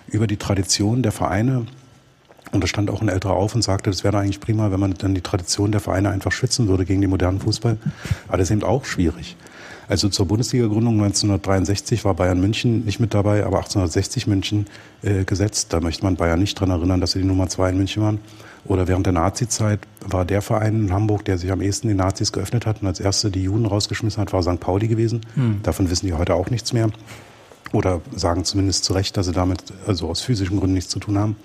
über 0.08 0.28
die 0.28 0.36
Tradition 0.36 1.02
der 1.02 1.10
Vereine. 1.12 1.66
Und 2.52 2.62
da 2.62 2.66
stand 2.66 2.90
auch 2.90 3.02
ein 3.02 3.08
älterer 3.08 3.34
auf 3.34 3.54
und 3.54 3.62
sagte, 3.62 3.90
das 3.90 4.04
wäre 4.04 4.18
eigentlich 4.18 4.40
prima, 4.40 4.70
wenn 4.70 4.80
man 4.80 4.94
dann 4.94 5.14
die 5.14 5.20
Tradition 5.20 5.72
der 5.72 5.80
Vereine 5.80 6.10
einfach 6.10 6.32
schützen 6.32 6.68
würde 6.68 6.84
gegen 6.84 7.00
den 7.00 7.10
modernen 7.10 7.40
Fußball. 7.40 7.76
Aber 8.28 8.36
das 8.38 8.48
ist 8.48 8.52
eben 8.52 8.62
auch 8.62 8.84
schwierig. 8.84 9.36
Also 9.88 10.08
zur 10.08 10.26
Bundesliga-Gründung 10.26 10.94
1963 10.94 12.04
war 12.04 12.14
Bayern 12.14 12.40
München 12.40 12.84
nicht 12.84 12.98
mit 12.98 13.14
dabei, 13.14 13.44
aber 13.44 13.58
1860 13.58 14.26
München 14.26 14.66
äh, 15.02 15.24
gesetzt. 15.24 15.72
Da 15.72 15.80
möchte 15.80 16.02
man 16.04 16.16
Bayern 16.16 16.40
nicht 16.40 16.58
dran 16.58 16.70
erinnern, 16.70 17.00
dass 17.00 17.12
sie 17.12 17.20
die 17.20 17.26
Nummer 17.26 17.48
zwei 17.48 17.70
in 17.70 17.76
München 17.76 18.02
waren. 18.02 18.18
Oder 18.64 18.88
während 18.88 19.06
der 19.06 19.12
Nazi-Zeit 19.12 19.80
war 20.00 20.24
der 20.24 20.42
Verein 20.42 20.86
in 20.86 20.92
Hamburg, 20.92 21.24
der 21.24 21.38
sich 21.38 21.52
am 21.52 21.60
ehesten 21.60 21.86
den 21.86 21.98
Nazis 21.98 22.32
geöffnet 22.32 22.66
hat 22.66 22.82
und 22.82 22.88
als 22.88 22.98
erste 22.98 23.30
die 23.30 23.44
Juden 23.44 23.64
rausgeschmissen 23.64 24.20
hat, 24.20 24.32
war 24.32 24.42
St. 24.42 24.58
Pauli 24.58 24.88
gewesen. 24.88 25.20
Davon 25.62 25.88
wissen 25.88 26.06
die 26.06 26.14
heute 26.14 26.34
auch 26.34 26.50
nichts 26.50 26.72
mehr. 26.72 26.90
Oder 27.72 28.00
sagen 28.14 28.44
zumindest 28.44 28.84
zu 28.84 28.92
Recht, 28.92 29.16
dass 29.16 29.26
sie 29.26 29.32
damit 29.32 29.62
also 29.86 30.08
aus 30.08 30.20
physischen 30.20 30.58
Gründen 30.58 30.74
nichts 30.74 30.90
zu 30.90 30.98
tun 30.98 31.16
haben. 31.16 31.36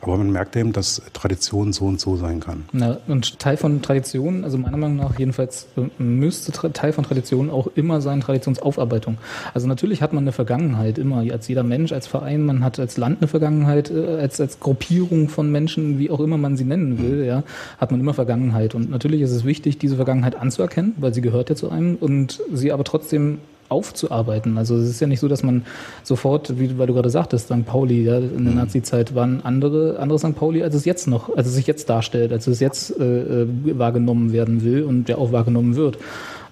Aber 0.00 0.16
man 0.16 0.30
merkt 0.30 0.56
eben, 0.56 0.72
dass 0.72 1.02
Tradition 1.12 1.72
so 1.72 1.86
und 1.86 2.00
so 2.00 2.16
sein 2.16 2.40
kann. 2.40 2.64
Na, 2.72 2.98
und 3.08 3.38
Teil 3.38 3.56
von 3.56 3.82
Tradition, 3.82 4.44
also 4.44 4.58
meiner 4.58 4.76
Meinung 4.76 4.96
nach 4.96 5.18
jedenfalls, 5.18 5.66
äh, 5.76 6.02
müsste 6.02 6.52
Teil 6.72 6.92
von 6.92 7.04
Tradition 7.04 7.50
auch 7.50 7.68
immer 7.74 8.00
sein 8.00 8.20
Traditionsaufarbeitung. 8.20 9.18
Also 9.54 9.66
natürlich 9.66 10.02
hat 10.02 10.12
man 10.12 10.24
eine 10.24 10.32
Vergangenheit, 10.32 10.98
immer, 10.98 11.18
als 11.30 11.48
jeder 11.48 11.62
Mensch, 11.62 11.92
als 11.92 12.06
Verein, 12.06 12.46
man 12.46 12.64
hat 12.64 12.78
als 12.78 12.96
Land 12.96 13.18
eine 13.20 13.28
Vergangenheit, 13.28 13.90
äh, 13.90 14.18
als, 14.20 14.40
als 14.40 14.60
Gruppierung 14.60 15.28
von 15.28 15.50
Menschen, 15.50 15.98
wie 15.98 16.10
auch 16.10 16.20
immer 16.20 16.38
man 16.38 16.56
sie 16.56 16.64
nennen 16.64 16.98
will, 17.02 17.24
ja, 17.24 17.42
hat 17.78 17.90
man 17.90 18.00
immer 18.00 18.14
Vergangenheit. 18.14 18.74
Und 18.74 18.90
natürlich 18.90 19.20
ist 19.20 19.32
es 19.32 19.44
wichtig, 19.44 19.78
diese 19.78 19.96
Vergangenheit 19.96 20.36
anzuerkennen, 20.36 20.94
weil 20.98 21.14
sie 21.14 21.20
gehört 21.20 21.50
ja 21.50 21.56
zu 21.56 21.70
einem 21.70 21.96
und 21.96 22.40
sie 22.52 22.72
aber 22.72 22.84
trotzdem 22.84 23.38
aufzuarbeiten. 23.68 24.58
Also 24.58 24.76
es 24.76 24.88
ist 24.88 25.00
ja 25.00 25.06
nicht 25.06 25.20
so, 25.20 25.28
dass 25.28 25.42
man 25.42 25.64
sofort, 26.02 26.58
wie 26.58 26.78
weil 26.78 26.86
du 26.86 26.94
gerade 26.94 27.10
sagtest, 27.10 27.46
St. 27.46 27.66
Pauli, 27.66 28.02
ja, 28.04 28.18
in 28.18 28.44
der 28.44 28.54
Nazi-Zeit 28.54 29.14
waren 29.14 29.40
andere, 29.44 29.98
andere 29.98 30.18
St. 30.18 30.34
Pauli, 30.34 30.62
als 30.62 30.74
es 30.74 30.84
jetzt 30.84 31.06
noch, 31.06 31.36
als 31.36 31.48
es 31.48 31.54
sich 31.54 31.66
jetzt 31.66 31.88
darstellt, 31.88 32.32
als 32.32 32.46
es 32.46 32.60
jetzt 32.60 32.98
äh, 32.98 33.42
äh, 33.42 33.46
wahrgenommen 33.78 34.32
werden 34.32 34.64
will 34.64 34.84
und 34.84 35.08
ja 35.08 35.18
auch 35.18 35.32
wahrgenommen 35.32 35.76
wird. 35.76 35.98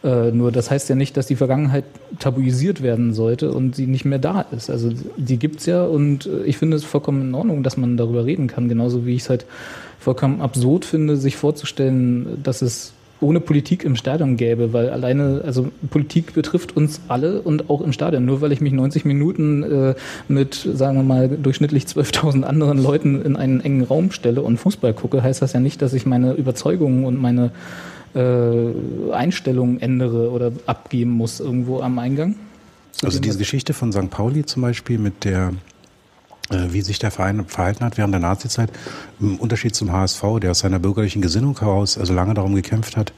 Äh, 0.04 0.30
nur 0.30 0.52
das 0.52 0.70
heißt 0.70 0.88
ja 0.88 0.94
nicht, 0.94 1.16
dass 1.16 1.26
die 1.26 1.36
Vergangenheit 1.36 1.84
tabuisiert 2.18 2.82
werden 2.82 3.14
sollte 3.14 3.50
und 3.50 3.74
sie 3.74 3.86
nicht 3.86 4.04
mehr 4.04 4.18
da 4.18 4.42
ist. 4.52 4.70
Also 4.70 4.90
die 5.16 5.38
gibt's 5.38 5.66
ja 5.66 5.84
und 5.84 6.26
äh, 6.26 6.44
ich 6.44 6.58
finde 6.58 6.76
es 6.76 6.84
vollkommen 6.84 7.22
in 7.22 7.34
Ordnung, 7.34 7.62
dass 7.62 7.76
man 7.76 7.96
darüber 7.96 8.24
reden 8.24 8.46
kann, 8.46 8.68
genauso 8.68 9.06
wie 9.06 9.14
ich 9.14 9.22
es 9.22 9.30
halt 9.30 9.46
vollkommen 9.98 10.40
absurd 10.40 10.84
finde, 10.84 11.16
sich 11.16 11.36
vorzustellen, 11.36 12.40
dass 12.42 12.62
es 12.62 12.92
ohne 13.20 13.40
Politik 13.40 13.84
im 13.84 13.96
Stadion 13.96 14.36
gäbe, 14.36 14.72
weil 14.72 14.90
alleine, 14.90 15.42
also 15.44 15.70
Politik 15.90 16.34
betrifft 16.34 16.76
uns 16.76 17.00
alle 17.08 17.40
und 17.40 17.70
auch 17.70 17.80
im 17.80 17.92
Stadion. 17.92 18.24
Nur 18.24 18.40
weil 18.40 18.52
ich 18.52 18.60
mich 18.60 18.72
90 18.72 19.04
Minuten 19.04 19.62
äh, 19.62 19.94
mit, 20.28 20.54
sagen 20.54 20.96
wir 20.96 21.02
mal, 21.02 21.28
durchschnittlich 21.28 21.84
12.000 21.84 22.42
anderen 22.42 22.82
Leuten 22.82 23.22
in 23.22 23.36
einen 23.36 23.60
engen 23.60 23.84
Raum 23.84 24.12
stelle 24.12 24.42
und 24.42 24.58
Fußball 24.58 24.92
gucke, 24.92 25.22
heißt 25.22 25.42
das 25.42 25.52
ja 25.52 25.60
nicht, 25.60 25.80
dass 25.82 25.94
ich 25.94 26.06
meine 26.06 26.34
Überzeugungen 26.34 27.04
und 27.04 27.20
meine 27.20 27.50
äh, 28.14 29.12
Einstellungen 29.12 29.80
ändere 29.80 30.30
oder 30.30 30.52
abgeben 30.66 31.12
muss 31.12 31.40
irgendwo 31.40 31.80
am 31.80 31.98
Eingang. 31.98 32.36
Also 33.02 33.20
diese 33.20 33.38
Geschichte 33.38 33.74
von 33.74 33.92
St. 33.92 34.10
Pauli 34.10 34.44
zum 34.46 34.62
Beispiel 34.62 34.98
mit 34.98 35.24
der, 35.24 35.52
wie 36.50 36.80
sich 36.82 36.98
der 36.98 37.10
Verein 37.10 37.44
verhalten 37.46 37.84
hat 37.84 37.98
während 37.98 38.14
der 38.14 38.20
Nazizeit, 38.20 38.70
im 39.20 39.36
Unterschied 39.36 39.74
zum 39.74 39.92
HSV, 39.92 40.22
der 40.40 40.52
aus 40.52 40.60
seiner 40.60 40.78
bürgerlichen 40.78 41.22
Gesinnung 41.22 41.58
heraus 41.58 41.98
also 41.98 42.12
lange 42.12 42.34
darum 42.34 42.54
gekämpft 42.54 42.96
hat, 42.96 43.12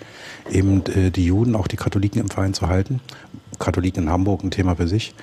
eben 0.50 0.84
äh, 0.86 1.10
die 1.10 1.26
Juden, 1.26 1.54
auch 1.54 1.66
die 1.66 1.76
Katholiken 1.76 2.20
im 2.20 2.30
Verein 2.30 2.54
zu 2.54 2.68
halten. 2.68 3.00
Katholiken 3.58 4.04
in 4.04 4.10
Hamburg 4.10 4.44
ein 4.44 4.50
Thema 4.50 4.76
für 4.76 4.86
sich, 4.86 5.14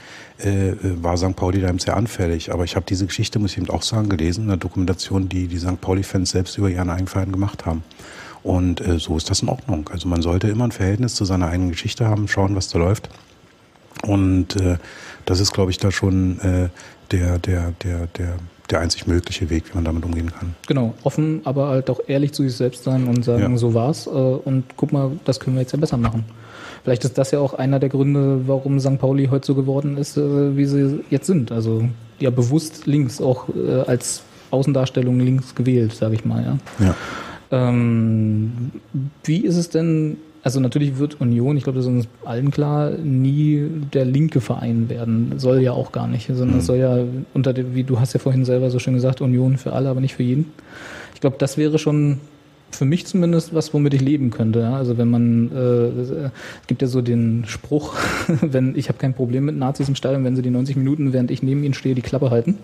äh, 0.43 0.69
äh, 0.69 0.77
war 1.01 1.17
St. 1.17 1.35
Pauli 1.35 1.61
da 1.61 1.69
eben 1.69 1.79
sehr 1.79 1.95
anfällig. 1.95 2.51
Aber 2.51 2.63
ich 2.63 2.75
habe 2.75 2.85
diese 2.87 3.05
Geschichte, 3.05 3.39
muss 3.39 3.51
ich 3.51 3.57
eben 3.57 3.69
auch 3.69 3.81
sagen, 3.81 4.09
gelesen, 4.09 4.49
eine 4.49 4.57
Dokumentation, 4.57 5.29
die 5.29 5.47
die 5.47 5.57
St. 5.57 5.79
Pauli-Fans 5.79 6.31
selbst 6.31 6.57
über 6.57 6.69
ihren 6.69 6.89
eigenen 6.89 7.07
Verein 7.07 7.31
gemacht 7.31 7.65
haben. 7.65 7.83
Und 8.43 8.81
äh, 8.81 8.99
so 8.99 9.17
ist 9.17 9.29
das 9.29 9.41
in 9.41 9.49
Ordnung. 9.49 9.89
Also 9.91 10.07
man 10.07 10.21
sollte 10.21 10.47
immer 10.49 10.65
ein 10.65 10.71
Verhältnis 10.71 11.15
zu 11.15 11.25
seiner 11.25 11.47
eigenen 11.47 11.71
Geschichte 11.71 12.07
haben, 12.07 12.27
schauen, 12.27 12.55
was 12.55 12.67
da 12.67 12.77
läuft. 12.77 13.09
Und 14.03 14.55
äh, 14.57 14.77
das 15.25 15.39
ist, 15.39 15.53
glaube 15.53 15.71
ich, 15.71 15.77
da 15.77 15.91
schon 15.91 16.39
äh, 16.41 16.69
der, 17.11 17.39
der, 17.39 17.73
der, 17.83 18.07
der, 18.17 18.33
der 18.69 18.79
einzig 18.79 19.07
mögliche 19.07 19.49
Weg, 19.49 19.65
wie 19.71 19.75
man 19.75 19.85
damit 19.85 20.03
umgehen 20.05 20.31
kann. 20.31 20.55
Genau, 20.67 20.93
offen, 21.03 21.41
aber 21.43 21.69
halt 21.69 21.89
auch 21.89 21.99
ehrlich 22.07 22.31
zu 22.33 22.43
sich 22.43 22.55
selbst 22.55 22.83
sein 22.83 23.07
und 23.07 23.23
sagen, 23.23 23.51
Ja. 23.51 23.57
so 23.57 23.73
war's. 23.73 24.07
Äh, 24.07 24.09
und 24.09 24.63
guck 24.77 24.91
mal, 24.91 25.11
das 25.25 25.39
können 25.39 25.55
wir 25.55 25.61
jetzt 25.61 25.71
ja 25.73 25.79
besser 25.79 25.97
machen. 25.97 26.25
Vielleicht 26.83 27.03
ist 27.03 27.17
das 27.17 27.31
ja 27.31 27.39
auch 27.39 27.53
einer 27.55 27.79
der 27.79 27.89
Gründe, 27.89 28.41
warum 28.47 28.79
St. 28.79 28.99
Pauli 28.99 29.27
heute 29.27 29.47
so 29.47 29.55
geworden 29.55 29.97
ist, 29.97 30.17
äh, 30.17 30.55
wie 30.55 30.65
sie 30.65 30.99
jetzt 31.09 31.25
sind. 31.27 31.51
Also 31.51 31.87
ja 32.19 32.29
bewusst 32.29 32.85
links, 32.85 33.19
auch 33.21 33.47
äh, 33.49 33.81
als 33.87 34.21
Außendarstellung 34.51 35.19
links 35.19 35.55
gewählt, 35.55 35.93
sage 35.93 36.15
ich 36.15 36.25
mal. 36.25 36.43
Ja. 36.79 36.85
Ja. 36.85 36.95
Ähm, 37.51 38.71
wie 39.23 39.39
ist 39.45 39.57
es 39.57 39.69
denn, 39.69 40.17
also 40.45 40.59
natürlich 40.59 40.99
wird 40.99 41.19
Union, 41.19 41.57
ich 41.57 41.63
glaube, 41.63 41.79
das 41.79 41.87
ist 41.87 41.91
uns 41.91 42.07
allen 42.23 42.51
klar, 42.51 42.91
nie 42.91 43.67
der 43.93 44.05
linke 44.05 44.41
Verein 44.41 44.89
werden. 44.89 45.39
Soll 45.39 45.59
ja 45.59 45.71
auch 45.71 45.91
gar 45.91 46.07
nicht, 46.07 46.29
sondern 46.31 46.59
es 46.59 46.67
soll 46.67 46.77
ja 46.77 46.99
unter 47.33 47.51
dem, 47.51 47.73
wie 47.73 47.83
du 47.83 47.99
hast 47.99 48.13
ja 48.13 48.19
vorhin 48.19 48.45
selber 48.45 48.69
so 48.69 48.77
schön 48.77 48.93
gesagt, 48.93 49.21
Union 49.21 49.57
für 49.57 49.73
alle, 49.73 49.89
aber 49.89 50.01
nicht 50.01 50.13
für 50.13 50.21
jeden. 50.21 50.53
Ich 51.15 51.21
glaube, 51.21 51.37
das 51.39 51.57
wäre 51.57 51.79
schon 51.79 52.19
für 52.69 52.85
mich 52.85 53.07
zumindest 53.07 53.55
was, 53.55 53.73
womit 53.73 53.95
ich 53.95 54.01
leben 54.01 54.29
könnte. 54.29 54.67
Also 54.67 54.99
wenn 54.99 55.09
man, 55.09 55.51
äh, 55.51 56.01
es 56.01 56.31
gibt 56.67 56.83
ja 56.83 56.87
so 56.87 57.01
den 57.01 57.45
Spruch, 57.47 57.95
wenn 58.41 58.75
ich 58.75 58.87
habe 58.87 58.99
kein 58.99 59.15
Problem 59.15 59.45
mit 59.45 59.57
Nazis 59.57 59.89
im 59.89 59.95
Stadion, 59.95 60.23
wenn 60.25 60.35
sie 60.35 60.43
die 60.43 60.51
90 60.51 60.75
Minuten, 60.75 61.11
während 61.11 61.31
ich 61.31 61.41
neben 61.41 61.63
ihnen 61.63 61.73
stehe, 61.73 61.95
die 61.95 62.03
Klappe 62.03 62.29
halten 62.29 62.59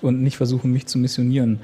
und 0.00 0.22
nicht 0.22 0.36
versuchen, 0.36 0.70
mich 0.70 0.86
zu 0.86 0.98
missionieren. 0.98 1.58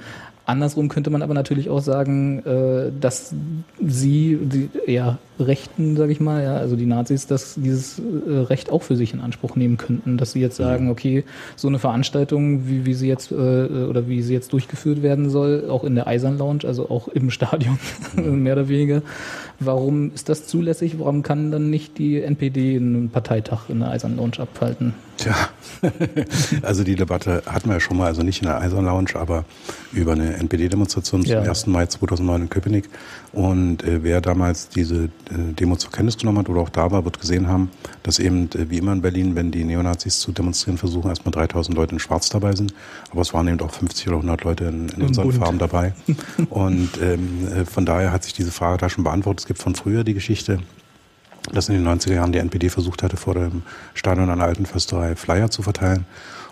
Andersrum 0.50 0.88
könnte 0.88 1.10
man 1.10 1.22
aber 1.22 1.34
natürlich 1.34 1.70
auch 1.70 1.80
sagen, 1.80 2.44
äh, 2.44 2.90
dass 3.00 3.34
sie, 3.80 4.38
die 4.40 4.68
eher 4.86 5.18
Rechten, 5.38 5.96
sage 5.96 6.12
ich 6.12 6.20
mal, 6.20 6.42
ja, 6.42 6.56
also 6.56 6.76
die 6.76 6.86
Nazis, 6.86 7.26
dass 7.26 7.54
dieses 7.54 7.98
äh, 7.98 8.30
Recht 8.30 8.70
auch 8.70 8.82
für 8.82 8.96
sich 8.96 9.14
in 9.14 9.20
Anspruch 9.20 9.56
nehmen 9.56 9.76
könnten, 9.76 10.18
dass 10.18 10.32
sie 10.32 10.40
jetzt 10.40 10.56
sagen, 10.56 10.90
okay, 10.90 11.24
so 11.56 11.68
eine 11.68 11.78
Veranstaltung, 11.78 12.68
wie, 12.68 12.84
wie 12.84 12.94
sie 12.94 13.08
jetzt 13.08 13.32
äh, 13.32 13.34
oder 13.34 14.08
wie 14.08 14.22
sie 14.22 14.34
jetzt 14.34 14.52
durchgeführt 14.52 15.02
werden 15.02 15.30
soll, 15.30 15.70
auch 15.70 15.84
in 15.84 15.94
der 15.94 16.06
Eisern 16.06 16.36
Lounge, 16.36 16.64
also 16.64 16.90
auch 16.90 17.08
im 17.08 17.30
Stadion, 17.30 17.78
mehr 18.16 18.54
oder 18.54 18.68
weniger. 18.68 19.02
Warum 19.58 20.12
ist 20.14 20.28
das 20.28 20.46
zulässig? 20.46 20.98
Warum 20.98 21.22
kann 21.22 21.50
dann 21.50 21.70
nicht 21.70 21.98
die 21.98 22.20
NPD 22.20 22.76
einen 22.76 23.10
Parteitag 23.10 23.68
in 23.68 23.80
der 23.80 23.90
Eisern 23.90 24.16
Lounge 24.16 24.38
abhalten? 24.38 24.94
Tja, 25.20 25.34
also 26.62 26.82
die 26.82 26.94
Debatte 26.94 27.42
hatten 27.46 27.68
wir 27.68 27.74
ja 27.74 27.80
schon 27.80 27.98
mal, 27.98 28.06
also 28.06 28.22
nicht 28.22 28.40
in 28.40 28.48
der 28.48 28.58
Eisern 28.58 28.86
Lounge, 28.86 29.10
aber 29.14 29.44
über 29.92 30.12
eine 30.12 30.34
NPD-Demonstration 30.36 31.22
Ja. 31.22 31.40
zum 31.42 31.48
1. 31.50 31.66
Mai 31.66 31.86
2009 31.86 32.42
in 32.42 32.48
Köpenick. 32.48 32.88
Und 33.32 33.84
äh, 33.84 34.02
wer 34.02 34.22
damals 34.22 34.70
diese 34.70 35.04
äh, 35.04 35.08
Demo 35.58 35.76
zur 35.76 35.92
Kenntnis 35.92 36.16
genommen 36.16 36.38
hat 36.38 36.48
oder 36.48 36.60
auch 36.62 36.70
da 36.70 36.90
war, 36.90 37.04
wird 37.04 37.20
gesehen 37.20 37.48
haben, 37.48 37.70
dass 38.02 38.18
eben 38.18 38.48
äh, 38.54 38.70
wie 38.70 38.78
immer 38.78 38.92
in 38.92 39.02
Berlin, 39.02 39.34
wenn 39.34 39.50
die 39.50 39.62
Neonazis 39.62 40.20
zu 40.20 40.32
demonstrieren 40.32 40.78
versuchen, 40.78 41.10
erstmal 41.10 41.32
3000 41.32 41.76
Leute 41.76 41.92
in 41.92 41.98
Schwarz 41.98 42.30
dabei 42.30 42.54
sind. 42.54 42.72
Aber 43.10 43.20
es 43.20 43.34
waren 43.34 43.46
eben 43.46 43.60
auch 43.60 43.70
50 43.72 44.08
oder 44.08 44.16
100 44.16 44.44
Leute 44.44 44.64
in, 44.64 44.88
in 44.88 45.02
unseren 45.02 45.28
Bunt. 45.28 45.38
Farben 45.38 45.58
dabei. 45.58 45.92
Und 46.50 46.90
ähm, 47.02 47.46
äh, 47.54 47.64
von 47.66 47.84
daher 47.84 48.10
hat 48.12 48.24
sich 48.24 48.32
diese 48.32 48.50
Frage 48.52 48.78
da 48.78 48.88
schon 48.88 49.04
beantwortet. 49.04 49.40
Es 49.40 49.46
gibt 49.46 49.60
von 49.60 49.74
früher 49.74 50.02
die 50.02 50.14
Geschichte, 50.14 50.60
dass 51.52 51.68
in 51.68 51.76
den 51.76 51.86
90er 51.86 52.14
Jahren 52.14 52.32
die 52.32 52.38
NPD 52.38 52.68
versucht 52.68 53.02
hatte, 53.02 53.16
vor 53.16 53.34
dem 53.34 53.62
Stadion 53.94 54.30
an 54.30 54.38
der 54.38 54.48
Alten 54.48 54.66
Försterei 54.66 55.16
Flyer 55.16 55.50
zu 55.50 55.62
verteilen. 55.62 56.06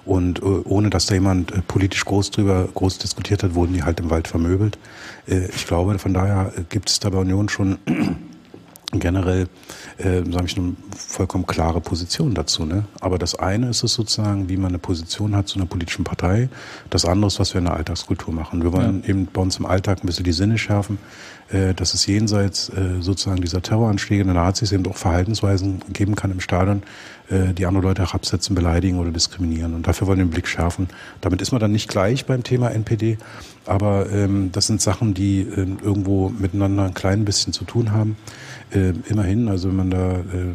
Und 0.05 0.41
äh, 0.41 0.43
ohne 0.43 0.89
dass 0.89 1.07
da 1.07 1.15
jemand 1.15 1.53
äh, 1.53 1.61
politisch 1.61 2.05
groß 2.05 2.31
drüber 2.31 2.67
groß 2.73 2.99
diskutiert 2.99 3.43
hat, 3.43 3.55
wurden 3.55 3.75
die 3.75 3.83
halt 3.83 4.01
im 4.01 4.09
Wald 4.09 4.27
vermöbelt. 4.27 4.79
Äh, 5.27 5.49
ich 5.49 5.67
glaube, 5.67 5.99
von 5.99 6.15
daher 6.15 6.53
gibt 6.71 6.89
es 6.89 6.99
da 7.01 7.11
bei 7.11 7.19
Union 7.19 7.51
schon 7.51 7.79
generell, 8.93 9.49
äh, 9.99 10.23
sage 10.31 10.47
ich, 10.47 10.57
eine 10.57 10.77
vollkommen 10.97 11.47
klare 11.47 11.83
Position 11.83 12.33
dazu. 12.33 12.65
Ne? 12.65 12.85
Aber 13.01 13.19
das 13.19 13.35
eine 13.35 13.69
ist 13.69 13.83
es 13.83 13.93
sozusagen, 13.93 14.49
wie 14.49 14.57
man 14.57 14.69
eine 14.69 14.79
Position 14.79 15.37
hat 15.37 15.49
zu 15.49 15.59
einer 15.59 15.67
politischen 15.67 16.05
Partei. 16.05 16.49
Das 16.89 17.05
andere 17.05 17.27
ist, 17.27 17.39
was 17.39 17.53
wir 17.53 17.59
in 17.59 17.67
der 17.67 17.75
Alltagskultur 17.75 18.33
machen. 18.33 18.63
Wir 18.63 18.73
wollen 18.73 19.05
eben 19.05 19.27
bei 19.27 19.43
uns 19.43 19.59
im 19.59 19.67
Alltag 19.67 20.03
ein 20.03 20.07
bisschen 20.07 20.25
die 20.25 20.33
Sinne 20.33 20.57
schärfen, 20.57 20.99
dass 21.75 21.95
es 21.95 22.07
jenseits 22.07 22.69
äh, 22.69 23.01
sozusagen 23.01 23.41
dieser 23.41 23.63
Terroranschläge 23.63 24.25
der 24.25 24.35
Nazis 24.35 24.73
eben 24.73 24.87
auch 24.87 24.97
Verhaltensweisen 24.97 25.81
geben 25.93 26.15
kann 26.15 26.31
im 26.31 26.41
Stadion, 26.41 26.83
äh, 27.31 27.55
die 27.55 27.67
andere 27.67 27.85
Leute 27.85 28.03
herabsetzen, 28.03 28.55
beleidigen 28.55 28.99
oder 28.99 29.11
diskriminieren. 29.11 29.75
Und 29.75 29.87
dafür 29.87 30.07
wollen 30.07 30.19
wir 30.19 30.25
den 30.27 30.31
Blick 30.31 30.47
schärfen. 30.47 30.89
Damit 31.21 31.41
ist 31.41 31.53
man 31.53 31.61
dann 31.61 31.73
nicht 31.73 31.89
gleich 31.89 32.27
beim 32.27 32.43
Thema 32.43 32.71
NPD, 32.71 33.19
aber 33.65 34.11
ähm, 34.11 34.51
das 34.53 34.67
sind 34.67 34.81
Sachen, 34.81 35.15
die 35.15 35.41
äh, 35.41 35.67
irgendwo 35.83 36.31
miteinander 36.31 36.85
ein 36.85 36.95
klein 36.95 37.25
bisschen 37.25 37.53
zu 37.53 37.65
tun 37.65 37.93
haben. 37.93 38.17
Äh, 38.71 38.93
immerhin, 39.09 39.49
also 39.49 39.69
wenn 39.69 39.77
man 39.77 39.91
da 39.91 40.13
äh, 40.13 40.55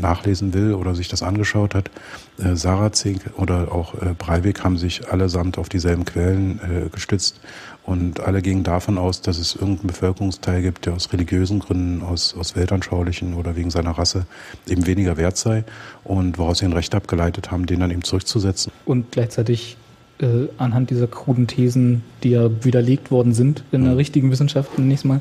nachlesen 0.00 0.54
will 0.54 0.72
oder 0.74 0.94
sich 0.94 1.08
das 1.08 1.22
angeschaut 1.22 1.74
hat, 1.74 1.90
äh, 2.38 2.56
Sarazing 2.56 3.20
oder 3.36 3.70
auch 3.70 3.94
äh, 3.94 4.14
Breivik 4.16 4.64
haben 4.64 4.78
sich 4.78 5.12
allesamt 5.12 5.58
auf 5.58 5.68
dieselben 5.68 6.06
Quellen 6.06 6.58
äh, 6.60 6.88
gestützt 6.88 7.40
und 7.84 8.20
alle 8.20 8.40
gingen 8.40 8.64
davon 8.64 8.96
aus, 8.96 9.20
dass 9.20 9.38
es 9.38 9.54
irgendeinen 9.56 9.88
Bevölkerungsteil 9.88 10.62
gibt, 10.62 10.86
der 10.86 10.94
aus 10.94 11.12
religiösen 11.12 11.58
Gründen, 11.58 12.02
aus, 12.02 12.34
aus 12.34 12.56
weltanschaulichen 12.56 13.34
oder 13.34 13.56
wegen 13.56 13.70
seiner 13.70 13.90
Rasse 13.90 14.24
eben 14.66 14.86
weniger 14.86 15.18
wert 15.18 15.36
sei 15.36 15.64
und 16.02 16.38
woraus 16.38 16.58
sie 16.58 16.64
ein 16.64 16.72
Recht 16.72 16.94
abgeleitet 16.94 17.50
haben, 17.50 17.66
den 17.66 17.80
dann 17.80 17.90
eben 17.90 18.04
zurückzusetzen. 18.04 18.72
und 18.86 19.12
gleichzeitig 19.12 19.76
äh, 20.18 20.48
anhand 20.56 20.90
dieser 20.90 21.08
kruden 21.08 21.46
Thesen, 21.46 22.02
die 22.22 22.30
ja 22.30 22.48
widerlegt 22.64 23.10
worden 23.10 23.34
sind 23.34 23.64
in 23.70 23.84
der 23.84 23.96
richtigen 23.96 24.30
Wissenschaft 24.30 24.78
nächstes 24.78 25.08
Mal, 25.08 25.20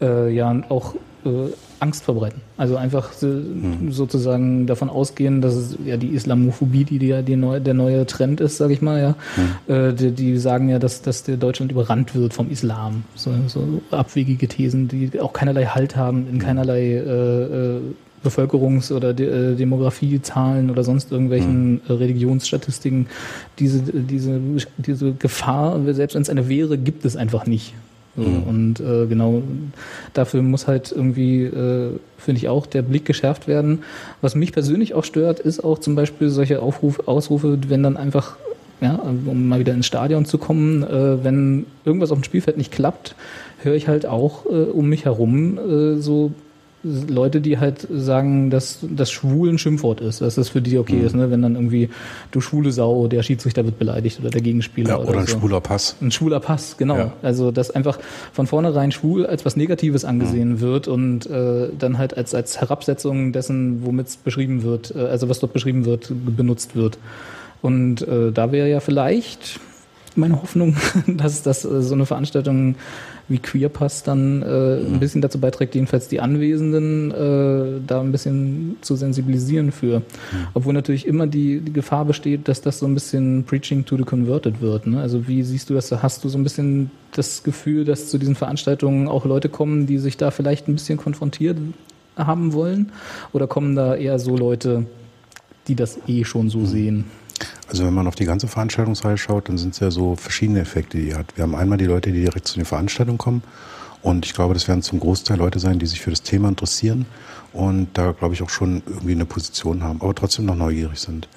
äh, 0.00 0.34
ja 0.34 0.62
auch 0.68 0.96
äh, 1.24 1.52
Angst 1.80 2.04
verbreiten. 2.04 2.40
Also 2.56 2.76
einfach 2.76 3.10
äh, 3.22 3.26
sozusagen 3.90 4.66
davon 4.66 4.88
ausgehen, 4.88 5.40
dass 5.40 5.54
es 5.54 5.76
ja 5.84 5.96
die 5.96 6.08
Islamophobie, 6.08 6.84
die, 6.84 6.98
die 6.98 7.08
ja 7.08 7.22
die 7.22 7.36
neue, 7.36 7.60
der 7.60 7.74
neue 7.74 8.06
Trend 8.06 8.40
ist, 8.40 8.56
sage 8.56 8.72
ich 8.72 8.82
mal, 8.82 9.00
ja. 9.68 9.74
Äh, 9.74 9.92
die, 9.92 10.12
die 10.12 10.38
sagen 10.38 10.68
ja, 10.68 10.78
dass, 10.78 11.02
dass 11.02 11.24
der 11.24 11.36
Deutschland 11.36 11.72
überrannt 11.72 12.14
wird 12.14 12.34
vom 12.34 12.50
Islam. 12.50 13.04
So, 13.14 13.30
so 13.46 13.82
abwegige 13.90 14.48
Thesen, 14.48 14.88
die 14.88 15.20
auch 15.20 15.32
keinerlei 15.32 15.66
Halt 15.66 15.96
haben, 15.96 16.28
in 16.28 16.38
keinerlei 16.38 16.94
äh, 16.94 17.76
äh, 17.76 17.80
Bevölkerungs- 18.24 18.92
oder 18.92 19.12
De 19.14 19.52
äh, 19.52 19.56
Demografiezahlen 19.56 20.70
oder 20.70 20.84
sonst 20.84 21.10
irgendwelchen 21.10 21.80
äh, 21.88 21.92
Religionsstatistiken. 21.92 23.08
Diese, 23.58 23.80
diese, 23.80 24.40
diese 24.76 25.12
Gefahr, 25.12 25.80
selbst 25.92 26.14
wenn 26.14 26.22
es 26.22 26.30
eine 26.30 26.48
wäre, 26.48 26.78
gibt 26.78 27.04
es 27.04 27.16
einfach 27.16 27.46
nicht. 27.46 27.74
So, 28.16 28.22
Und 28.22 28.78
äh, 28.80 29.06
genau 29.06 29.42
dafür 30.12 30.42
muss 30.42 30.66
halt 30.66 30.92
irgendwie, 30.92 31.44
äh, 31.44 31.98
finde 32.18 32.38
ich 32.38 32.48
auch, 32.48 32.66
der 32.66 32.82
Blick 32.82 33.06
geschärft 33.06 33.48
werden. 33.48 33.84
Was 34.20 34.34
mich 34.34 34.52
persönlich 34.52 34.92
auch 34.92 35.04
stört, 35.04 35.40
ist 35.40 35.64
auch 35.64 35.78
zum 35.78 35.94
Beispiel 35.94 36.28
solche 36.28 36.60
Aufruf, 36.60 37.08
Ausrufe, 37.08 37.58
wenn 37.68 37.82
dann 37.82 37.96
einfach, 37.96 38.36
ja, 38.82 38.96
um 38.96 39.48
mal 39.48 39.60
wieder 39.60 39.72
ins 39.72 39.86
Stadion 39.86 40.26
zu 40.26 40.36
kommen, 40.36 40.82
äh, 40.82 41.24
wenn 41.24 41.64
irgendwas 41.86 42.12
auf 42.12 42.18
dem 42.18 42.24
Spielfeld 42.24 42.58
nicht 42.58 42.70
klappt, 42.72 43.14
höre 43.62 43.74
ich 43.74 43.88
halt 43.88 44.04
auch 44.04 44.44
äh, 44.44 44.48
um 44.48 44.90
mich 44.90 45.06
herum 45.06 45.58
äh, 45.58 45.96
so 45.96 46.32
Leute, 46.84 47.40
die 47.40 47.58
halt 47.58 47.86
sagen, 47.90 48.50
dass 48.50 48.78
das 48.82 49.10
Schwul 49.10 49.48
ein 49.50 49.58
Schimpfwort 49.58 50.00
ist, 50.00 50.20
dass 50.20 50.34
das 50.34 50.48
für 50.48 50.60
die 50.60 50.78
okay 50.78 50.96
Mhm. 50.96 51.06
ist, 51.06 51.14
ne? 51.14 51.30
wenn 51.30 51.42
dann 51.42 51.54
irgendwie 51.54 51.90
du 52.32 52.40
schwule 52.40 52.72
Sau, 52.72 53.06
der 53.06 53.22
Schiedsrichter 53.22 53.64
wird 53.64 53.78
beleidigt 53.78 54.18
oder 54.20 54.30
der 54.30 54.40
Gegenspieler 54.40 54.90
Ja, 54.90 54.98
oder, 54.98 55.10
oder 55.10 55.18
ein 55.20 55.26
so. 55.26 55.38
schwuler 55.38 55.60
Pass. 55.60 55.96
Ein 56.00 56.10
schwuler 56.10 56.40
Pass, 56.40 56.76
genau. 56.76 56.96
Ja. 56.96 57.12
Also 57.22 57.50
dass 57.52 57.70
einfach 57.70 57.98
von 58.32 58.46
vornherein 58.46 58.90
schwul 58.92 59.26
als 59.26 59.44
was 59.44 59.56
Negatives 59.56 60.04
angesehen 60.04 60.60
wird 60.60 60.88
und 60.88 61.26
äh, 61.26 61.68
dann 61.78 61.98
halt 61.98 62.16
als, 62.16 62.34
als 62.34 62.60
Herabsetzung 62.60 63.32
dessen, 63.32 63.84
womit 63.84 64.08
es 64.08 64.16
beschrieben 64.16 64.62
wird, 64.62 64.92
äh, 64.96 65.00
also 65.00 65.28
was 65.28 65.38
dort 65.38 65.52
beschrieben 65.52 65.84
wird, 65.84 66.10
benutzt 66.36 66.74
wird. 66.74 66.98
Und 67.60 68.02
äh, 68.02 68.32
da 68.32 68.50
wäre 68.50 68.68
ja 68.68 68.80
vielleicht 68.80 69.60
meine 70.16 70.42
Hoffnung, 70.42 70.76
dass, 71.06 71.42
dass 71.42 71.64
äh, 71.64 71.80
so 71.80 71.94
eine 71.94 72.06
Veranstaltung 72.06 72.74
wie 73.32 73.38
Queerpass 73.38 74.02
dann 74.02 74.42
äh, 74.42 74.76
ein 74.76 75.00
bisschen 75.00 75.22
dazu 75.22 75.40
beiträgt, 75.40 75.74
jedenfalls 75.74 76.06
die 76.06 76.20
Anwesenden 76.20 77.10
äh, 77.10 77.80
da 77.86 78.00
ein 78.00 78.12
bisschen 78.12 78.76
zu 78.82 78.94
sensibilisieren 78.94 79.72
für. 79.72 80.02
Obwohl 80.54 80.74
natürlich 80.74 81.06
immer 81.06 81.26
die, 81.26 81.60
die 81.60 81.72
Gefahr 81.72 82.04
besteht, 82.04 82.46
dass 82.46 82.60
das 82.60 82.78
so 82.78 82.86
ein 82.86 82.94
bisschen 82.94 83.44
Preaching 83.44 83.84
to 83.84 83.96
the 83.96 84.04
Converted 84.04 84.60
wird. 84.60 84.86
Ne? 84.86 85.00
Also 85.00 85.26
wie 85.26 85.42
siehst 85.42 85.70
du 85.70 85.74
das? 85.74 85.90
Hast 85.90 86.22
du 86.22 86.28
so 86.28 86.38
ein 86.38 86.44
bisschen 86.44 86.90
das 87.12 87.42
Gefühl, 87.42 87.84
dass 87.84 88.08
zu 88.08 88.18
diesen 88.18 88.34
Veranstaltungen 88.34 89.08
auch 89.08 89.24
Leute 89.24 89.48
kommen, 89.48 89.86
die 89.86 89.98
sich 89.98 90.16
da 90.16 90.30
vielleicht 90.30 90.68
ein 90.68 90.74
bisschen 90.74 90.98
konfrontiert 90.98 91.56
haben 92.16 92.52
wollen? 92.52 92.92
Oder 93.32 93.46
kommen 93.46 93.74
da 93.74 93.94
eher 93.94 94.18
so 94.18 94.36
Leute, 94.36 94.84
die 95.68 95.74
das 95.74 95.98
eh 96.06 96.24
schon 96.24 96.50
so 96.50 96.66
sehen? 96.66 97.06
Also 97.68 97.84
wenn 97.86 97.94
man 97.94 98.06
auf 98.06 98.14
die 98.14 98.24
ganze 98.24 98.48
Veranstaltungsreihe 98.48 99.18
schaut, 99.18 99.48
dann 99.48 99.58
sind 99.58 99.74
es 99.74 99.80
ja 99.80 99.90
so 99.90 100.16
verschiedene 100.16 100.60
Effekte, 100.60 100.98
die 100.98 101.14
hat. 101.14 101.36
Wir 101.36 101.42
haben 101.42 101.54
einmal 101.54 101.78
die 101.78 101.86
Leute, 101.86 102.12
die 102.12 102.20
direkt 102.20 102.46
zu 102.48 102.56
den 102.56 102.64
Veranstaltungen 102.64 103.18
kommen. 103.18 103.42
Und 104.02 104.26
ich 104.26 104.34
glaube, 104.34 104.54
das 104.54 104.66
werden 104.66 104.82
zum 104.82 104.98
Großteil 104.98 105.38
Leute 105.38 105.60
sein, 105.60 105.78
die 105.78 105.86
sich 105.86 106.00
für 106.00 106.10
das 106.10 106.22
Thema 106.22 106.48
interessieren 106.48 107.06
und 107.52 107.88
da, 107.94 108.12
glaube 108.12 108.34
ich, 108.34 108.42
auch 108.42 108.50
schon 108.50 108.82
irgendwie 108.86 109.12
eine 109.12 109.26
Position 109.26 109.82
haben, 109.84 110.00
aber 110.00 110.14
trotzdem 110.14 110.46
noch 110.46 110.56
neugierig 110.56 110.98
sind. 110.98 111.28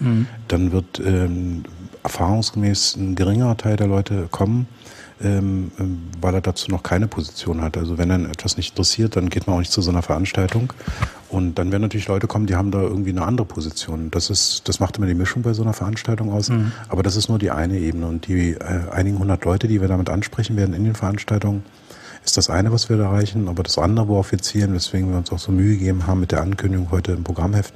Dann 0.47 0.71
wird 0.71 0.99
ähm, 0.99 1.63
erfahrungsgemäß 2.03 2.95
ein 2.95 3.15
geringerer 3.15 3.57
Teil 3.57 3.75
der 3.75 3.87
Leute 3.87 4.27
kommen, 4.31 4.67
ähm, 5.23 5.71
ähm, 5.79 6.09
weil 6.19 6.33
er 6.33 6.41
dazu 6.41 6.69
noch 6.69 6.83
keine 6.83 7.07
Position 7.07 7.61
hat. 7.61 7.77
Also 7.77 7.97
wenn 7.97 8.09
dann 8.09 8.25
etwas 8.25 8.57
nicht 8.57 8.71
interessiert, 8.71 9.15
dann 9.15 9.29
geht 9.29 9.47
man 9.47 9.55
auch 9.55 9.59
nicht 9.59 9.71
zu 9.71 9.81
so 9.81 9.91
einer 9.91 10.01
Veranstaltung. 10.01 10.73
Und 11.29 11.55
dann 11.57 11.71
werden 11.71 11.83
natürlich 11.83 12.07
Leute 12.07 12.27
kommen, 12.27 12.45
die 12.45 12.55
haben 12.55 12.71
da 12.71 12.81
irgendwie 12.81 13.11
eine 13.11 13.23
andere 13.23 13.45
Position. 13.45 14.11
Das 14.11 14.29
ist, 14.29 14.67
das 14.67 14.79
macht 14.79 14.97
immer 14.97 15.07
die 15.07 15.13
Mischung 15.13 15.41
bei 15.41 15.53
so 15.53 15.63
einer 15.63 15.73
Veranstaltung 15.73 16.31
aus. 16.31 16.49
Aber 16.89 17.03
das 17.03 17.15
ist 17.15 17.29
nur 17.29 17.39
die 17.39 17.51
eine 17.51 17.77
Ebene. 17.77 18.07
Und 18.07 18.27
die 18.27 18.51
äh, 18.51 18.89
einigen 18.91 19.19
hundert 19.19 19.45
Leute, 19.45 19.67
die 19.67 19.81
wir 19.81 19.87
damit 19.87 20.09
ansprechen 20.09 20.57
werden 20.57 20.75
in 20.75 20.83
den 20.83 20.95
Veranstaltungen, 20.95 21.63
ist 22.25 22.37
das 22.37 22.49
eine, 22.49 22.71
was 22.71 22.89
wir 22.89 22.99
erreichen. 22.99 23.47
Aber 23.47 23.63
das 23.63 23.77
andere, 23.77 24.07
worauf 24.07 24.31
wir 24.31 24.39
zielen, 24.39 24.73
weswegen 24.73 25.09
wir 25.11 25.17
uns 25.17 25.31
auch 25.31 25.39
so 25.39 25.51
Mühe 25.51 25.77
gegeben 25.77 26.07
haben 26.07 26.19
mit 26.19 26.31
der 26.31 26.41
Ankündigung 26.41 26.91
heute 26.91 27.11
im 27.11 27.23
Programmheft 27.23 27.73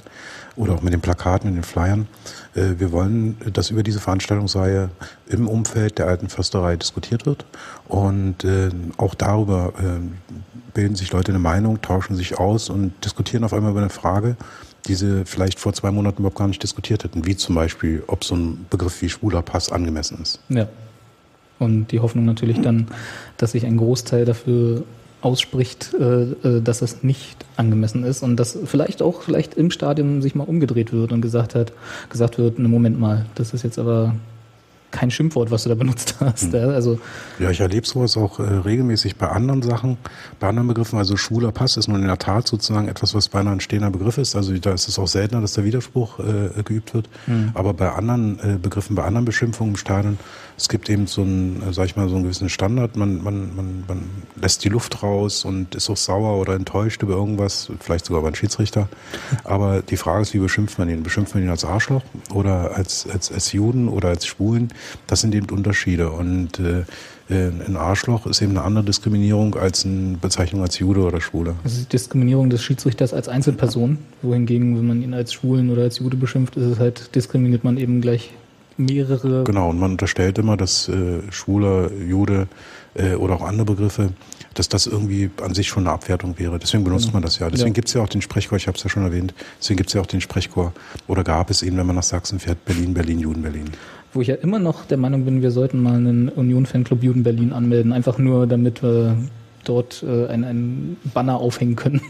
oder 0.56 0.74
auch 0.74 0.82
mit 0.82 0.92
den 0.92 1.00
Plakaten 1.00 1.48
und 1.48 1.54
den 1.54 1.62
Flyern, 1.62 2.08
äh, 2.54 2.74
wir 2.78 2.92
wollen, 2.92 3.36
dass 3.52 3.70
über 3.70 3.82
diese 3.82 4.00
Veranstaltungsreihe 4.00 4.90
im 5.28 5.48
Umfeld 5.48 5.98
der 5.98 6.08
alten 6.08 6.28
Försterei 6.28 6.76
diskutiert 6.76 7.26
wird. 7.26 7.46
Und 7.88 8.44
äh, 8.44 8.70
auch 8.96 9.14
darüber 9.14 9.72
äh, 9.78 10.00
bilden 10.74 10.96
sich 10.96 11.12
Leute 11.12 11.32
eine 11.32 11.38
Meinung, 11.38 11.80
tauschen 11.80 12.16
sich 12.16 12.38
aus 12.38 12.68
und 12.68 12.92
diskutieren 13.04 13.44
auf 13.44 13.52
einmal 13.52 13.70
über 13.70 13.80
eine 13.80 13.90
Frage, 13.90 14.36
die 14.86 14.94
sie 14.94 15.24
vielleicht 15.26 15.60
vor 15.60 15.72
zwei 15.72 15.90
Monaten 15.90 16.18
überhaupt 16.18 16.38
gar 16.38 16.48
nicht 16.48 16.62
diskutiert 16.62 17.04
hätten. 17.04 17.26
Wie 17.26 17.36
zum 17.36 17.54
Beispiel, 17.54 18.02
ob 18.06 18.24
so 18.24 18.34
ein 18.34 18.66
Begriff 18.68 19.00
wie 19.02 19.08
schwuler 19.08 19.42
Pass 19.42 19.70
angemessen 19.70 20.18
ist. 20.22 20.40
Ja. 20.48 20.66
Und 21.60 21.92
die 21.92 22.00
Hoffnung 22.00 22.24
natürlich 22.24 22.60
dann, 22.60 22.88
dass 23.36 23.52
sich 23.52 23.64
ein 23.64 23.76
Großteil 23.76 24.24
dafür 24.24 24.82
ausspricht, 25.20 25.94
äh, 25.94 26.22
äh, 26.22 26.62
dass 26.62 26.82
es 26.82 27.02
nicht 27.02 27.44
angemessen 27.56 28.04
ist 28.04 28.22
und 28.22 28.36
dass 28.36 28.58
vielleicht 28.64 29.02
auch 29.02 29.22
vielleicht 29.22 29.54
im 29.54 29.70
Stadion 29.70 30.22
sich 30.22 30.34
mal 30.34 30.44
umgedreht 30.44 30.92
wird 30.92 31.12
und 31.12 31.20
gesagt 31.20 31.54
hat, 31.54 31.72
gesagt 32.08 32.38
wird, 32.38 32.58
ne 32.58 32.68
Moment 32.68 32.98
mal, 32.98 33.26
das 33.34 33.52
ist 33.52 33.62
jetzt 33.62 33.78
aber 33.78 34.14
kein 34.90 35.10
Schimpfwort, 35.10 35.50
was 35.50 35.64
du 35.64 35.68
da 35.68 35.74
benutzt 35.74 36.16
hast. 36.20 36.52
Ja, 36.52 36.68
also 36.68 36.98
Ja, 37.38 37.50
ich 37.50 37.60
erlebe 37.60 37.86
sowas 37.86 38.16
auch 38.16 38.38
äh, 38.38 38.42
regelmäßig 38.42 39.16
bei 39.16 39.28
anderen 39.28 39.62
Sachen, 39.62 39.98
bei 40.38 40.48
anderen 40.48 40.68
Begriffen. 40.68 40.98
Also 40.98 41.16
schwuler 41.16 41.52
Pass 41.52 41.76
ist 41.76 41.88
nun 41.88 42.00
in 42.00 42.06
der 42.06 42.18
Tat 42.18 42.46
sozusagen 42.46 42.88
etwas, 42.88 43.14
was 43.14 43.28
beinahe 43.28 43.54
ein 43.54 43.60
stehender 43.60 43.90
Begriff 43.90 44.18
ist. 44.18 44.36
Also 44.36 44.56
da 44.58 44.72
ist 44.72 44.88
es 44.88 44.98
auch 44.98 45.08
seltener, 45.08 45.40
dass 45.40 45.54
der 45.54 45.64
Widerspruch 45.64 46.18
äh, 46.18 46.62
geübt 46.62 46.94
wird. 46.94 47.08
Aber 47.54 47.74
bei 47.74 47.90
anderen 47.92 48.38
äh, 48.40 48.58
Begriffen, 48.60 48.96
bei 48.96 49.04
anderen 49.04 49.24
Beschimpfungen 49.24 49.74
im 49.74 49.76
Stadion, 49.76 50.18
es 50.60 50.68
gibt 50.68 50.90
eben 50.90 51.06
so 51.06 51.22
einen, 51.22 51.62
äh, 51.62 51.72
sag 51.72 51.86
ich 51.86 51.96
mal, 51.96 52.08
so 52.08 52.16
einen 52.16 52.24
gewissen 52.24 52.50
Standard. 52.50 52.96
Man, 52.96 53.22
man, 53.22 53.56
man, 53.56 53.84
man 53.88 54.10
lässt 54.40 54.62
die 54.64 54.68
Luft 54.68 55.02
raus 55.02 55.44
und 55.44 55.74
ist 55.74 55.88
auch 55.88 55.96
sauer 55.96 56.38
oder 56.38 56.54
enttäuscht 56.54 57.02
über 57.02 57.14
irgendwas, 57.14 57.70
vielleicht 57.80 58.04
sogar 58.04 58.20
über 58.20 58.28
einen 58.28 58.36
Schiedsrichter. 58.36 58.88
Aber 59.44 59.80
die 59.80 59.96
Frage 59.96 60.22
ist, 60.22 60.34
wie 60.34 60.38
beschimpft 60.38 60.78
man 60.78 60.90
ihn? 60.90 61.02
Beschimpft 61.02 61.34
man 61.34 61.44
ihn 61.44 61.50
als 61.50 61.64
Arschloch 61.64 62.02
oder 62.34 62.76
als, 62.76 63.08
als, 63.10 63.32
als 63.32 63.52
Juden 63.52 63.88
oder 63.88 64.10
als 64.10 64.26
Schwulen? 64.26 64.72
Das 65.06 65.20
sind 65.20 65.34
eben 65.34 65.46
Unterschiede. 65.50 66.10
Und 66.10 66.58
äh, 66.58 66.80
äh, 67.28 67.50
ein 67.66 67.76
Arschloch 67.76 68.26
ist 68.26 68.42
eben 68.42 68.52
eine 68.52 68.62
andere 68.62 68.84
Diskriminierung 68.84 69.54
als 69.54 69.84
eine 69.84 70.16
Bezeichnung 70.18 70.62
als 70.62 70.78
Jude 70.78 71.00
oder 71.00 71.20
Schwule. 71.20 71.54
das 71.62 71.74
ist 71.78 71.92
Diskriminierung 71.92 72.50
des 72.50 72.62
Schiedsrichters 72.62 73.12
als 73.14 73.28
Einzelperson, 73.28 73.98
wohingegen, 74.22 74.76
wenn 74.76 74.86
man 74.86 75.02
ihn 75.02 75.14
als 75.14 75.32
Schwulen 75.32 75.70
oder 75.70 75.82
als 75.82 75.98
Jude 75.98 76.16
beschimpft, 76.16 76.56
ist 76.56 76.64
es 76.64 76.78
halt, 76.78 77.14
diskriminiert 77.14 77.62
man 77.64 77.76
eben 77.76 78.00
gleich 78.00 78.32
mehrere 78.76 79.44
Genau, 79.44 79.68
und 79.70 79.78
man 79.78 79.92
unterstellt 79.92 80.38
immer, 80.38 80.56
dass 80.56 80.88
äh, 80.88 81.20
Schwuler, 81.30 81.90
Jude 81.92 82.48
äh, 82.94 83.14
oder 83.14 83.34
auch 83.34 83.42
andere 83.42 83.66
Begriffe, 83.66 84.10
dass 84.54 84.68
das 84.68 84.86
irgendwie 84.86 85.30
an 85.42 85.54
sich 85.54 85.68
schon 85.68 85.84
eine 85.86 85.92
Abwertung 85.94 86.38
wäre. 86.38 86.58
Deswegen 86.58 86.82
benutzt 86.82 87.12
man 87.12 87.22
das 87.22 87.38
ja. 87.38 87.48
Deswegen 87.50 87.68
Ja. 87.68 87.74
gibt's 87.74 87.92
ja 87.94 88.02
auch 88.02 88.08
den 88.08 88.22
Sprechchor, 88.22 88.56
ich 88.56 88.66
habe 88.66 88.76
es 88.76 88.82
ja 88.82 88.90
schon 88.90 89.04
erwähnt, 89.04 89.34
deswegen 89.60 89.76
gibt's 89.76 89.92
ja 89.92 90.00
auch 90.00 90.06
den 90.06 90.20
Sprechchor. 90.20 90.72
Oder 91.06 91.22
gab 91.22 91.50
es 91.50 91.62
ihn, 91.62 91.76
wenn 91.76 91.86
man 91.86 91.96
nach 91.96 92.02
Sachsen 92.02 92.40
fährt, 92.40 92.64
Berlin, 92.64 92.94
Berlin, 92.94 93.18
Juden, 93.20 93.42
Berlin. 93.42 93.70
Wo 94.12 94.20
ich 94.20 94.28
ja 94.28 94.34
immer 94.34 94.58
noch 94.58 94.84
der 94.86 94.98
Meinung 94.98 95.24
bin, 95.24 95.42
wir 95.42 95.50
sollten 95.50 95.82
mal 95.82 95.94
einen 95.94 96.28
Union-Fanclub 96.28 97.02
Juden 97.02 97.22
Berlin 97.22 97.52
anmelden. 97.52 97.92
Einfach 97.92 98.18
nur, 98.18 98.46
damit 98.46 98.82
wir 98.82 99.16
dort 99.64 100.02
äh, 100.02 100.26
ein, 100.26 100.44
ein 100.44 100.96
Banner 101.14 101.36
aufhängen 101.36 101.76
können, 101.76 102.00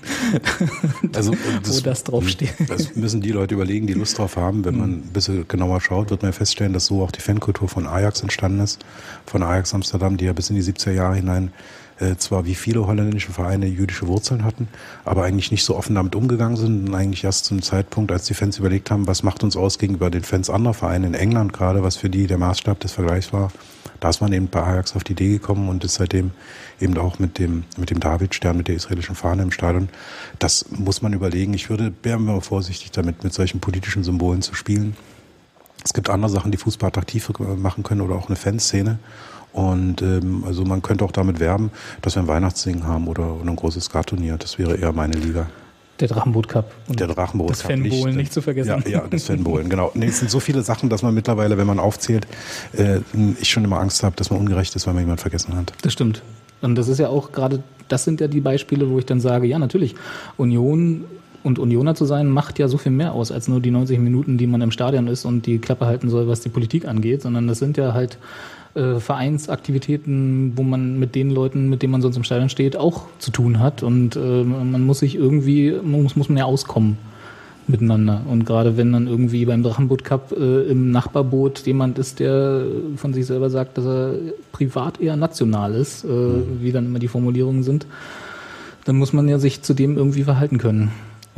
Also, 1.15 1.33
äh, 1.33 1.37
wo 1.65 1.81
das 1.81 2.05
draufsteht. 2.05 2.55
Das 2.69 2.95
müssen 2.95 3.21
die 3.21 3.33
Leute 3.33 3.55
überlegen, 3.55 3.87
die 3.87 3.93
Lust 3.95 4.19
drauf 4.19 4.37
haben. 4.37 4.65
Wenn 4.65 4.79
man 4.79 4.91
ein 4.91 5.11
bisschen 5.13 5.47
genauer 5.49 5.81
schaut, 5.81 6.11
wird 6.11 6.23
man 6.23 6.33
feststellen, 6.33 6.73
dass 6.73 6.87
so 6.87 7.03
auch 7.03 7.11
die 7.11 7.21
Fankultur 7.21 7.69
von 7.69 7.87
Ajax 7.87 8.23
entstanden 8.23 8.61
ist. 8.61 8.85
Von 9.27 9.43
Ajax 9.43 9.75
Amsterdam, 9.75 10.17
die 10.17 10.27
ja 10.27 10.33
bis 10.33 10.51
in 10.51 10.57
die 10.57 10.63
70er 10.63 10.93
Jahre 10.93 11.17
hinein 11.17 11.53
äh, 12.01 12.17
zwar 12.17 12.47
wie 12.47 12.55
viele 12.55 12.87
holländische 12.87 13.33
Vereine 13.33 13.67
jüdische 13.67 14.07
Wurzeln 14.07 14.45
hatten, 14.45 14.69
aber 15.05 15.25
eigentlich 15.25 15.51
nicht 15.51 15.65
so 15.65 15.77
offen 15.77 15.95
damit 15.95 16.15
umgegangen 16.15 16.57
sind 16.57 16.89
und 16.89 16.95
eigentlich 16.95 17.25
erst 17.25 17.45
zum 17.45 17.63
Zeitpunkt, 17.63 18.11
als 18.13 18.25
die 18.25 18.35
Fans 18.35 18.59
überlegt 18.59 18.91
haben, 18.91 19.07
was 19.07 19.23
macht 19.23 19.43
uns 19.45 19.57
aus 19.57 19.79
gegenüber 19.79 20.11
den 20.11 20.25
Fans 20.25 20.51
anderer 20.51 20.75
Vereine 20.75 21.07
in 21.07 21.15
England 21.15 21.53
gerade, 21.53 21.83
was 21.83 21.97
für 21.97 22.11
die 22.11 22.27
der 22.27 22.39
Maßstab 22.39 22.81
des 22.81 22.93
Vergleichs 22.93 23.33
war, 23.33 23.51
da 24.01 24.09
ist 24.09 24.23
man 24.23 24.33
eben 24.33 24.49
bei 24.49 24.63
Ajax 24.63 24.97
auf 24.97 25.05
die 25.05 25.13
Idee 25.13 25.29
gekommen 25.29 25.69
und 25.69 25.85
ist 25.85 25.95
seitdem 25.95 26.31
eben 26.81 26.97
auch 26.97 27.19
mit 27.19 27.39
dem, 27.39 27.65
mit 27.77 27.91
dem 27.91 28.01
Davidstern, 28.01 28.57
mit 28.57 28.69
der 28.69 28.75
israelischen 28.75 29.15
Fahne 29.15 29.43
im 29.43 29.53
Stadion. 29.53 29.91
Das 30.39 30.65
muss 30.71 31.03
man 31.03 31.13
überlegen. 31.13 31.53
Ich 31.53 31.69
würde, 31.69 31.93
wären 32.03 32.25
wir 32.25 32.41
vorsichtig 32.41 32.91
damit, 32.93 33.23
mit 33.23 33.35
solchen 33.35 33.61
politischen 33.61 34.03
Symbolen 34.03 34.41
zu 34.41 34.55
spielen. 34.55 34.97
Es 35.85 35.93
gibt 35.93 36.09
andere 36.09 36.31
Sachen, 36.31 36.51
die 36.51 36.59
Fußball 36.59 36.89
attraktiv 36.89 37.31
machen 37.39 37.83
können 37.83 38.01
oder 38.01 38.15
auch 38.15 38.29
eine 38.29 38.37
Fanszene. 38.37 38.99
Und 39.53 40.03
ähm, 40.03 40.45
also 40.47 40.65
man 40.65 40.83
könnte 40.83 41.05
auch 41.05 41.13
damit 41.13 41.41
werben, 41.41 41.71
dass 42.03 42.17
wir 42.17 42.23
ein 42.23 42.29
Weihnachtssingen 42.29 42.87
haben 42.87 43.09
oder, 43.09 43.35
oder 43.35 43.51
ein 43.51 43.57
großes 43.57 43.85
Skat-Turnier. 43.85 44.37
Das 44.39 44.59
wäre 44.59 44.77
eher 44.77 44.93
meine 44.93 45.17
Liga. 45.17 45.49
Der 46.01 46.09
Drachenboot 46.09 46.49
Cup. 46.49 46.73
Und 46.89 46.99
Der 46.99 47.09
Drachenboot. 47.09 47.51
Das 47.51 47.63
Fanbohlen 47.63 48.17
nicht 48.17 48.33
zu 48.33 48.41
vergessen. 48.41 48.83
Ja, 48.87 48.91
ja 48.91 49.07
das 49.09 49.25
Fanbohlen, 49.25 49.69
genau. 49.69 49.91
Nee, 49.95 50.07
es 50.07 50.19
sind 50.19 50.31
so 50.31 50.41
viele 50.41 50.63
Sachen, 50.63 50.89
dass 50.89 51.03
man 51.03 51.15
mittlerweile, 51.15 51.59
wenn 51.59 51.67
man 51.67 51.79
aufzählt, 51.79 52.27
äh, 52.73 53.01
ich 53.39 53.51
schon 53.51 53.65
immer 53.65 53.81
Angst 53.81 54.03
habe, 54.03 54.17
dass 54.17 54.31
man 54.31 54.41
ungerecht 54.41 54.75
ist, 54.77 54.87
weil 54.87 54.95
man 54.95 55.03
jemand 55.03 55.21
vergessen 55.21 55.55
hat. 55.57 55.75
Das 55.83 55.93
stimmt. 55.93 56.23
Und 56.63 56.77
das 56.77 56.89
ist 56.89 56.99
ja 56.99 57.09
auch 57.09 57.33
gerade, 57.33 57.63
das 57.89 58.05
sind 58.05 58.21
ja 58.21 58.29
die 58.29 58.41
Beispiele, 58.41 58.89
wo 58.89 58.99
ich 58.99 59.07
dann 59.07 59.21
sage, 59.21 59.47
ja, 59.47 59.59
natürlich, 59.59 59.95
Union 60.39 61.05
und 61.43 61.59
Unioner 61.59 61.95
zu 61.95 62.05
sein, 62.05 62.29
macht 62.29 62.59
ja 62.59 62.69
so 62.69 62.79
viel 62.79 62.93
mehr 62.93 63.13
aus, 63.13 63.31
als 63.31 63.49
nur 63.49 63.61
die 63.61 63.71
90 63.71 63.99
Minuten, 63.99 64.39
die 64.39 64.47
man 64.47 64.61
im 64.61 64.71
Stadion 64.71 65.07
ist 65.07 65.25
und 65.25 65.47
die 65.47 65.59
Klappe 65.59 65.87
halten 65.87 66.09
soll, 66.09 66.29
was 66.29 66.41
die 66.41 66.51
Politik 66.51 66.87
angeht, 66.87 67.23
sondern 67.23 67.47
das 67.47 67.59
sind 67.59 67.77
ja 67.77 67.93
halt 67.93 68.19
äh, 68.75 69.01
Vereinsaktivitäten, 69.01 70.53
wo 70.57 70.63
man 70.63 70.99
mit 70.99 71.15
den 71.15 71.31
Leuten, 71.31 71.69
mit 71.69 71.83
denen 71.83 71.93
man 71.93 72.03
sonst 72.03 72.17
im 72.17 72.25
Stadion 72.25 72.49
steht, 72.49 72.77
auch 72.77 73.03
zu 73.19 73.31
tun 73.31 73.59
hat. 73.59 73.83
Und 73.83 74.17
äh, 74.17 74.45
man 74.45 74.85
muss 74.85 75.01
sich 75.01 75.17
irgendwie, 75.17 75.73
man 75.73 76.03
muss, 76.03 76.17
muss 76.17 76.29
man 76.29 76.39
ja 76.39 76.45
auskommen 76.45 76.97
miteinander. 77.67 78.23
Und 78.29 78.45
gerade 78.45 78.77
wenn 78.77 78.93
dann 78.93 79.07
irgendwie 79.07 79.45
beim 79.45 79.63
Drachenboot 79.63 80.05
Cup 80.05 80.33
äh, 80.33 80.63
im 80.63 80.91
Nachbarboot 80.91 81.67
jemand 81.67 81.99
ist, 81.99 82.21
der 82.21 82.65
von 82.97 83.15
sich 83.15 83.27
selber 83.27 83.51
sagt, 83.51 83.79
dass 83.79 83.87
er 83.87 84.15
privat 84.53 85.01
eher 85.01 85.17
national 85.17 85.75
ist, 85.75 86.05
äh, 86.05 86.09
wie 86.61 86.73
dann 86.73 86.87
immer 86.87 86.99
die 86.99 87.09
Formulierungen 87.09 87.63
sind, 87.63 87.87
dann 88.85 88.97
muss 88.97 89.13
man 89.13 89.29
ja 89.29 89.39
sich 89.39 89.63
zu 89.63 89.75
dem 89.75 89.97
irgendwie 89.97 90.25
verhalten 90.25 90.59
können. 90.59 90.91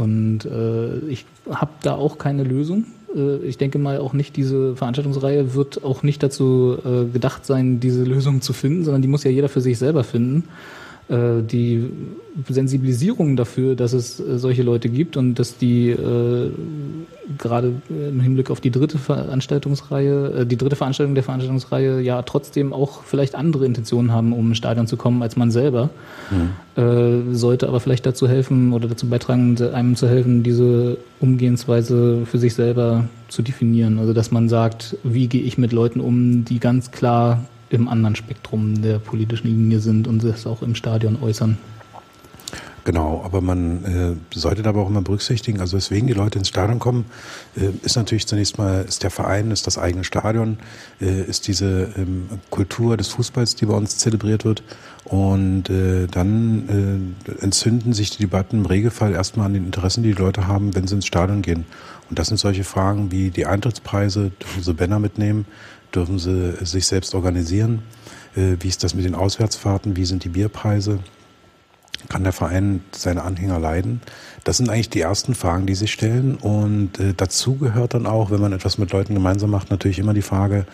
Und 0.02 0.44
äh, 0.44 0.98
ich 1.08 1.24
habe 1.48 1.70
da 1.82 1.94
auch 1.94 2.18
keine 2.18 2.42
Lösung. 2.42 2.86
Äh, 3.14 3.36
ich 3.46 3.56
denke 3.56 3.78
mal 3.78 3.98
auch 3.98 4.12
nicht, 4.12 4.36
diese 4.36 4.74
Veranstaltungsreihe 4.74 5.54
wird 5.54 5.84
auch 5.84 6.02
nicht 6.02 6.22
dazu 6.22 6.76
äh, 6.84 7.04
gedacht 7.04 7.46
sein, 7.46 7.78
diese 7.78 8.02
Lösung 8.02 8.40
zu 8.40 8.52
finden, 8.52 8.84
sondern 8.84 9.02
die 9.02 9.08
muss 9.08 9.22
ja 9.22 9.30
jeder 9.30 9.48
für 9.48 9.60
sich 9.60 9.78
selber 9.78 10.02
finden. 10.02 10.48
Äh, 11.12 11.42
die 11.42 11.90
Sensibilisierung 12.48 13.36
dafür, 13.36 13.74
dass 13.76 13.92
es 13.92 14.18
äh, 14.18 14.38
solche 14.38 14.62
Leute 14.62 14.88
gibt 14.88 15.18
und 15.18 15.34
dass 15.34 15.58
die 15.58 15.90
äh, 15.90 16.50
gerade 17.36 17.74
im 17.90 18.20
Hinblick 18.20 18.50
auf 18.50 18.62
die 18.62 18.70
dritte 18.70 18.96
Veranstaltungsreihe, 18.96 20.32
äh, 20.32 20.46
die 20.46 20.56
dritte 20.56 20.74
Veranstaltung 20.74 21.14
der 21.14 21.22
Veranstaltungsreihe 21.22 22.00
ja 22.00 22.22
trotzdem 22.22 22.72
auch 22.72 23.02
vielleicht 23.02 23.34
andere 23.34 23.66
Intentionen 23.66 24.10
haben, 24.10 24.32
um 24.32 24.48
ins 24.48 24.56
Stadion 24.56 24.86
zu 24.86 24.96
kommen 24.96 25.22
als 25.22 25.36
man 25.36 25.50
selber, 25.50 25.90
äh, 26.76 27.32
sollte 27.32 27.68
aber 27.68 27.80
vielleicht 27.80 28.06
dazu 28.06 28.26
helfen 28.26 28.72
oder 28.72 28.88
dazu 28.88 29.06
beitragen, 29.06 29.60
einem 29.74 29.96
zu 29.96 30.08
helfen, 30.08 30.42
diese 30.42 30.96
Umgehensweise 31.20 32.24
für 32.24 32.38
sich 32.38 32.54
selber 32.54 33.04
zu 33.28 33.42
definieren. 33.42 33.98
Also 33.98 34.14
dass 34.14 34.30
man 34.30 34.48
sagt, 34.48 34.96
wie 35.04 35.26
gehe 35.26 35.42
ich 35.42 35.58
mit 35.58 35.72
Leuten 35.72 36.00
um, 36.00 36.46
die 36.46 36.58
ganz 36.58 36.90
klar 36.90 37.44
im 37.72 37.88
anderen 37.88 38.16
Spektrum 38.16 38.82
der 38.82 38.98
politischen 38.98 39.48
Linie 39.48 39.80
sind 39.80 40.06
und 40.06 40.24
das 40.24 40.46
auch 40.46 40.62
im 40.62 40.74
Stadion 40.74 41.18
äußern. 41.20 41.58
Genau, 42.84 43.22
aber 43.24 43.40
man 43.40 43.84
äh, 43.84 44.36
sollte 44.36 44.68
aber 44.68 44.82
auch 44.82 44.88
immer 44.88 45.02
berücksichtigen, 45.02 45.60
also 45.60 45.76
weswegen 45.76 46.08
die 46.08 46.14
Leute 46.14 46.38
ins 46.38 46.48
Stadion 46.48 46.80
kommen, 46.80 47.04
äh, 47.56 47.68
ist 47.84 47.94
natürlich 47.96 48.26
zunächst 48.26 48.58
mal, 48.58 48.84
ist 48.86 49.04
der 49.04 49.10
Verein, 49.10 49.52
ist 49.52 49.68
das 49.68 49.78
eigene 49.78 50.02
Stadion, 50.02 50.58
äh, 51.00 51.22
ist 51.22 51.46
diese 51.46 51.90
ähm, 51.96 52.28
Kultur 52.50 52.96
des 52.96 53.08
Fußballs, 53.08 53.54
die 53.54 53.66
bei 53.66 53.74
uns 53.74 53.98
zelebriert 53.98 54.44
wird. 54.44 54.64
Und 55.04 55.70
äh, 55.70 56.08
dann 56.08 57.14
äh, 57.28 57.42
entzünden 57.42 57.92
sich 57.92 58.10
die 58.10 58.22
Debatten 58.22 58.58
im 58.58 58.66
Regelfall 58.66 59.12
erstmal 59.12 59.46
an 59.46 59.54
den 59.54 59.64
Interessen, 59.64 60.02
die 60.02 60.12
die 60.12 60.20
Leute 60.20 60.48
haben, 60.48 60.74
wenn 60.74 60.88
sie 60.88 60.96
ins 60.96 61.06
Stadion 61.06 61.42
gehen. 61.42 61.66
Und 62.10 62.18
das 62.18 62.28
sind 62.28 62.38
solche 62.38 62.64
Fragen 62.64 63.12
wie 63.12 63.30
die 63.30 63.46
Eintrittspreise, 63.46 64.32
sie 64.60 64.74
Banner 64.74 64.98
mitnehmen, 64.98 65.46
dürfen 65.94 66.18
sie 66.18 66.54
sich 66.64 66.86
selbst 66.86 67.14
organisieren, 67.14 67.82
äh, 68.36 68.56
wie 68.60 68.68
ist 68.68 68.82
das 68.84 68.94
mit 68.94 69.04
den 69.04 69.14
Auswärtsfahrten, 69.14 69.96
wie 69.96 70.04
sind 70.04 70.24
die 70.24 70.28
Bierpreise, 70.28 70.98
kann 72.08 72.24
der 72.24 72.32
Verein 72.32 72.80
seine 72.92 73.22
Anhänger 73.22 73.58
leiden? 73.58 74.00
Das 74.44 74.56
sind 74.56 74.68
eigentlich 74.68 74.90
die 74.90 75.00
ersten 75.00 75.34
Fragen, 75.34 75.66
die 75.66 75.74
sich 75.74 75.92
stellen. 75.92 76.34
Und 76.36 76.98
äh, 76.98 77.14
dazu 77.16 77.56
gehört 77.56 77.94
dann 77.94 78.06
auch, 78.06 78.30
wenn 78.30 78.40
man 78.40 78.52
etwas 78.52 78.78
mit 78.78 78.90
Leuten 78.92 79.14
gemeinsam 79.14 79.50
macht, 79.50 79.70
natürlich 79.70 79.98
immer 79.98 80.14
die 80.14 80.22
Frage, 80.22 80.66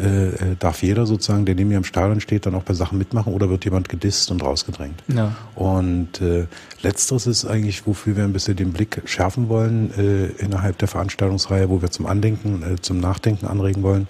äh, 0.00 0.28
äh, 0.28 0.56
darf 0.58 0.82
jeder 0.82 1.04
sozusagen, 1.06 1.44
der 1.44 1.54
neben 1.54 1.68
mir 1.68 1.76
im 1.76 1.84
Stadion 1.84 2.20
steht, 2.20 2.46
dann 2.46 2.54
auch 2.54 2.62
bei 2.62 2.72
Sachen 2.72 2.96
mitmachen 2.98 3.32
oder 3.32 3.50
wird 3.50 3.64
jemand 3.64 3.88
gedisst 3.88 4.30
und 4.30 4.42
rausgedrängt? 4.42 5.02
Ja. 5.08 5.36
Und 5.54 6.20
äh, 6.20 6.46
letzteres 6.82 7.26
ist 7.26 7.44
eigentlich, 7.44 7.86
wofür 7.86 8.16
wir 8.16 8.24
ein 8.24 8.32
bisschen 8.32 8.56
den 8.56 8.72
Blick 8.72 9.02
schärfen 9.04 9.48
wollen 9.48 9.92
äh, 9.96 10.42
innerhalb 10.42 10.78
der 10.78 10.88
Veranstaltungsreihe, 10.88 11.68
wo 11.68 11.82
wir 11.82 11.90
zum 11.90 12.06
Andenken, 12.06 12.62
äh, 12.62 12.80
zum 12.80 13.00
Nachdenken 13.00 13.46
anregen 13.46 13.82
wollen, 13.82 14.08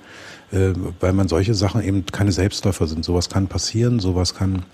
äh, 0.52 0.72
weil 1.00 1.12
man 1.12 1.28
solche 1.28 1.54
Sachen 1.54 1.82
eben 1.82 2.06
keine 2.06 2.32
Selbstläufer 2.32 2.86
sind. 2.86 3.04
Sowas 3.04 3.28
kann 3.28 3.46
passieren, 3.48 4.00
sowas 4.00 4.34
kann 4.34 4.64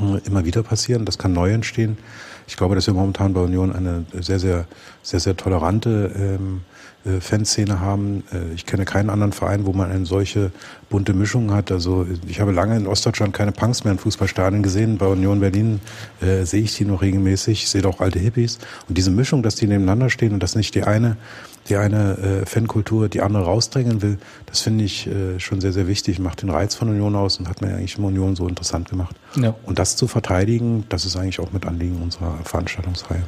äh, 0.00 0.26
immer 0.26 0.44
wieder 0.44 0.62
passieren. 0.62 1.04
Das 1.04 1.18
kann 1.18 1.32
neu 1.32 1.50
entstehen. 1.52 1.98
Ich 2.46 2.56
glaube, 2.56 2.74
dass 2.74 2.86
wir 2.86 2.94
momentan 2.94 3.34
bei 3.34 3.40
Union 3.40 3.74
eine 3.74 4.06
sehr, 4.18 4.38
sehr, 4.38 4.66
sehr, 5.02 5.20
sehr 5.20 5.36
tolerante 5.36 6.12
ähm, 6.16 6.62
äh, 7.04 7.20
Fanszene 7.20 7.80
haben. 7.80 8.24
Äh, 8.32 8.54
ich 8.54 8.64
kenne 8.64 8.84
keinen 8.84 9.10
anderen 9.10 9.32
Verein, 9.32 9.66
wo 9.66 9.72
man 9.72 9.90
eine 9.90 10.06
solche 10.06 10.50
bunte 10.88 11.12
Mischung 11.12 11.52
hat. 11.52 11.70
Also 11.70 12.06
ich 12.26 12.40
habe 12.40 12.52
lange 12.52 12.76
in 12.76 12.86
Ostdeutschland 12.86 13.34
keine 13.34 13.52
Punks 13.52 13.84
mehr 13.84 13.92
in 13.92 13.98
Fußballstadien 13.98 14.62
gesehen. 14.62 14.98
Bei 14.98 15.06
Union 15.06 15.40
Berlin 15.40 15.80
äh, 16.20 16.44
sehe 16.44 16.62
ich 16.62 16.74
die 16.76 16.86
noch 16.86 17.02
regelmäßig. 17.02 17.64
Ich 17.64 17.70
sehe 17.70 17.84
auch 17.84 18.00
alte 18.00 18.18
Hippies. 18.18 18.58
Und 18.88 18.96
diese 18.96 19.10
Mischung, 19.10 19.42
dass 19.42 19.54
die 19.54 19.66
nebeneinander 19.66 20.10
stehen 20.10 20.32
und 20.32 20.42
dass 20.42 20.56
nicht 20.56 20.74
die 20.74 20.84
eine 20.84 21.16
die 21.68 21.76
eine 21.76 22.18
äh, 22.18 22.46
Fankultur 22.46 23.08
die 23.08 23.20
andere 23.20 23.44
rausdrängen 23.44 24.02
will, 24.02 24.18
das 24.46 24.60
finde 24.60 24.84
ich 24.84 25.06
äh, 25.06 25.38
schon 25.38 25.60
sehr, 25.60 25.72
sehr 25.72 25.86
wichtig, 25.86 26.18
macht 26.18 26.42
den 26.42 26.50
Reiz 26.50 26.74
von 26.74 26.88
Union 26.88 27.14
aus 27.14 27.38
und 27.38 27.48
hat 27.48 27.60
mir 27.60 27.68
eigentlich 27.68 27.98
immer 27.98 28.08
Union 28.08 28.36
so 28.36 28.48
interessant 28.48 28.88
gemacht. 28.88 29.16
Ja. 29.36 29.54
Und 29.64 29.78
das 29.78 29.96
zu 29.96 30.06
verteidigen, 30.08 30.84
das 30.88 31.04
ist 31.04 31.16
eigentlich 31.16 31.40
auch 31.40 31.52
mit 31.52 31.66
Anliegen 31.66 32.00
unserer 32.02 32.38
Veranstaltungsreihe. 32.44 33.22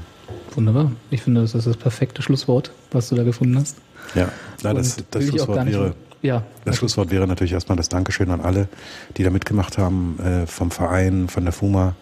Wunderbar. 0.54 0.92
Ich 1.10 1.22
finde, 1.22 1.42
das 1.42 1.54
ist 1.54 1.66
das 1.66 1.76
perfekte 1.76 2.22
Schlusswort, 2.22 2.72
was 2.90 3.08
du 3.08 3.14
da 3.14 3.22
gefunden 3.22 3.58
hast. 3.58 3.76
Ja, 4.14 4.30
Na, 4.62 4.74
das, 4.74 4.96
das 5.10 5.24
Schlusswort 5.24 5.66
wäre. 5.66 5.94
Ja, 6.22 6.42
Das 6.66 6.76
Schlusswort 6.76 7.10
wäre 7.10 7.26
natürlich 7.26 7.54
erstmal 7.54 7.76
das 7.76 7.88
Dankeschön 7.88 8.30
an 8.30 8.42
alle, 8.42 8.68
die 9.16 9.22
da 9.22 9.30
mitgemacht 9.30 9.78
haben, 9.78 10.18
äh, 10.20 10.46
vom 10.46 10.70
Verein, 10.70 11.28
von 11.28 11.44
der 11.44 11.52
FUMA, 11.54 11.94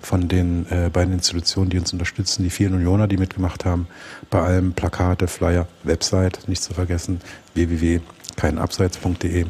von 0.00 0.28
den 0.28 0.66
äh, 0.70 0.90
beiden 0.92 1.12
Institutionen, 1.12 1.70
die 1.70 1.78
uns 1.78 1.92
unterstützen, 1.92 2.42
die 2.42 2.50
vielen 2.50 2.74
Unioner, 2.74 3.06
die 3.06 3.16
mitgemacht 3.16 3.64
haben, 3.64 3.86
bei 4.30 4.40
allem 4.40 4.72
Plakate, 4.72 5.26
Flyer, 5.28 5.66
Website, 5.84 6.48
nicht 6.48 6.62
zu 6.62 6.74
vergessen, 6.74 7.20
www.keinabseits.de 7.54 9.46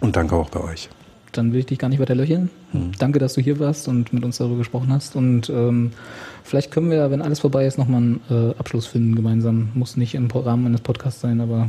und 0.00 0.16
danke 0.16 0.36
auch 0.36 0.50
bei 0.50 0.60
euch. 0.60 0.88
dann 1.32 1.52
will 1.52 1.60
ich 1.60 1.66
dich 1.66 1.78
gar 1.78 1.88
nicht 1.88 2.00
weiter 2.00 2.14
löcheln. 2.14 2.50
Danke, 2.98 3.18
dass 3.18 3.34
du 3.34 3.40
hier 3.40 3.58
warst 3.58 3.88
und 3.88 4.12
mit 4.12 4.24
uns 4.24 4.38
darüber 4.38 4.56
gesprochen 4.58 4.92
hast. 4.92 5.16
Und 5.16 5.50
ähm, 5.50 5.92
vielleicht 6.44 6.70
können 6.70 6.90
wir, 6.90 7.10
wenn 7.10 7.22
alles 7.22 7.40
vorbei 7.40 7.66
ist, 7.66 7.78
nochmal 7.78 8.00
einen 8.02 8.20
äh, 8.30 8.58
Abschluss 8.58 8.86
finden 8.86 9.14
gemeinsam. 9.16 9.70
Muss 9.74 9.96
nicht 9.96 10.14
im 10.14 10.30
Rahmen 10.30 10.66
eines 10.66 10.80
Podcasts 10.80 11.20
sein, 11.20 11.40
aber 11.40 11.68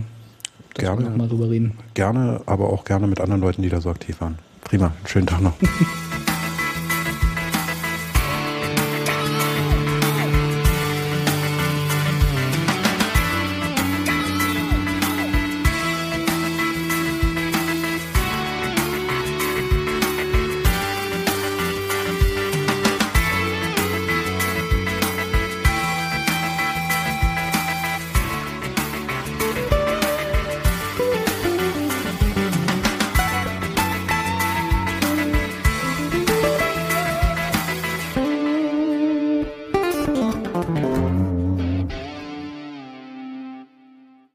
Gerne. 0.76 1.02
nochmal 1.04 1.28
drüber 1.28 1.50
reden. 1.50 1.78
Gerne, 1.94 2.42
aber 2.46 2.70
auch 2.72 2.86
gerne 2.86 3.08
mit 3.08 3.20
anderen 3.20 3.42
Leuten, 3.42 3.62
die 3.62 3.70
da 3.70 3.82
so 3.82 3.90
aktiv 3.90 4.22
waren. 4.22 4.38
Prima, 4.62 4.94
schönen 5.06 5.28
Tag 5.28 5.42
noch. 5.42 5.54